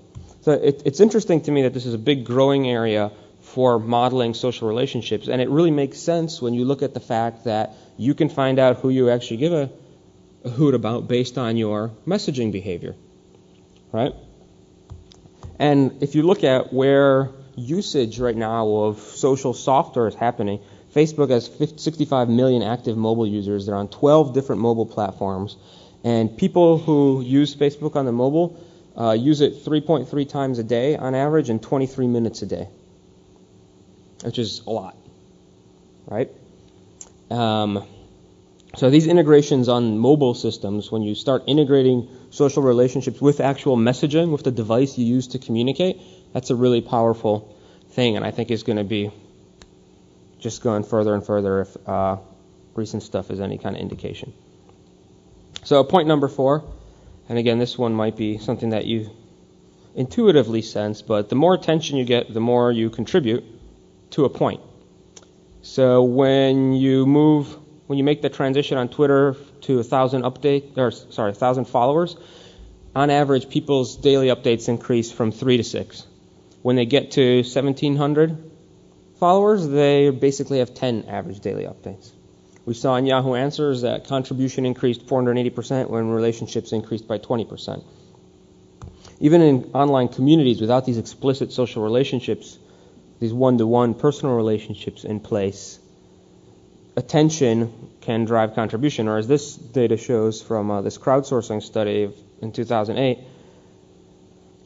So 0.42 0.52
it, 0.52 0.82
it's 0.84 1.00
interesting 1.00 1.42
to 1.42 1.50
me 1.50 1.62
that 1.62 1.74
this 1.74 1.86
is 1.86 1.94
a 1.94 1.98
big 1.98 2.24
growing 2.24 2.68
area 2.68 3.10
for 3.42 3.78
modeling 3.78 4.34
social 4.34 4.68
relationships, 4.68 5.28
and 5.28 5.40
it 5.40 5.48
really 5.48 5.70
makes 5.70 5.98
sense 5.98 6.42
when 6.42 6.54
you 6.54 6.64
look 6.64 6.82
at 6.82 6.94
the 6.94 7.00
fact 7.00 7.44
that 7.44 7.74
you 7.96 8.14
can 8.14 8.28
find 8.28 8.58
out 8.58 8.78
who 8.78 8.90
you 8.90 9.10
actually 9.10 9.38
give 9.38 9.52
a, 9.52 9.70
a 10.44 10.50
hoot 10.50 10.74
about 10.74 11.08
based 11.08 11.38
on 11.38 11.56
your 11.56 11.90
messaging 12.06 12.52
behavior 12.52 12.94
right? 13.92 14.14
And 15.58 16.02
if 16.02 16.14
you 16.14 16.22
look 16.22 16.44
at 16.44 16.72
where 16.72 17.30
usage 17.58 18.18
right 18.18 18.36
now 18.36 18.68
of 18.68 18.98
social 18.98 19.54
software 19.54 20.08
is 20.08 20.14
happening, 20.14 20.60
Facebook 20.94 21.30
has 21.30 21.46
65 21.46 22.28
million 22.28 22.62
active 22.62 22.96
mobile 22.96 23.26
users. 23.26 23.66
They're 23.66 23.76
on 23.76 23.88
12 23.88 24.32
different 24.34 24.62
mobile 24.62 24.86
platforms. 24.86 25.56
And 26.04 26.36
people 26.36 26.78
who 26.78 27.20
use 27.22 27.54
Facebook 27.54 27.96
on 27.96 28.06
the 28.06 28.12
mobile 28.12 28.58
uh, 28.96 29.12
use 29.12 29.40
it 29.40 29.64
3.3 29.64 30.28
times 30.28 30.58
a 30.58 30.64
day 30.64 30.96
on 30.96 31.14
average 31.14 31.50
and 31.50 31.62
23 31.62 32.06
minutes 32.06 32.42
a 32.42 32.46
day, 32.46 32.68
which 34.24 34.38
is 34.38 34.62
a 34.66 34.70
lot, 34.70 34.96
right? 36.06 36.30
Um, 37.30 37.84
so 38.76 38.90
these 38.90 39.06
integrations 39.06 39.68
on 39.68 39.98
mobile 39.98 40.34
systems, 40.34 40.90
when 40.90 41.02
you 41.02 41.14
start 41.14 41.44
integrating 41.46 42.08
social 42.30 42.62
relationships 42.62 43.20
with 43.20 43.40
actual 43.40 43.76
messaging, 43.76 44.30
with 44.30 44.44
the 44.44 44.50
device 44.50 44.98
you 44.98 45.06
use 45.06 45.28
to 45.28 45.38
communicate, 45.38 46.00
that's 46.38 46.50
a 46.50 46.54
really 46.54 46.80
powerful 46.80 47.52
thing, 47.90 48.14
and 48.14 48.24
I 48.24 48.30
think 48.30 48.52
is 48.52 48.62
going 48.62 48.76
to 48.76 48.84
be 48.84 49.10
just 50.38 50.62
going 50.62 50.84
further 50.84 51.12
and 51.12 51.26
further 51.26 51.62
if 51.62 51.76
uh, 51.84 52.18
recent 52.76 53.02
stuff 53.02 53.32
is 53.32 53.40
any 53.40 53.58
kind 53.58 53.74
of 53.74 53.82
indication. 53.82 54.32
So 55.64 55.82
point 55.82 56.06
number 56.06 56.28
four, 56.28 56.62
and 57.28 57.38
again, 57.38 57.58
this 57.58 57.76
one 57.76 57.92
might 57.92 58.16
be 58.16 58.38
something 58.38 58.70
that 58.70 58.86
you 58.86 59.10
intuitively 59.96 60.62
sense, 60.62 61.02
but 61.02 61.28
the 61.28 61.34
more 61.34 61.54
attention 61.54 61.96
you 61.96 62.04
get, 62.04 62.32
the 62.32 62.38
more 62.38 62.70
you 62.70 62.88
contribute 62.88 63.42
to 64.10 64.24
a 64.24 64.28
point. 64.28 64.60
So 65.62 66.04
when 66.04 66.72
you 66.72 67.04
move 67.04 67.58
when 67.88 67.98
you 67.98 68.04
make 68.04 68.22
the 68.22 68.30
transition 68.30 68.78
on 68.78 68.90
Twitter 68.90 69.34
to 69.62 69.80
a 69.80 69.82
thousand 69.82 70.22
update, 70.22 70.78
or 70.78 70.92
sorry, 70.92 71.32
a 71.32 71.34
thousand 71.34 71.64
followers, 71.64 72.16
on 72.94 73.10
average, 73.10 73.48
people's 73.48 73.96
daily 73.96 74.28
updates 74.28 74.68
increase 74.68 75.10
from 75.10 75.32
three 75.32 75.56
to 75.56 75.64
six. 75.64 76.06
When 76.68 76.76
they 76.76 76.84
get 76.84 77.12
to 77.12 77.36
1,700 77.36 78.36
followers, 79.18 79.66
they 79.66 80.10
basically 80.10 80.58
have 80.58 80.74
10 80.74 81.06
average 81.08 81.40
daily 81.40 81.64
updates. 81.64 82.10
We 82.66 82.74
saw 82.74 82.96
in 82.96 83.06
Yahoo 83.06 83.36
Answers 83.36 83.80
that 83.80 84.06
contribution 84.06 84.66
increased 84.66 85.06
480% 85.06 85.88
when 85.88 86.10
relationships 86.10 86.72
increased 86.72 87.08
by 87.08 87.16
20%. 87.20 87.82
Even 89.18 89.40
in 89.40 89.70
online 89.72 90.08
communities, 90.08 90.60
without 90.60 90.84
these 90.84 90.98
explicit 90.98 91.52
social 91.52 91.82
relationships, 91.82 92.58
these 93.18 93.32
one 93.32 93.56
to 93.56 93.66
one 93.66 93.94
personal 93.94 94.36
relationships 94.36 95.04
in 95.04 95.20
place, 95.20 95.78
attention 96.98 97.72
can 98.02 98.26
drive 98.26 98.54
contribution, 98.54 99.08
or 99.08 99.16
as 99.16 99.26
this 99.26 99.56
data 99.56 99.96
shows 99.96 100.42
from 100.42 100.70
uh, 100.70 100.82
this 100.82 100.98
crowdsourcing 100.98 101.62
study 101.62 102.12
in 102.42 102.52
2008, 102.52 103.20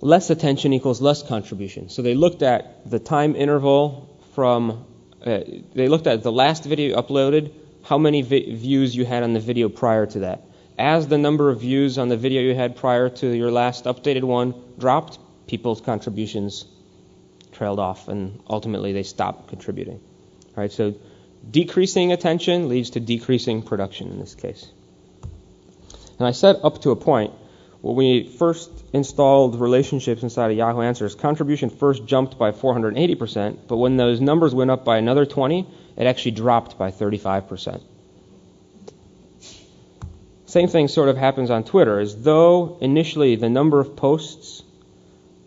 less 0.03 0.29
attention 0.29 0.75
equals 0.75 1.01
less 1.01 1.23
contribution. 1.23 1.89
So 1.89 2.03
they 2.03 2.15
looked 2.15 2.43
at 2.43 2.91
the 2.91 2.99
time 2.99 3.35
interval 3.35 4.15
from, 4.35 4.85
uh, 5.25 5.41
they 5.75 5.89
looked 5.89 6.07
at 6.07 6.23
the 6.23 6.33
last 6.33 6.65
video 6.65 7.01
uploaded, 7.01 7.53
how 7.85 7.97
many 7.97 8.21
vi- 8.21 8.55
views 8.55 8.95
you 8.95 9.07
had 9.07 9.23
on 9.23 9.33
the 9.33 9.41
video 9.41 9.71
prior 9.71 10.05
to 10.05 10.19
that. 10.21 10.43
As 10.79 11.09
the 11.09 11.19
number 11.19 11.49
of 11.49 11.61
views 11.61 11.97
on 11.97 12.09
the 12.09 12.17
video 12.19 12.43
you 12.43 12.55
had 12.55 12.77
prior 12.77 13.09
to 13.09 13.27
your 13.27 13.51
last 13.51 13.87
updated 13.87 14.25
one 14.25 14.55
dropped, 14.79 15.19
people's 15.47 15.81
contributions 15.81 16.67
trailed 17.53 17.79
off, 17.79 18.09
and 18.09 18.41
ultimately 18.47 18.93
they 18.93 19.03
stopped 19.05 19.49
contributing. 19.49 20.01
All 20.57 20.63
right, 20.63 20.73
so 20.73 20.95
Decreasing 21.51 22.13
attention 22.13 22.69
leads 22.69 22.91
to 22.91 23.01
decreasing 23.01 23.63
production 23.63 24.13
in 24.13 24.21
this 24.21 24.35
case. 24.35 24.71
And 26.19 26.27
I 26.27 26.31
said 26.31 26.57
up 26.63 26.83
to 26.83 26.91
a 26.91 26.97
point, 26.97 27.33
when 27.83 27.97
we 27.97 28.23
first 28.23 28.71
installed 28.93 29.61
relationships 29.61 30.23
inside 30.23 30.53
of 30.53 30.57
Yahoo 30.57 30.83
Answers, 30.83 31.17
contribution 31.17 31.69
first 31.69 32.07
jumped 32.07 32.39
by 32.39 32.53
480%, 32.53 33.59
but 33.67 33.77
when 33.77 33.97
those 33.97 34.21
numbers 34.21 34.55
went 34.55 34.71
up 34.71 34.85
by 34.85 34.99
another 34.99 35.27
20, 35.27 35.67
it 35.97 36.07
actually 36.07 36.31
dropped 36.31 36.79
by 36.79 36.93
35%. 36.93 37.83
Same 40.47 40.69
thing 40.69 40.87
sort 40.87 41.09
of 41.09 41.17
happens 41.17 41.51
on 41.51 41.65
Twitter, 41.65 41.99
as 41.99 42.23
though 42.23 42.79
initially 42.81 43.35
the 43.35 43.51
number 43.51 43.81
of 43.81 43.97
posts 43.97 44.63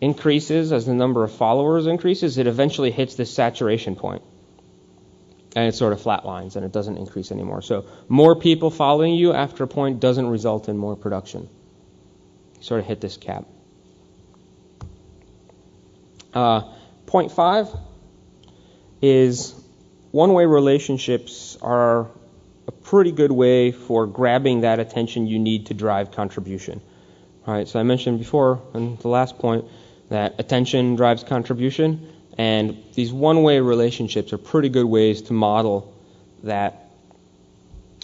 increases 0.02 0.72
as 0.72 0.84
the 0.84 0.92
number 0.92 1.24
of 1.24 1.32
followers 1.32 1.86
increases, 1.86 2.36
it 2.36 2.46
eventually 2.46 2.90
hits 2.90 3.14
this 3.14 3.32
saturation 3.32 3.96
point 3.96 4.22
and 5.54 5.66
it 5.66 5.74
sort 5.74 5.94
of 5.94 6.00
flatlines 6.02 6.54
and 6.54 6.66
it 6.66 6.72
doesn't 6.72 6.98
increase 6.98 7.32
anymore. 7.32 7.62
So 7.62 7.86
more 8.08 8.36
people 8.36 8.70
following 8.70 9.14
you 9.14 9.32
after 9.32 9.64
a 9.64 9.66
point 9.66 10.00
doesn't 10.00 10.26
result 10.26 10.68
in 10.68 10.76
more 10.76 10.96
production. 10.96 11.48
Sort 12.60 12.80
of 12.80 12.86
hit 12.86 13.00
this 13.00 13.16
cap. 13.16 13.44
Uh, 16.34 16.62
point 17.06 17.32
five 17.32 17.68
is 19.00 19.54
one-way 20.10 20.46
relationships 20.46 21.56
are 21.62 22.08
a 22.66 22.72
pretty 22.72 23.12
good 23.12 23.30
way 23.30 23.70
for 23.70 24.06
grabbing 24.06 24.62
that 24.62 24.80
attention 24.80 25.26
you 25.26 25.38
need 25.38 25.66
to 25.66 25.74
drive 25.74 26.10
contribution. 26.10 26.80
All 27.46 27.54
right, 27.54 27.68
so 27.68 27.78
I 27.78 27.84
mentioned 27.84 28.18
before 28.18 28.60
in 28.74 28.96
the 28.96 29.08
last 29.08 29.38
point 29.38 29.66
that 30.08 30.34
attention 30.38 30.96
drives 30.96 31.22
contribution, 31.22 32.12
and 32.36 32.82
these 32.94 33.12
one-way 33.12 33.60
relationships 33.60 34.32
are 34.32 34.38
pretty 34.38 34.68
good 34.68 34.86
ways 34.86 35.22
to 35.22 35.32
model 35.32 35.94
that 36.42 36.90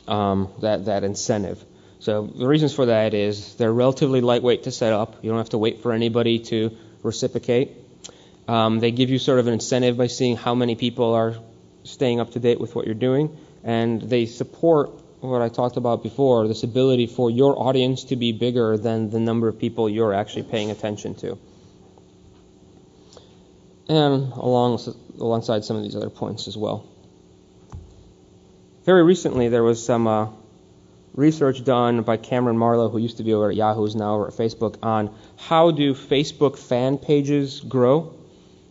um, 0.06 0.48
that 0.60 0.86
that 0.86 1.04
incentive. 1.04 1.64
So 2.02 2.26
the 2.26 2.48
reasons 2.48 2.74
for 2.74 2.86
that 2.86 3.14
is 3.14 3.54
they're 3.54 3.72
relatively 3.72 4.22
lightweight 4.22 4.64
to 4.64 4.72
set 4.72 4.92
up. 4.92 5.22
You 5.22 5.30
don't 5.30 5.38
have 5.38 5.50
to 5.50 5.58
wait 5.58 5.82
for 5.82 5.92
anybody 5.92 6.40
to 6.50 6.76
reciprocate. 7.04 7.76
Um, 8.48 8.80
they 8.80 8.90
give 8.90 9.08
you 9.08 9.20
sort 9.20 9.38
of 9.38 9.46
an 9.46 9.52
incentive 9.52 9.96
by 9.96 10.08
seeing 10.08 10.34
how 10.36 10.56
many 10.56 10.74
people 10.74 11.14
are 11.14 11.36
staying 11.84 12.18
up 12.18 12.32
to 12.32 12.40
date 12.40 12.60
with 12.60 12.74
what 12.74 12.86
you're 12.86 12.96
doing, 12.96 13.38
and 13.62 14.02
they 14.02 14.26
support 14.26 14.90
what 15.20 15.42
I 15.42 15.48
talked 15.48 15.76
about 15.76 16.02
before 16.02 16.48
this 16.48 16.64
ability 16.64 17.06
for 17.06 17.30
your 17.30 17.56
audience 17.56 18.02
to 18.06 18.16
be 18.16 18.32
bigger 18.32 18.76
than 18.76 19.10
the 19.10 19.20
number 19.20 19.46
of 19.46 19.60
people 19.60 19.88
you're 19.88 20.12
actually 20.12 20.42
paying 20.42 20.72
attention 20.72 21.14
to. 21.22 21.38
And 23.88 24.32
along, 24.32 24.80
alongside 25.20 25.64
some 25.64 25.76
of 25.76 25.84
these 25.84 25.94
other 25.94 26.10
points 26.10 26.48
as 26.48 26.56
well. 26.56 26.84
Very 28.84 29.04
recently, 29.04 29.48
there 29.48 29.62
was 29.62 29.84
some 29.84 30.08
uh, 30.08 30.26
research 31.14 31.64
done 31.64 32.02
by 32.02 32.16
Cameron 32.16 32.56
Marlow, 32.56 32.88
who 32.88 32.98
used 32.98 33.18
to 33.18 33.22
be 33.22 33.34
over 33.34 33.50
at 33.50 33.56
Yahoo, 33.56 33.84
is 33.84 33.94
now 33.94 34.14
over 34.14 34.28
at 34.28 34.32
Facebook, 34.32 34.76
on 34.82 35.14
how 35.36 35.70
do 35.70 35.94
Facebook 35.94 36.58
fan 36.58 36.98
pages 36.98 37.60
grow 37.60 38.14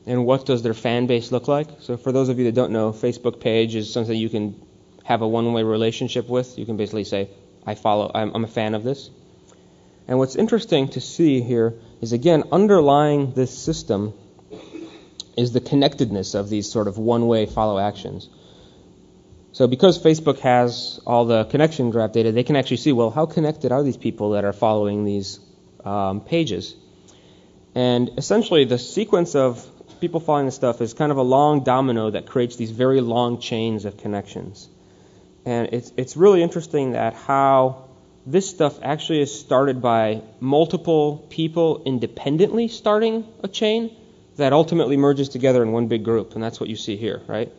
and 0.06 0.26
what 0.26 0.46
does 0.46 0.64
their 0.64 0.74
fan 0.74 1.08
base 1.08 1.32
look 1.32 1.48
like. 1.48 1.68
So, 1.80 1.98
for 1.98 2.12
those 2.12 2.30
of 2.30 2.40
you 2.40 2.46
that 2.46 2.56
don't 2.56 2.72
know, 2.72 2.92
Facebook 2.92 3.40
page 3.40 3.76
is 3.76 3.92
something 3.92 4.16
you 4.16 4.30
can 4.30 4.60
have 5.04 5.22
a 5.22 5.28
one-way 5.28 5.64
relationship 5.64 6.28
with. 6.28 6.58
You 6.58 6.66
can 6.66 6.78
basically 6.78 7.04
say, 7.04 7.30
"I 7.66 7.76
follow. 7.76 8.12
I'm, 8.14 8.34
I'm 8.36 8.44
a 8.44 8.48
fan 8.48 8.76
of 8.76 8.84
this." 8.84 9.10
And 10.08 10.18
what's 10.18 10.36
interesting 10.36 10.90
to 10.90 11.02
see 11.02 11.42
here 11.42 11.76
is 12.02 12.12
again 12.12 12.44
underlying 12.52 13.34
this 13.34 13.58
system 13.58 14.14
is 15.38 15.54
the 15.54 15.62
connectedness 15.62 16.34
of 16.34 16.50
these 16.50 16.70
sort 16.70 16.88
of 16.88 16.98
one-way 16.98 17.46
follow 17.46 17.80
actions. 17.80 18.28
So 19.54 19.68
because 19.68 20.02
Facebook 20.02 20.40
has 20.40 21.00
all 21.06 21.26
the 21.26 21.44
connection 21.46 21.90
graph 21.92 22.14
data, 22.14 22.32
they 22.32 22.44
can 22.44 22.56
actually 22.56 22.78
see, 22.78 22.94
well, 22.94 23.12
how 23.12 23.26
connected 23.26 23.72
are 23.72 23.84
these 23.84 23.98
people 23.98 24.32
that 24.32 24.46
are 24.46 24.54
following 24.54 25.04
these 25.04 25.40
um, 25.84 26.22
pages? 26.22 26.76
And 27.76 28.12
essentially, 28.18 28.66
the 28.66 28.78
sequence 28.78 29.36
of 29.36 29.66
people 30.00 30.20
following 30.20 30.46
this 30.46 30.56
stuff 30.56 30.82
is 30.82 30.94
kind 30.94 31.12
of 31.12 31.18
a 31.18 31.22
long 31.22 31.64
domino 31.64 32.12
that 32.12 32.26
creates 32.26 32.56
these 32.56 32.72
very 32.72 33.02
long 33.02 33.40
chains 33.40 33.86
of 33.86 33.98
connections. 33.98 34.70
And 35.46 35.70
it's, 35.74 35.92
it's 35.98 36.16
really 36.16 36.42
interesting 36.42 36.92
that 36.94 37.14
how 37.14 37.90
this 38.26 38.50
stuff 38.50 38.80
actually 38.82 39.22
is 39.22 39.38
started 39.38 39.82
by 39.82 40.22
multiple 40.40 41.26
people 41.30 41.84
independently 41.86 42.68
starting 42.68 43.26
a 43.44 43.48
chain 43.48 43.96
that 44.38 44.54
ultimately 44.54 44.98
merges 44.98 45.30
together 45.30 45.62
in 45.62 45.72
one 45.72 45.88
big 45.88 46.04
group. 46.04 46.36
And 46.36 46.44
that's 46.44 46.60
what 46.60 46.70
you 46.70 46.76
see 46.76 46.96
here, 46.96 47.22
right? 47.28 47.52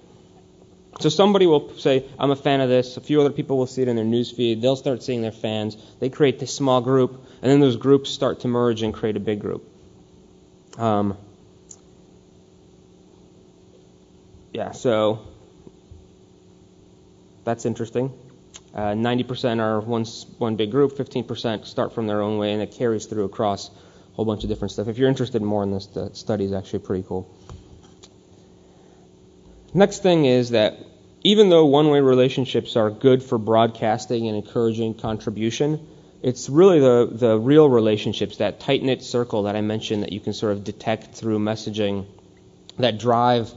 So 1.00 1.08
somebody 1.08 1.46
will 1.46 1.76
say, 1.78 2.04
I'm 2.18 2.30
a 2.30 2.36
fan 2.36 2.60
of 2.60 2.68
this. 2.68 2.96
A 2.96 3.00
few 3.00 3.20
other 3.20 3.30
people 3.30 3.56
will 3.56 3.66
see 3.66 3.82
it 3.82 3.88
in 3.88 3.96
their 3.96 4.04
newsfeed. 4.04 4.60
They'll 4.60 4.76
start 4.76 5.02
seeing 5.02 5.22
their 5.22 5.32
fans. 5.32 5.76
They 6.00 6.10
create 6.10 6.38
this 6.38 6.54
small 6.54 6.80
group, 6.80 7.24
and 7.40 7.50
then 7.50 7.60
those 7.60 7.76
groups 7.76 8.10
start 8.10 8.40
to 8.40 8.48
merge 8.48 8.82
and 8.82 8.92
create 8.92 9.16
a 9.16 9.20
big 9.20 9.40
group. 9.40 9.64
Um, 10.78 11.16
yeah, 14.52 14.72
so 14.72 15.20
that's 17.44 17.64
interesting. 17.64 18.12
Uh, 18.74 18.92
90% 18.92 19.60
are 19.60 19.80
one, 19.80 20.04
one 20.38 20.56
big 20.56 20.70
group, 20.70 20.92
15% 20.92 21.66
start 21.66 21.94
from 21.94 22.06
their 22.06 22.22
own 22.22 22.38
way, 22.38 22.52
and 22.52 22.62
it 22.62 22.72
carries 22.72 23.06
through 23.06 23.24
across 23.24 23.68
a 23.68 24.14
whole 24.14 24.24
bunch 24.24 24.44
of 24.44 24.50
different 24.50 24.72
stuff. 24.72 24.88
If 24.88 24.98
you're 24.98 25.08
interested 25.08 25.42
more 25.42 25.62
in 25.62 25.70
this, 25.70 25.86
the 25.86 26.14
study 26.14 26.44
is 26.44 26.52
actually 26.52 26.80
pretty 26.80 27.04
cool. 27.06 27.34
Next 29.74 30.02
thing 30.02 30.26
is 30.26 30.50
that 30.50 30.78
even 31.22 31.48
though 31.48 31.64
one 31.64 31.88
way 31.88 32.00
relationships 32.00 32.76
are 32.76 32.90
good 32.90 33.22
for 33.22 33.38
broadcasting 33.38 34.28
and 34.28 34.36
encouraging 34.36 34.94
contribution, 34.94 35.86
it's 36.22 36.50
really 36.50 36.78
the, 36.78 37.08
the 37.10 37.38
real 37.38 37.68
relationships, 37.68 38.36
that 38.36 38.60
tight 38.60 38.82
knit 38.82 39.02
circle 39.02 39.44
that 39.44 39.56
I 39.56 39.60
mentioned 39.62 40.02
that 40.02 40.12
you 40.12 40.20
can 40.20 40.34
sort 40.34 40.52
of 40.52 40.62
detect 40.62 41.14
through 41.14 41.38
messaging 41.38 42.06
that 42.78 42.98
drive 42.98 43.52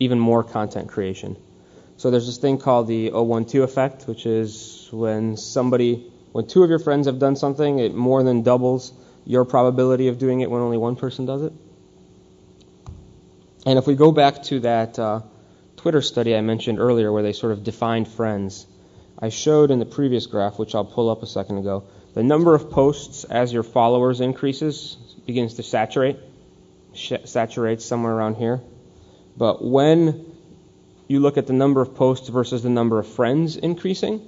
even 0.00 0.18
more 0.18 0.42
content 0.42 0.88
creation. 0.88 1.36
So 1.96 2.10
there's 2.10 2.26
this 2.26 2.38
thing 2.38 2.58
called 2.58 2.88
the 2.88 3.10
012 3.10 3.54
effect, 3.56 4.06
which 4.06 4.26
is 4.26 4.88
when 4.90 5.36
somebody, 5.36 6.10
when 6.32 6.46
two 6.46 6.62
of 6.62 6.70
your 6.70 6.78
friends 6.78 7.06
have 7.06 7.18
done 7.18 7.36
something, 7.36 7.78
it 7.78 7.94
more 7.94 8.22
than 8.22 8.42
doubles 8.42 8.92
your 9.24 9.44
probability 9.44 10.08
of 10.08 10.18
doing 10.18 10.40
it 10.40 10.50
when 10.50 10.60
only 10.60 10.76
one 10.76 10.96
person 10.96 11.24
does 11.24 11.42
it. 11.42 11.52
And 13.64 13.78
if 13.78 13.86
we 13.86 13.94
go 13.94 14.12
back 14.12 14.42
to 14.44 14.60
that 14.60 14.98
uh, 14.98 15.22
Twitter 15.86 16.02
study 16.02 16.34
I 16.34 16.40
mentioned 16.40 16.80
earlier 16.80 17.12
where 17.12 17.22
they 17.22 17.32
sort 17.32 17.52
of 17.52 17.62
defined 17.62 18.08
friends. 18.08 18.66
I 19.20 19.28
showed 19.28 19.70
in 19.70 19.78
the 19.78 19.86
previous 19.86 20.26
graph, 20.26 20.58
which 20.58 20.74
I'll 20.74 20.84
pull 20.84 21.08
up 21.08 21.22
a 21.22 21.28
second 21.28 21.58
ago, 21.58 21.84
the 22.12 22.24
number 22.24 22.56
of 22.56 22.72
posts 22.72 23.22
as 23.22 23.52
your 23.52 23.62
followers 23.62 24.20
increases 24.20 24.96
begins 25.26 25.54
to 25.54 25.62
saturate, 25.62 26.16
saturates 26.92 27.84
somewhere 27.84 28.12
around 28.12 28.34
here. 28.34 28.60
But 29.36 29.64
when 29.64 30.26
you 31.06 31.20
look 31.20 31.38
at 31.38 31.46
the 31.46 31.52
number 31.52 31.80
of 31.82 31.94
posts 31.94 32.30
versus 32.30 32.64
the 32.64 32.68
number 32.68 32.98
of 32.98 33.06
friends 33.06 33.56
increasing, 33.56 34.22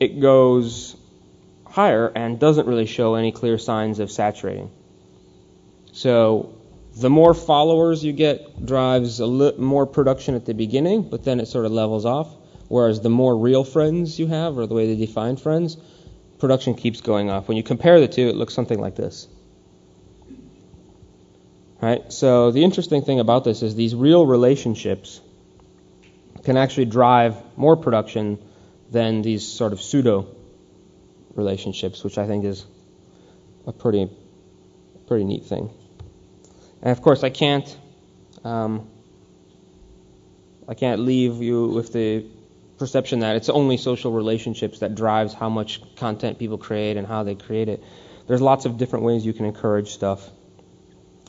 it 0.00 0.20
goes 0.20 0.96
higher 1.66 2.10
and 2.16 2.40
doesn't 2.40 2.66
really 2.66 2.86
show 2.86 3.16
any 3.16 3.30
clear 3.30 3.58
signs 3.58 3.98
of 3.98 4.10
saturating. 4.10 4.70
So 5.92 6.54
the 6.96 7.10
more 7.10 7.34
followers 7.34 8.04
you 8.04 8.12
get 8.12 8.64
drives 8.64 9.20
a 9.20 9.26
li- 9.26 9.54
more 9.58 9.86
production 9.86 10.34
at 10.34 10.44
the 10.44 10.54
beginning, 10.54 11.02
but 11.02 11.24
then 11.24 11.40
it 11.40 11.46
sort 11.46 11.66
of 11.66 11.72
levels 11.72 12.04
off. 12.04 12.28
Whereas 12.68 13.00
the 13.00 13.10
more 13.10 13.36
real 13.36 13.64
friends 13.64 14.18
you 14.18 14.26
have, 14.28 14.56
or 14.58 14.66
the 14.66 14.74
way 14.74 14.86
they 14.86 15.06
define 15.06 15.36
friends, 15.36 15.76
production 16.38 16.74
keeps 16.74 17.00
going 17.00 17.30
up. 17.30 17.48
When 17.48 17.56
you 17.56 17.62
compare 17.62 18.00
the 18.00 18.08
two, 18.08 18.28
it 18.28 18.36
looks 18.36 18.54
something 18.54 18.80
like 18.80 18.96
this. 18.96 19.28
Right? 21.80 22.10
So 22.12 22.50
the 22.50 22.64
interesting 22.64 23.02
thing 23.02 23.20
about 23.20 23.44
this 23.44 23.62
is 23.62 23.74
these 23.74 23.94
real 23.94 24.24
relationships 24.24 25.20
can 26.44 26.56
actually 26.56 26.86
drive 26.86 27.36
more 27.56 27.76
production 27.76 28.38
than 28.90 29.22
these 29.22 29.46
sort 29.46 29.72
of 29.72 29.82
pseudo 29.82 30.26
relationships, 31.34 32.04
which 32.04 32.16
I 32.18 32.26
think 32.26 32.44
is 32.44 32.64
a 33.66 33.72
pretty 33.72 34.08
pretty 35.06 35.24
neat 35.24 35.44
thing. 35.44 35.70
And 36.82 36.90
of 36.90 37.02
course, 37.02 37.24
I 37.24 37.30
can't, 37.30 37.78
um, 38.44 38.88
I 40.68 40.74
can't 40.74 41.00
leave 41.00 41.42
you 41.42 41.68
with 41.68 41.92
the 41.92 42.26
perception 42.78 43.20
that 43.20 43.36
it's 43.36 43.48
only 43.48 43.76
social 43.76 44.12
relationships 44.12 44.80
that 44.80 44.94
drives 44.94 45.32
how 45.32 45.48
much 45.48 45.80
content 45.96 46.38
people 46.38 46.58
create 46.58 46.96
and 46.96 47.06
how 47.06 47.22
they 47.22 47.34
create 47.34 47.68
it. 47.68 47.82
There's 48.26 48.40
lots 48.40 48.64
of 48.64 48.78
different 48.78 49.04
ways 49.04 49.24
you 49.24 49.32
can 49.32 49.46
encourage 49.46 49.90
stuff. 49.90 50.28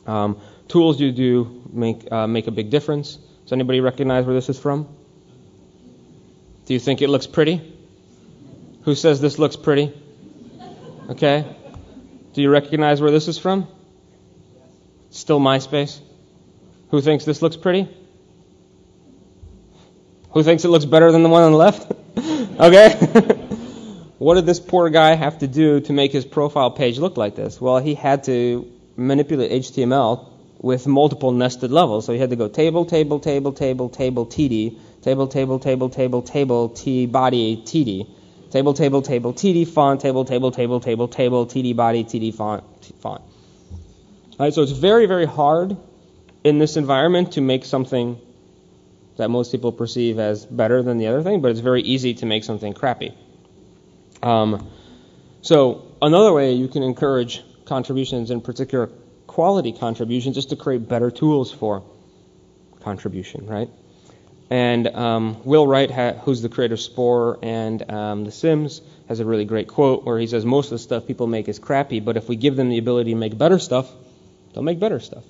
Um, 0.06 0.40
tools 0.68 1.00
you 1.00 1.12
do 1.12 1.62
make 1.72 2.10
uh, 2.10 2.26
make 2.26 2.46
a 2.46 2.50
big 2.50 2.70
difference. 2.70 3.16
Does 3.44 3.52
anybody 3.52 3.80
recognize 3.80 4.24
where 4.24 4.34
this 4.34 4.48
is 4.48 4.58
from? 4.58 4.88
Do 6.66 6.74
you 6.74 6.80
think 6.80 7.02
it 7.02 7.08
looks 7.08 7.26
pretty? 7.26 7.60
Who 8.82 8.94
says 8.94 9.20
this 9.20 9.38
looks 9.38 9.56
pretty? 9.56 9.92
Okay. 11.10 11.44
Do 12.32 12.42
you 12.42 12.50
recognize 12.50 13.00
where 13.00 13.10
this 13.10 13.28
is 13.28 13.38
from? 13.38 13.68
Still 15.10 15.40
MySpace? 15.40 16.00
Who 16.90 17.00
thinks 17.00 17.24
this 17.24 17.42
looks 17.42 17.56
pretty? 17.56 17.88
Who 20.32 20.42
thinks 20.42 20.64
it 20.64 20.68
looks 20.68 20.84
better 20.84 21.10
than 21.12 21.22
the 21.22 21.28
one 21.28 21.42
on 21.42 21.52
the 21.52 21.58
left? 21.58 21.90
okay. 22.60 22.90
what 24.18 24.34
did 24.34 24.46
this 24.46 24.60
poor 24.60 24.90
guy 24.90 25.14
have 25.14 25.38
to 25.38 25.46
do 25.46 25.80
to 25.80 25.92
make 25.92 26.12
his 26.12 26.24
profile 26.24 26.70
page 26.70 26.98
look 26.98 27.16
like 27.16 27.34
this? 27.34 27.60
Well, 27.60 27.78
he 27.78 27.94
had 27.94 28.24
to 28.24 28.70
manipulate 28.96 29.50
HTML 29.50 30.28
with 30.60 30.86
multiple 30.86 31.32
nested 31.32 31.70
levels. 31.70 32.06
So 32.06 32.12
he 32.12 32.18
had 32.18 32.30
to 32.30 32.36
go 32.36 32.48
table, 32.48 32.84
table, 32.84 33.18
table, 33.18 33.52
table, 33.52 33.88
table, 33.88 34.26
td, 34.26 34.78
table, 35.02 35.26
table, 35.28 35.58
table, 35.58 35.88
table, 35.88 36.22
table, 36.22 36.68
t 36.70 37.06
body, 37.06 37.62
td, 37.64 38.06
table, 38.50 38.74
table, 38.74 39.02
table, 39.02 39.32
td 39.32 39.66
font, 39.68 40.00
table, 40.00 40.24
table, 40.24 40.50
table, 40.50 40.80
table, 40.80 41.08
table, 41.08 41.46
td 41.46 41.76
body, 41.76 42.04
td 42.04 42.34
font, 42.34 42.64
font. 43.00 43.22
So 44.38 44.62
it's 44.62 44.72
very, 44.72 45.06
very 45.06 45.24
hard 45.24 45.76
in 46.44 46.58
this 46.58 46.76
environment 46.76 47.32
to 47.32 47.40
make 47.40 47.64
something 47.64 48.20
that 49.16 49.30
most 49.30 49.50
people 49.50 49.72
perceive 49.72 50.18
as 50.18 50.44
better 50.44 50.82
than 50.82 50.98
the 50.98 51.06
other 51.06 51.22
thing, 51.22 51.40
but 51.40 51.50
it's 51.50 51.60
very 51.60 51.80
easy 51.82 52.14
to 52.14 52.26
make 52.26 52.44
something 52.44 52.74
crappy. 52.74 53.14
Um, 54.22 54.68
so 55.40 55.86
another 56.02 56.32
way 56.34 56.52
you 56.52 56.68
can 56.68 56.82
encourage 56.82 57.42
contributions, 57.64 58.30
in 58.30 58.42
particular 58.42 58.88
quality 59.26 59.72
contributions, 59.72 60.36
is 60.36 60.46
to 60.46 60.56
create 60.56 60.86
better 60.86 61.10
tools 61.10 61.50
for 61.50 61.82
contribution, 62.80 63.46
right? 63.46 63.70
And 64.50 64.86
um, 64.88 65.42
Will 65.44 65.66
Wright, 65.66 65.90
ha- 65.90 66.12
who's 66.12 66.42
the 66.42 66.50
creator 66.50 66.74
of 66.74 66.80
Spore 66.80 67.38
and 67.42 67.90
um, 67.90 68.24
The 68.24 68.30
Sims, 68.30 68.82
has 69.08 69.18
a 69.20 69.24
really 69.24 69.46
great 69.46 69.68
quote 69.68 70.04
where 70.04 70.18
he 70.18 70.26
says, 70.26 70.44
Most 70.44 70.66
of 70.66 70.72
the 70.72 70.78
stuff 70.78 71.06
people 71.06 71.26
make 71.26 71.48
is 71.48 71.58
crappy, 71.58 72.00
but 72.00 72.18
if 72.18 72.28
we 72.28 72.36
give 72.36 72.54
them 72.54 72.68
the 72.68 72.78
ability 72.78 73.12
to 73.12 73.16
make 73.16 73.36
better 73.36 73.58
stuff, 73.58 73.90
they'll 74.56 74.64
make 74.64 74.80
better 74.80 74.98
stuff. 74.98 75.24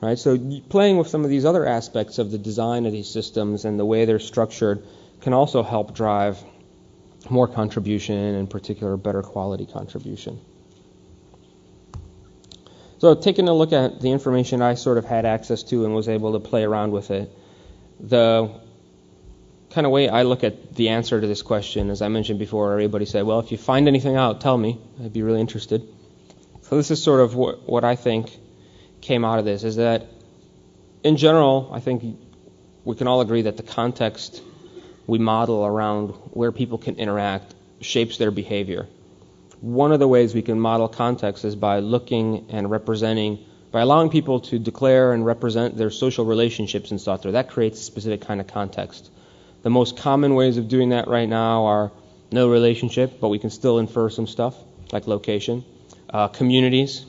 Right? 0.00 0.16
So 0.16 0.38
playing 0.68 0.96
with 0.96 1.08
some 1.08 1.24
of 1.24 1.30
these 1.30 1.44
other 1.44 1.66
aspects 1.66 2.18
of 2.18 2.30
the 2.30 2.38
design 2.38 2.86
of 2.86 2.92
these 2.92 3.10
systems 3.10 3.64
and 3.64 3.78
the 3.78 3.84
way 3.84 4.04
they're 4.04 4.20
structured 4.20 4.86
can 5.20 5.32
also 5.32 5.64
help 5.64 5.94
drive 5.94 6.38
more 7.28 7.48
contribution, 7.48 8.16
in 8.16 8.46
particular, 8.46 8.96
better 8.96 9.22
quality 9.22 9.66
contribution. 9.66 10.40
So, 12.98 13.16
taking 13.16 13.48
a 13.48 13.54
look 13.54 13.72
at 13.72 14.00
the 14.00 14.12
information 14.12 14.62
I 14.62 14.74
sort 14.74 14.98
of 14.98 15.04
had 15.04 15.26
access 15.26 15.64
to 15.64 15.84
and 15.84 15.94
was 15.94 16.08
able 16.08 16.32
to 16.34 16.40
play 16.40 16.62
around 16.62 16.92
with 16.92 17.10
it, 17.10 17.30
the 17.98 18.50
kind 19.70 19.84
of 19.84 19.92
way 19.92 20.08
I 20.08 20.22
look 20.22 20.44
at 20.44 20.74
the 20.74 20.90
answer 20.90 21.20
to 21.20 21.26
this 21.26 21.42
question, 21.42 21.90
as 21.90 22.02
I 22.02 22.08
mentioned 22.08 22.38
before, 22.38 22.72
everybody 22.72 23.04
said, 23.04 23.24
well, 23.24 23.40
if 23.40 23.50
you 23.50 23.58
find 23.58 23.88
anything 23.88 24.14
out, 24.14 24.40
tell 24.40 24.56
me. 24.56 24.80
I'd 25.02 25.12
be 25.12 25.22
really 25.22 25.40
interested. 25.40 25.88
So, 26.72 26.78
this 26.78 26.90
is 26.90 27.02
sort 27.02 27.20
of 27.20 27.34
what, 27.34 27.68
what 27.68 27.84
I 27.84 27.96
think 27.96 28.34
came 29.02 29.26
out 29.26 29.38
of 29.38 29.44
this 29.44 29.62
is 29.62 29.76
that, 29.76 30.06
in 31.04 31.18
general, 31.18 31.68
I 31.70 31.80
think 31.80 32.18
we 32.82 32.96
can 32.96 33.06
all 33.06 33.20
agree 33.20 33.42
that 33.42 33.58
the 33.58 33.62
context 33.62 34.42
we 35.06 35.18
model 35.18 35.66
around 35.66 36.12
where 36.32 36.50
people 36.50 36.78
can 36.78 36.96
interact 36.96 37.54
shapes 37.82 38.16
their 38.16 38.30
behavior. 38.30 38.88
One 39.60 39.92
of 39.92 39.98
the 39.98 40.08
ways 40.08 40.34
we 40.34 40.40
can 40.40 40.58
model 40.58 40.88
context 40.88 41.44
is 41.44 41.54
by 41.54 41.80
looking 41.80 42.46
and 42.48 42.70
representing, 42.70 43.44
by 43.70 43.82
allowing 43.82 44.08
people 44.08 44.40
to 44.40 44.58
declare 44.58 45.12
and 45.12 45.26
represent 45.26 45.76
their 45.76 45.90
social 45.90 46.24
relationships 46.24 46.90
in 46.90 46.98
software. 46.98 47.32
That 47.32 47.50
creates 47.50 47.80
a 47.80 47.82
specific 47.82 48.22
kind 48.22 48.40
of 48.40 48.46
context. 48.46 49.10
The 49.62 49.68
most 49.68 49.98
common 49.98 50.34
ways 50.34 50.56
of 50.56 50.68
doing 50.68 50.88
that 50.88 51.06
right 51.06 51.28
now 51.28 51.66
are 51.66 51.92
no 52.30 52.48
relationship, 52.48 53.20
but 53.20 53.28
we 53.28 53.38
can 53.38 53.50
still 53.50 53.78
infer 53.78 54.08
some 54.08 54.26
stuff 54.26 54.56
like 54.90 55.06
location, 55.06 55.66
uh, 56.12 56.28
communities, 56.28 57.06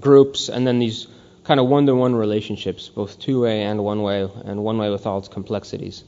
groups, 0.00 0.48
and 0.48 0.66
then 0.66 0.78
these 0.78 1.06
kind 1.44 1.60
of 1.60 1.66
one 1.66 1.86
to 1.86 1.94
one 1.94 2.14
relationships, 2.14 2.88
both 2.88 3.18
two 3.18 3.42
way 3.42 3.62
and 3.62 3.82
one 3.82 4.02
way, 4.02 4.28
and 4.44 4.62
one 4.62 4.78
way 4.78 4.90
with 4.90 5.06
all 5.06 5.18
its 5.18 5.28
complexities. 5.28 6.04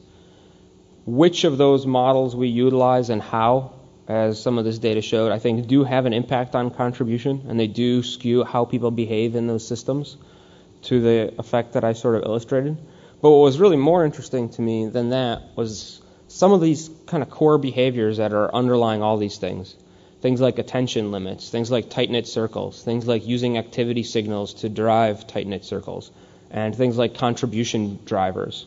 Which 1.06 1.44
of 1.44 1.58
those 1.58 1.86
models 1.86 2.36
we 2.36 2.48
utilize 2.48 3.08
and 3.08 3.22
how, 3.22 3.72
as 4.08 4.40
some 4.40 4.58
of 4.58 4.64
this 4.64 4.78
data 4.78 5.00
showed, 5.00 5.32
I 5.32 5.38
think 5.38 5.66
do 5.66 5.84
have 5.84 6.06
an 6.06 6.12
impact 6.12 6.54
on 6.54 6.70
contribution, 6.70 7.46
and 7.48 7.58
they 7.58 7.66
do 7.66 8.02
skew 8.02 8.44
how 8.44 8.64
people 8.64 8.90
behave 8.90 9.36
in 9.36 9.46
those 9.46 9.66
systems 9.66 10.16
to 10.82 11.00
the 11.00 11.34
effect 11.38 11.72
that 11.72 11.84
I 11.84 11.92
sort 11.92 12.16
of 12.16 12.22
illustrated. 12.24 12.76
But 13.20 13.30
what 13.30 13.38
was 13.38 13.58
really 13.58 13.76
more 13.76 14.04
interesting 14.04 14.50
to 14.50 14.62
me 14.62 14.88
than 14.88 15.10
that 15.10 15.42
was 15.56 16.00
some 16.28 16.52
of 16.52 16.60
these 16.60 16.90
kind 17.06 17.22
of 17.22 17.30
core 17.30 17.58
behaviors 17.58 18.18
that 18.18 18.32
are 18.32 18.54
underlying 18.54 19.02
all 19.02 19.16
these 19.16 19.38
things. 19.38 19.74
Things 20.20 20.40
like 20.40 20.58
attention 20.58 21.12
limits, 21.12 21.48
things 21.50 21.70
like 21.70 21.90
tight 21.90 22.10
knit 22.10 22.26
circles, 22.26 22.82
things 22.82 23.06
like 23.06 23.26
using 23.26 23.56
activity 23.56 24.02
signals 24.02 24.54
to 24.54 24.68
drive 24.68 25.26
tight 25.26 25.46
knit 25.46 25.64
circles, 25.64 26.10
and 26.50 26.74
things 26.74 26.98
like 26.98 27.14
contribution 27.14 28.00
drivers. 28.04 28.66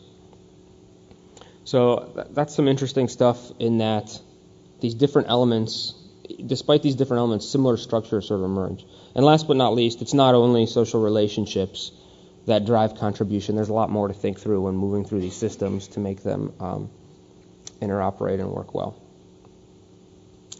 So 1.63 2.27
that's 2.31 2.55
some 2.55 2.67
interesting 2.67 3.07
stuff 3.07 3.51
in 3.59 3.79
that 3.79 4.19
these 4.79 4.93
different 4.93 5.29
elements, 5.29 5.93
despite 6.45 6.81
these 6.83 6.95
different 6.95 7.19
elements, 7.19 7.47
similar 7.47 7.77
structures 7.77 8.27
sort 8.27 8.39
of 8.39 8.45
emerge. 8.45 8.85
And 9.13 9.25
last 9.25 9.47
but 9.47 9.57
not 9.57 9.75
least, 9.75 10.01
it's 10.01 10.13
not 10.13 10.35
only 10.35 10.65
social 10.65 11.01
relationships 11.01 11.91
that 12.47 12.65
drive 12.65 12.95
contribution. 12.95 13.55
There's 13.55 13.69
a 13.69 13.73
lot 13.73 13.89
more 13.89 14.07
to 14.07 14.13
think 14.13 14.39
through 14.39 14.61
when 14.61 14.75
moving 14.75 15.05
through 15.05 15.21
these 15.21 15.35
systems 15.35 15.89
to 15.89 15.99
make 15.99 16.23
them 16.23 16.53
um, 16.59 16.89
interoperate 17.81 18.39
and 18.39 18.49
work 18.49 18.73
well. 18.73 18.95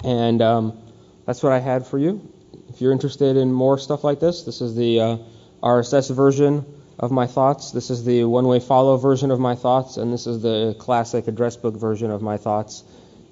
And 0.03 0.41
um, 0.41 0.77
that's 1.25 1.43
what 1.43 1.51
I 1.51 1.59
had 1.59 1.85
for 1.85 1.97
you. 1.97 2.27
If 2.69 2.81
you're 2.81 2.91
interested 2.91 3.37
in 3.37 3.51
more 3.51 3.77
stuff 3.77 4.03
like 4.03 4.19
this, 4.19 4.43
this 4.43 4.61
is 4.61 4.75
the 4.75 4.99
uh, 4.99 5.17
RSS 5.61 6.13
version 6.15 6.65
of 6.99 7.11
my 7.11 7.27
thoughts. 7.27 7.71
This 7.71 7.89
is 7.89 8.03
the 8.03 8.23
one 8.23 8.47
way 8.47 8.59
follow 8.59 8.97
version 8.97 9.31
of 9.31 9.39
my 9.39 9.55
thoughts, 9.55 9.97
and 9.97 10.13
this 10.13 10.27
is 10.27 10.41
the 10.41 10.75
classic 10.79 11.27
address 11.27 11.57
book 11.57 11.75
version 11.75 12.11
of 12.11 12.21
my 12.21 12.37
thoughts. 12.37 12.83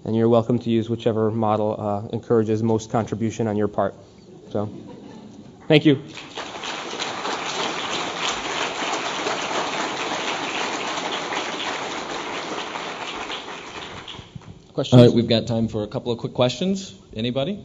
And 0.05 0.15
you're 0.15 0.29
welcome 0.29 0.59
to 0.59 0.69
use 0.69 0.89
whichever 0.89 1.29
model 1.29 1.75
uh, 1.77 2.07
encourages 2.13 2.63
most 2.63 2.89
contribution 2.89 3.47
on 3.47 3.57
your 3.57 3.67
part. 3.67 3.95
So, 4.51 4.69
thank 5.67 5.85
you. 5.85 6.01
Questions? 14.79 14.97
All 14.97 15.05
right, 15.05 15.13
we've 15.13 15.27
got 15.27 15.45
time 15.45 15.67
for 15.67 15.83
a 15.83 15.87
couple 15.87 16.13
of 16.13 16.19
quick 16.19 16.33
questions. 16.33 16.95
Anybody? 17.13 17.61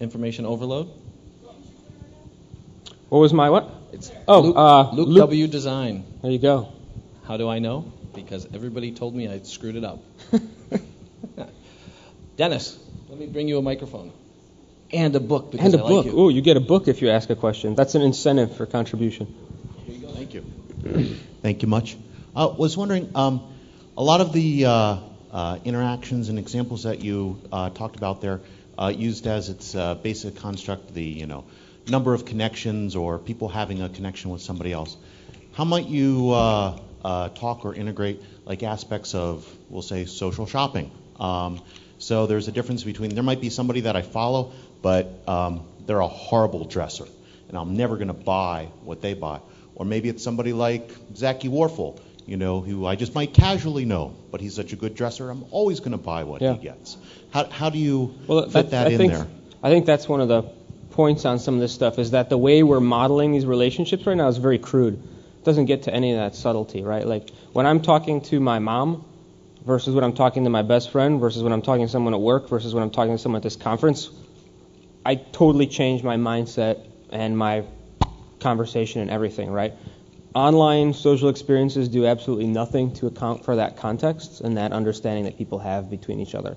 Information 0.00 0.44
overload? 0.44 0.88
What 3.10 3.20
was 3.20 3.32
my 3.32 3.48
what? 3.48 3.70
It's 3.92 4.10
oh, 4.26 4.40
Luke, 4.40 4.56
uh, 4.56 4.90
Luke, 4.90 5.06
Luke 5.06 5.18
W 5.18 5.46
Design. 5.46 6.04
There 6.20 6.32
you 6.32 6.40
go. 6.40 6.72
How 7.28 7.36
do 7.36 7.48
I 7.48 7.60
know? 7.60 7.92
Because 8.12 8.44
everybody 8.52 8.90
told 8.90 9.14
me 9.14 9.28
I 9.28 9.38
screwed 9.42 9.76
it 9.76 9.84
up. 9.84 10.02
Dennis, 12.36 12.76
let 13.08 13.16
me 13.16 13.28
bring 13.28 13.46
you 13.46 13.58
a 13.58 13.62
microphone 13.62 14.10
and 14.92 15.14
a 15.14 15.20
book. 15.20 15.54
and 15.56 15.74
a 15.76 15.78
I 15.78 15.88
book. 15.88 16.06
Like 16.06 16.14
Ooh, 16.14 16.28
you 16.28 16.42
get 16.42 16.56
a 16.56 16.66
book 16.74 16.88
if 16.88 17.02
you 17.02 17.10
ask 17.10 17.30
a 17.30 17.36
question. 17.36 17.76
That's 17.76 17.94
an 17.94 18.02
incentive 18.02 18.56
for 18.56 18.66
contribution. 18.66 19.32
Here 19.86 19.94
you 19.94 20.06
go. 20.08 20.12
Thank 20.12 20.34
you. 20.34 20.42
Thank 21.42 21.62
you 21.62 21.68
much. 21.68 21.96
I 22.34 22.46
uh, 22.46 22.48
was 22.48 22.76
wondering, 22.76 23.12
um, 23.14 23.42
a 23.96 24.02
lot 24.02 24.20
of 24.20 24.32
the 24.32 24.64
uh, 24.64 24.96
interactions 25.64 26.28
and 26.28 26.38
examples 26.38 26.84
that 26.84 27.00
you 27.00 27.40
uh, 27.52 27.70
talked 27.70 27.96
about 27.96 28.20
there 28.20 28.40
uh, 28.78 28.92
used 28.94 29.26
as 29.26 29.48
its 29.48 29.74
basic 30.02 30.36
construct 30.36 30.94
the 30.94 31.04
you 31.04 31.26
know 31.26 31.44
number 31.88 32.14
of 32.14 32.24
connections 32.24 32.96
or 32.96 33.18
people 33.18 33.48
having 33.48 33.82
a 33.82 33.88
connection 33.88 34.30
with 34.30 34.42
somebody 34.42 34.72
else. 34.72 34.96
How 35.52 35.64
might 35.64 35.86
you 35.86 36.30
talk 36.32 37.64
or 37.64 37.74
integrate 37.74 38.22
like 38.44 38.62
aspects 38.62 39.14
of 39.14 39.46
we'll 39.68 39.82
say 39.82 40.04
social 40.04 40.46
shopping? 40.46 40.90
Um, 41.18 41.60
so 42.00 42.26
there's 42.26 42.48
a 42.48 42.52
difference 42.52 42.82
between 42.82 43.14
there 43.14 43.22
might 43.22 43.42
be 43.42 43.50
somebody 43.50 43.82
that 43.82 43.94
I 43.94 44.02
follow, 44.02 44.52
but 44.80 45.22
um, 45.28 45.66
they're 45.86 46.00
a 46.00 46.08
horrible 46.08 46.64
dresser, 46.64 47.04
and 47.48 47.58
I'm 47.58 47.76
never 47.76 47.96
going 47.96 48.08
to 48.08 48.14
buy 48.14 48.70
what 48.82 49.02
they 49.02 49.12
buy. 49.12 49.40
Or 49.74 49.84
maybe 49.84 50.08
it's 50.08 50.24
somebody 50.24 50.54
like 50.54 50.90
Zaki 51.14 51.48
Warfel 51.48 52.00
you 52.30 52.36
know, 52.36 52.60
who 52.60 52.86
I 52.86 52.94
just 52.94 53.12
might 53.12 53.34
casually 53.34 53.84
know, 53.84 54.14
but 54.30 54.40
he's 54.40 54.54
such 54.54 54.72
a 54.72 54.76
good 54.76 54.94
dresser, 54.94 55.28
I'm 55.30 55.44
always 55.50 55.80
going 55.80 55.92
to 55.92 55.98
buy 55.98 56.22
what 56.22 56.40
yeah. 56.40 56.52
he 56.52 56.60
gets. 56.60 56.96
How, 57.32 57.46
how 57.46 57.70
do 57.70 57.78
you 57.78 58.14
well, 58.28 58.44
fit 58.44 58.52
that, 58.52 58.70
that 58.70 58.86
I 58.86 58.90
in 58.90 58.98
think, 58.98 59.12
there? 59.12 59.26
I 59.64 59.70
think 59.70 59.84
that's 59.84 60.08
one 60.08 60.20
of 60.20 60.28
the 60.28 60.42
points 60.90 61.24
on 61.24 61.40
some 61.40 61.54
of 61.54 61.60
this 61.60 61.72
stuff 61.72 61.98
is 61.98 62.12
that 62.12 62.30
the 62.30 62.38
way 62.38 62.62
we're 62.62 62.78
modeling 62.78 63.32
these 63.32 63.46
relationships 63.46 64.06
right 64.06 64.16
now 64.16 64.28
is 64.28 64.36
very 64.36 64.60
crude. 64.60 64.94
It 64.94 65.44
doesn't 65.44 65.64
get 65.64 65.84
to 65.84 65.92
any 65.92 66.12
of 66.12 66.18
that 66.18 66.36
subtlety, 66.36 66.84
right? 66.84 67.04
Like 67.04 67.30
when 67.52 67.66
I'm 67.66 67.82
talking 67.82 68.20
to 68.22 68.38
my 68.38 68.60
mom 68.60 69.04
versus 69.66 69.92
when 69.92 70.04
I'm 70.04 70.14
talking 70.14 70.44
to 70.44 70.50
my 70.50 70.62
best 70.62 70.92
friend 70.92 71.18
versus 71.18 71.42
when 71.42 71.52
I'm 71.52 71.62
talking 71.62 71.84
to 71.84 71.90
someone 71.90 72.14
at 72.14 72.20
work 72.20 72.48
versus 72.48 72.72
when 72.72 72.84
I'm 72.84 72.92
talking 72.92 73.12
to 73.12 73.18
someone 73.18 73.38
at 73.38 73.42
this 73.42 73.56
conference, 73.56 74.08
I 75.04 75.16
totally 75.16 75.66
change 75.66 76.04
my 76.04 76.16
mindset 76.16 76.86
and 77.10 77.36
my 77.36 77.64
conversation 78.38 79.00
and 79.00 79.10
everything, 79.10 79.50
right? 79.50 79.74
Online 80.34 80.94
social 80.94 81.28
experiences 81.28 81.88
do 81.88 82.06
absolutely 82.06 82.46
nothing 82.46 82.92
to 82.94 83.06
account 83.06 83.44
for 83.44 83.56
that 83.56 83.76
context 83.76 84.40
and 84.40 84.56
that 84.56 84.72
understanding 84.72 85.24
that 85.24 85.36
people 85.36 85.58
have 85.58 85.90
between 85.90 86.20
each 86.20 86.34
other. 86.34 86.56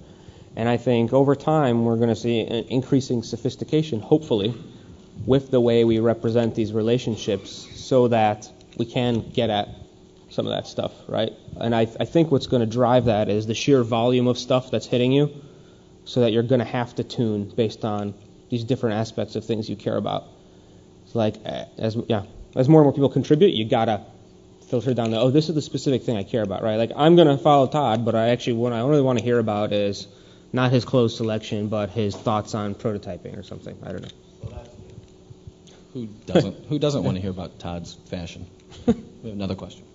And 0.55 0.69
I 0.69 0.77
think 0.77 1.13
over 1.13 1.35
time 1.35 1.83
we're 1.83 1.97
going 1.97 2.09
to 2.09 2.15
see 2.15 2.41
an 2.41 2.65
increasing 2.69 3.23
sophistication, 3.23 3.99
hopefully, 3.99 4.53
with 5.25 5.49
the 5.49 5.59
way 5.59 5.83
we 5.83 5.99
represent 5.99 6.53
these 6.53 6.71
relationships 6.71 7.51
so 7.75 8.07
that 8.09 8.51
we 8.77 8.85
can 8.85 9.29
get 9.31 9.49
at 9.49 9.69
some 10.29 10.45
of 10.45 10.51
that 10.51 10.67
stuff, 10.67 10.91
right? 11.07 11.31
And 11.57 11.75
I, 11.75 11.81
I 11.81 12.05
think 12.05 12.31
what's 12.31 12.47
going 12.47 12.61
to 12.61 12.71
drive 12.71 13.05
that 13.05 13.29
is 13.29 13.47
the 13.47 13.53
sheer 13.53 13.83
volume 13.83 14.27
of 14.27 14.37
stuff 14.37 14.71
that's 14.71 14.85
hitting 14.85 15.11
you 15.11 15.33
so 16.05 16.21
that 16.21 16.31
you're 16.31 16.43
going 16.43 16.59
to 16.59 16.65
have 16.65 16.95
to 16.95 17.03
tune 17.03 17.51
based 17.55 17.85
on 17.85 18.13
these 18.49 18.63
different 18.63 18.97
aspects 18.97 19.35
of 19.35 19.45
things 19.45 19.69
you 19.69 19.75
care 19.75 19.95
about. 19.95 20.25
It's 21.05 21.15
like, 21.15 21.35
eh, 21.45 21.65
as, 21.77 21.97
yeah, 22.07 22.23
as 22.55 22.69
more 22.69 22.81
and 22.81 22.85
more 22.85 22.93
people 22.93 23.09
contribute, 23.09 23.53
you 23.53 23.65
gotta 23.65 24.01
filter 24.69 24.93
down 24.93 25.11
the 25.11 25.19
oh, 25.19 25.29
this 25.29 25.49
is 25.49 25.55
the 25.55 25.61
specific 25.61 26.03
thing 26.03 26.17
I 26.17 26.23
care 26.23 26.43
about, 26.43 26.63
right? 26.63 26.75
Like 26.75 26.91
I'm 26.95 27.15
gonna 27.15 27.37
follow 27.37 27.67
Todd, 27.67 28.05
but 28.05 28.15
I 28.15 28.29
actually 28.29 28.53
what 28.53 28.73
I 28.73 28.79
really 28.79 29.01
want 29.01 29.19
to 29.19 29.25
hear 29.25 29.39
about 29.39 29.73
is 29.73 30.07
not 30.51 30.71
his 30.71 30.85
clothes 30.85 31.15
selection, 31.17 31.67
but 31.67 31.89
his 31.89 32.15
thoughts 32.15 32.53
on 32.53 32.75
prototyping 32.75 33.37
or 33.37 33.43
something. 33.43 33.77
I 33.83 33.91
don't 33.91 34.01
know. 34.01 34.63
Who 35.93 36.07
doesn't 36.25 36.65
Who 36.65 36.79
doesn't 36.79 37.03
want 37.03 37.17
to 37.17 37.21
hear 37.21 37.31
about 37.31 37.59
Todd's 37.59 37.93
fashion? 37.93 38.47
we 38.85 38.93
have 38.93 39.33
another 39.33 39.55
question. 39.55 39.85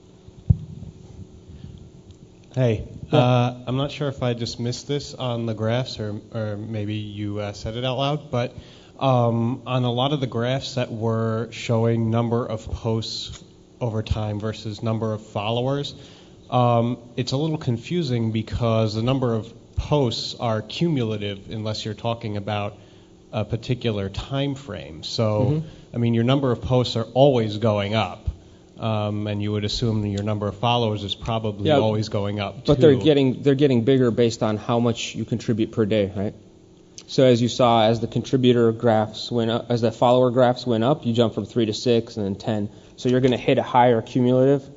Hey, 2.55 2.89
uh, 3.13 3.55
I'm 3.67 3.77
not 3.77 3.91
sure 3.91 4.09
if 4.09 4.23
I 4.23 4.35
just 4.35 4.59
missed 4.59 4.89
this 4.89 5.15
on 5.15 5.47
the 5.47 5.55
graphs 5.55 6.01
or, 6.01 6.21
or 6.33 6.57
maybe 6.57 6.95
you 6.95 7.39
uh, 7.39 7.53
said 7.53 7.77
it 7.77 7.85
out 7.85 7.99
loud, 7.99 8.31
but 8.31 8.57
um, 8.99 9.63
on 9.67 9.85
a 9.85 9.93
lot 9.93 10.13
of 10.13 10.21
the 10.21 10.27
graphs 10.27 10.75
that 10.75 10.91
were 10.91 11.49
showing 11.53 12.11
number 12.11 12.45
of 12.47 12.65
posts 12.71 13.43
over 13.81 14.03
time 14.03 14.41
versus 14.41 14.83
number 14.83 15.13
of 15.13 15.25
followers. 15.27 15.95
Um, 16.51 16.99
it's 17.17 17.33
a 17.33 17.37
little 17.37 17.59
confusing 17.59 18.33
because 18.33 18.95
the 18.95 19.03
number 19.03 19.35
of 19.35 19.53
posts 19.77 20.35
are 20.41 20.63
cumulative 20.63 21.51
unless 21.51 21.85
you're 21.85 21.95
talking 21.95 22.37
about 22.37 22.77
a 23.33 23.45
particular 23.45 24.09
time 24.09 24.55
frame. 24.55 25.03
So, 25.03 25.41
Mm-hmm. 25.45 25.69
I 25.95 25.97
mean, 25.97 26.13
your 26.15 26.25
number 26.25 26.51
of 26.53 26.61
posts 26.61 26.97
are 26.97 27.05
always 27.15 27.57
going 27.59 27.95
up, 27.95 28.29
um, 28.79 29.27
and 29.27 29.43
you 29.43 29.53
would 29.53 29.65
assume 29.65 30.03
that 30.03 30.09
your 30.09 30.23
number 30.23 30.47
of 30.47 30.57
followers 30.59 31.03
is 31.03 31.15
probably 31.15 31.69
Yeah, 31.69 31.79
always 31.79 32.11
going 32.11 32.41
up. 32.41 32.67
But 32.67 32.75
too. 32.75 32.81
they're 32.83 32.95
getting 32.95 33.43
they're 33.43 33.55
getting 33.55 33.85
bigger 33.85 34.11
based 34.11 34.43
on 34.43 34.59
how 34.59 34.81
much 34.81 35.15
you 35.15 35.25
contribute 35.25 35.73
per 35.73 35.87
day, 35.87 36.13
right? 36.15 36.35
So 37.09 37.25
as 37.25 37.41
you 37.41 37.49
saw, 37.49 37.85
as 37.85 38.01
the 38.01 38.07
contributor 38.07 38.71
graphs 38.71 39.31
went 39.31 39.51
up, 39.51 39.71
as 39.71 39.81
the 39.81 39.91
follower 39.91 40.31
graphs 40.31 40.67
went 40.67 40.85
up, 40.85 41.07
you 41.07 41.15
jump 41.15 41.33
from 41.33 41.47
three 41.47 41.65
to 41.65 41.73
six 41.73 42.19
and 42.19 42.27
then 42.27 42.35
ten. 42.35 42.69
So 42.97 43.09
you're 43.09 43.23
going 43.23 43.33
to 43.33 43.39
hit 43.39 43.57
a 43.57 43.63
higher 43.63 44.03
cumulative 44.03 44.69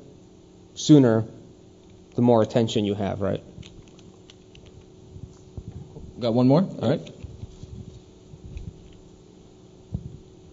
sooner, 0.72 1.26
the 2.14 2.22
more 2.22 2.40
attention 2.40 2.86
you 2.86 2.94
have, 2.94 3.20
right? 3.20 3.44
Got 6.20 6.32
one 6.32 6.48
more? 6.48 6.62
All 6.62 6.90
right. 6.90 7.10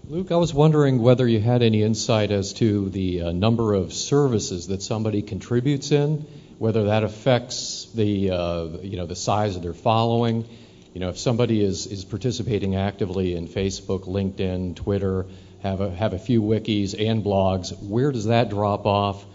Luke, 0.09 0.33
I 0.33 0.35
was 0.35 0.53
wondering 0.53 1.01
whether 1.01 1.25
you 1.25 1.39
had 1.39 1.61
any 1.63 1.81
insight 1.81 2.31
as 2.31 2.51
to 2.55 2.89
the 2.89 3.21
uh, 3.21 3.31
number 3.31 3.73
of 3.73 3.93
services 3.93 4.67
that 4.67 4.81
somebody 4.81 5.21
contributes 5.21 5.93
in, 5.93 6.25
whether 6.57 6.85
that 6.85 7.05
affects 7.05 7.89
the 7.95 8.31
uh, 8.31 8.63
you 8.81 8.97
know 8.97 9.05
the 9.05 9.15
size 9.15 9.55
of 9.55 9.61
their 9.61 9.73
following. 9.73 10.45
You 10.93 10.99
know, 11.01 11.09
if 11.09 11.19
somebody 11.19 11.63
is, 11.63 11.85
is 11.87 12.03
participating 12.03 12.75
actively 12.75 13.35
in 13.35 13.47
Facebook, 13.47 14.07
LinkedIn, 14.07 14.75
Twitter, 14.75 15.27
have 15.61 15.81
a 15.81 15.89
have 15.91 16.13
a 16.13 16.19
few 16.19 16.41
wikis 16.41 16.95
and 16.97 17.23
blogs, 17.23 17.77
where 17.81 18.11
does 18.11 18.25
that 18.25 18.49
drop 18.49 18.85
off? 18.85 19.25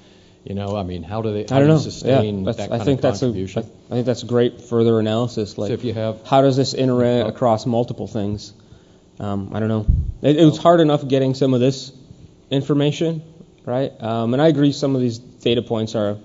You 0.44 0.54
know, 0.54 0.76
I 0.76 0.82
mean, 0.82 1.02
how 1.02 1.22
do 1.22 1.32
they 1.32 1.46
how 1.48 1.56
I 1.56 1.60
don't 1.60 1.68
do 1.68 1.74
know. 1.74 1.78
sustain 1.78 2.44
yeah, 2.44 2.52
that 2.52 2.70
kind 2.70 2.82
I 2.82 2.84
think 2.84 2.98
of 2.98 3.02
that's 3.02 3.22
a 3.22 3.26
I 3.26 3.28
contribution? 3.28 3.70
I 3.90 3.94
think 3.94 4.06
that's 4.06 4.22
great 4.22 4.62
further 4.62 4.98
analysis. 4.98 5.56
Like, 5.56 5.68
so 5.68 5.74
if 5.74 5.84
you 5.84 5.94
have 5.94 6.26
how 6.26 6.42
does 6.42 6.56
this 6.56 6.74
interact 6.74 7.28
across 7.28 7.66
multiple 7.66 8.06
things? 8.06 8.52
Um, 9.20 9.52
I 9.54 9.60
don't 9.60 9.68
know. 9.68 9.86
It, 10.22 10.36
it 10.36 10.44
was 10.44 10.58
hard 10.58 10.80
enough 10.80 11.06
getting 11.06 11.34
some 11.34 11.54
of 11.54 11.60
this 11.60 11.92
information, 12.50 13.22
right? 13.64 13.92
Um, 14.00 14.34
and 14.34 14.42
I 14.42 14.48
agree, 14.48 14.72
some 14.72 14.94
of 14.96 15.00
these 15.00 15.18
data 15.18 15.62
points 15.62 15.94
are 15.94 16.18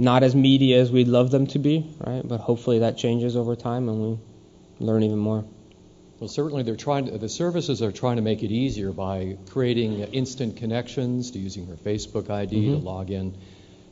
not 0.00 0.22
as 0.22 0.34
meaty 0.34 0.74
as 0.74 0.90
we'd 0.90 1.08
love 1.08 1.30
them 1.30 1.46
to 1.48 1.58
be, 1.58 1.86
right? 1.98 2.26
But 2.26 2.40
hopefully 2.40 2.78
that 2.80 2.96
changes 2.96 3.36
over 3.36 3.54
time 3.54 3.88
and 3.88 4.00
we 4.02 4.18
learn 4.84 5.02
even 5.02 5.18
more. 5.18 5.44
Well, 6.18 6.28
certainly 6.28 6.62
they're 6.62 6.76
trying 6.76 7.06
to, 7.06 7.18
the 7.18 7.28
services 7.28 7.82
are 7.82 7.92
trying 7.92 8.16
to 8.16 8.22
make 8.22 8.42
it 8.42 8.50
easier 8.50 8.92
by 8.92 9.36
creating 9.50 10.00
instant 10.00 10.56
connections 10.56 11.30
to 11.32 11.38
using 11.38 11.66
your 11.66 11.76
Facebook 11.76 12.30
ID 12.30 12.70
to 12.70 12.76
Mhm. 12.76 12.84
log 12.84 13.10
in, 13.10 13.34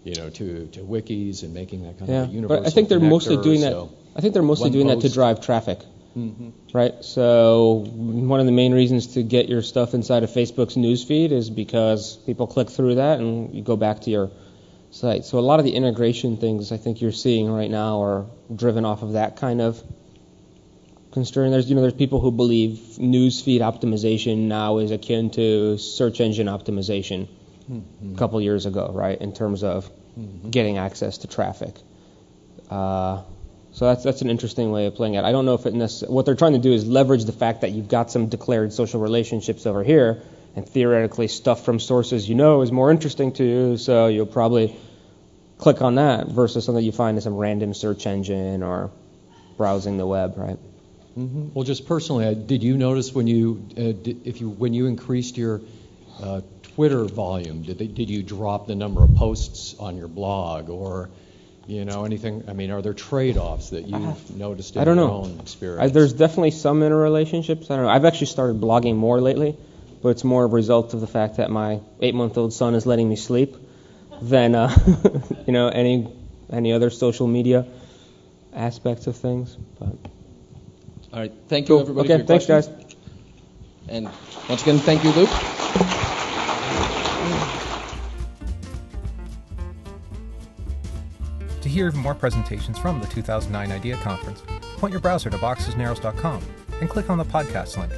you 0.05 0.15
know, 0.15 0.31
to, 0.31 0.67
to 0.69 0.81
wikis 0.81 1.43
and 1.43 1.53
making 1.55 1.83
that 1.83 1.99
kind 1.99 2.11
Yeah, 2.11 2.23
of 2.25 2.31
a 2.31 2.33
universal 2.33 2.63
but 2.63 2.67
I 2.67 2.71
think 2.71 2.89
they're 2.89 3.01
mostly 3.01 3.37
doing 3.37 3.61
that. 3.61 3.77
I 4.17 4.21
think 4.21 4.35
they're 4.35 4.43
mostly 4.43 4.71
doing 4.71 4.87
that 4.89 5.01
to 5.01 5.09
drive 5.11 5.41
traffic. 5.41 5.81
Mhm. 6.17 6.53
right? 6.73 6.95
So 7.05 7.85
one 7.95 8.41
of 8.41 8.47
the 8.47 8.53
main 8.53 8.73
reasons 8.73 9.09
to 9.09 9.23
get 9.23 9.49
your 9.49 9.63
stuff 9.63 9.95
inside 9.95 10.23
of 10.25 10.31
Facebook's 10.31 10.75
newsfeed 10.75 11.31
is 11.33 11.49
because 11.51 12.17
people 12.27 12.47
click 12.47 12.71
through 12.71 12.97
that 12.97 13.21
and 13.21 13.55
you 13.55 13.63
go 13.63 13.77
back 13.77 14.01
to 14.01 14.11
your 14.11 14.31
site. 14.91 15.25
So 15.25 15.39
a 15.39 15.41
lot 15.41 15.59
of 15.59 15.65
the 15.65 15.75
integration 15.75 16.37
things 16.37 16.73
I 16.73 16.77
think 16.77 17.01
you're 17.01 17.13
seeing 17.13 17.51
right 17.51 17.71
now 17.71 18.03
are 18.03 18.27
driven 18.55 18.85
off 18.85 19.03
of 19.03 19.13
that 19.13 19.37
kind 19.37 19.61
of 19.61 19.83
concern. 21.13 21.51
There's 21.51 21.69
you 21.69 21.75
know 21.75 21.83
there's 21.83 21.95
people 21.95 22.21
who 22.21 22.31
believe 22.31 22.79
newsfeed 22.99 23.61
optimization 23.61 24.49
now 24.49 24.79
is 24.79 24.91
akin 24.91 25.31
to 25.31 25.79
search 25.79 26.21
engine 26.21 26.47
optimization 26.47 27.29
Mhm. 27.71 28.15
a 28.15 28.19
couple 28.19 28.41
years 28.41 28.67
ago, 28.67 28.91
right? 28.95 29.21
In 29.21 29.33
terms 29.33 29.63
of 29.63 29.91
Mhm. 30.19 30.51
getting 30.51 30.79
access 30.79 31.19
to 31.19 31.27
traffic. 31.27 31.75
Uh, 32.71 33.21
so 33.73 33.85
that's 33.87 34.03
that's 34.05 34.23
an 34.23 34.31
interesting 34.31 34.71
way 34.73 34.87
of 34.87 34.95
playing 34.95 35.15
it. 35.15 35.25
I 35.25 35.33
don't 35.33 35.45
know 35.47 35.55
if 35.55 35.67
it 35.67 35.75
necess- 35.75 36.09
what 36.09 36.25
they're 36.27 36.35
trying 36.35 36.53
to 36.55 36.59
do 36.59 36.73
is 36.73 36.87
leverage 36.87 37.25
the 37.25 37.33
fact 37.33 37.61
that 37.63 37.73
you've 37.73 37.89
got 37.89 38.11
some 38.11 38.27
declared 38.27 38.73
social 38.73 39.01
relationships 39.01 39.67
over 39.67 39.83
here, 39.85 40.23
and 40.59 40.69
theoretically 40.69 41.29
stuff 41.29 41.65
from 41.65 41.79
sources 41.79 42.29
you 42.29 42.35
know 42.35 42.63
is 42.63 42.73
more 42.73 42.91
interesting 42.91 43.33
to 43.33 43.45
you, 43.45 43.77
so 43.77 44.09
you'll 44.09 44.27
probably 44.27 44.75
click 45.57 45.83
on 45.83 45.95
that 45.95 46.27
versus 46.29 46.65
something 46.65 46.85
you 46.85 46.93
find 46.93 47.17
in 47.17 47.23
some 47.23 47.37
random 47.37 47.73
search 47.75 48.07
engine 48.07 48.63
or 48.63 48.91
browsing 49.57 49.97
the 49.97 50.07
web, 50.07 50.35
right? 50.37 50.59
Mhm. 51.19 51.53
Well, 51.55 51.65
just 51.65 51.87
personally, 51.87 52.27
uh, 52.27 52.35
did 52.35 52.63
you 52.63 52.77
notice 52.77 53.13
when 53.15 53.27
you, 53.27 53.65
uh, 53.77 53.93
did, 54.07 54.27
if 54.27 54.41
you, 54.41 54.49
when 54.51 54.75
you 54.75 54.87
increased 54.87 55.37
your 55.37 55.61
uh, 56.23 56.41
Twitter 56.75 57.05
volume, 57.05 57.63
did 57.63 57.79
they, 57.79 57.87
did 57.87 58.11
you 58.11 58.23
drop 58.23 58.67
the 58.67 58.75
number 58.75 59.03
of 59.03 59.15
posts 59.15 59.75
on 59.79 59.97
your 59.97 60.09
blog, 60.09 60.71
or, 60.71 61.11
you 61.67 61.85
know, 61.85 62.05
anything? 62.05 62.45
I 62.49 62.53
mean, 62.53 62.71
are 62.71 62.83
there 62.83 62.95
trade-offs 62.95 63.71
that 63.71 63.87
you've 63.87 64.37
noticed 64.37 64.77
in 64.77 64.83
I 64.83 64.85
don't 64.85 64.97
your 64.97 65.07
know. 65.07 65.23
own 65.25 65.39
experience? 65.41 65.83
I, 65.83 65.89
there's 65.89 66.13
definitely 66.13 66.53
some 66.53 66.81
interrelationships. 66.81 67.71
I 67.71 67.77
don't 67.77 67.85
know. 67.85 67.91
I've 67.91 68.05
actually 68.05 68.29
started 68.29 68.61
blogging 68.61 68.95
more 68.97 69.21
lately, 69.21 69.57
but 70.03 70.11
it's 70.11 70.25
more 70.25 70.45
a 70.45 70.47
result 70.47 70.95
of 70.95 71.01
the 71.01 71.07
fact 71.07 71.37
that 71.37 71.51
my 71.51 71.81
eight-month-old 72.01 72.53
son 72.53 72.75
is 72.75 72.87
letting 72.87 73.09
me 73.09 73.17
sleep 73.17 73.57
than 74.23 74.55
uh, 74.55 74.75
you 75.47 75.53
know 75.53 75.69
any 75.69 76.13
any 76.51 76.73
other 76.73 76.91
social 76.91 77.27
media 77.27 77.67
aspects 78.55 79.07
of 79.07 79.17
things. 79.17 79.57
But 79.79 79.97
All 81.13 81.21
right. 81.21 81.33
Thank 81.49 81.69
you, 81.69 81.75
Cool. 81.77 81.81
everybody, 81.83 82.07
Okay, 82.13 82.15
for 82.15 82.19
your 82.19 82.27
thanks, 82.27 82.47
questions. 82.47 82.85
guys. 82.85 82.97
And 83.89 84.05
once 84.49 84.63
again, 84.63 84.79
thank 84.79 85.05
you, 85.05 85.13
Luke. 85.13 85.31
To 91.63 91.69
hear 91.69 91.89
even 91.89 92.01
more 92.01 92.15
presentations 92.15 92.79
from 92.79 93.01
the 93.01 93.07
2009 93.09 93.73
IDEA 93.73 93.97
Conference, 93.97 94.43
point 94.77 94.93
your 94.93 95.01
browser 95.01 95.29
to 95.31 95.37
boxesandarrows.com 95.39 96.43
and 96.81 96.89
click 96.89 97.11
on 97.11 97.19
the 97.19 97.25
podcast 97.25 97.77
link. 97.77 97.93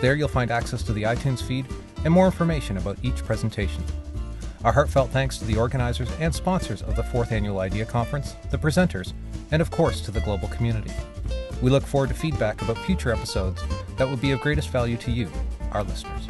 There 0.00 0.14
you'll 0.14 0.28
find 0.28 0.50
access 0.50 0.82
to 0.84 0.92
the 0.92 1.04
iTunes 1.04 1.42
feed 1.42 1.66
and 2.04 2.12
more 2.12 2.26
information 2.26 2.76
about 2.76 2.98
each 3.02 3.24
presentation. 3.24 3.82
Our 4.64 4.72
heartfelt 4.72 5.10
thanks 5.10 5.38
to 5.38 5.44
the 5.44 5.56
organizers 5.56 6.08
and 6.20 6.34
sponsors 6.34 6.82
of 6.82 6.96
the 6.96 7.02
fourth 7.04 7.32
annual 7.32 7.60
IDEA 7.60 7.86
Conference, 7.86 8.34
the 8.50 8.58
presenters, 8.58 9.12
and 9.50 9.62
of 9.62 9.70
course 9.70 10.00
to 10.02 10.10
the 10.10 10.20
global 10.20 10.48
community. 10.48 10.92
We 11.62 11.70
look 11.70 11.86
forward 11.86 12.08
to 12.10 12.14
feedback 12.14 12.60
about 12.62 12.78
future 12.78 13.12
episodes 13.12 13.62
that 13.96 14.08
will 14.08 14.16
be 14.16 14.32
of 14.32 14.40
greatest 14.40 14.70
value 14.70 14.96
to 14.98 15.10
you, 15.10 15.30
our 15.72 15.82
listeners. 15.82 16.26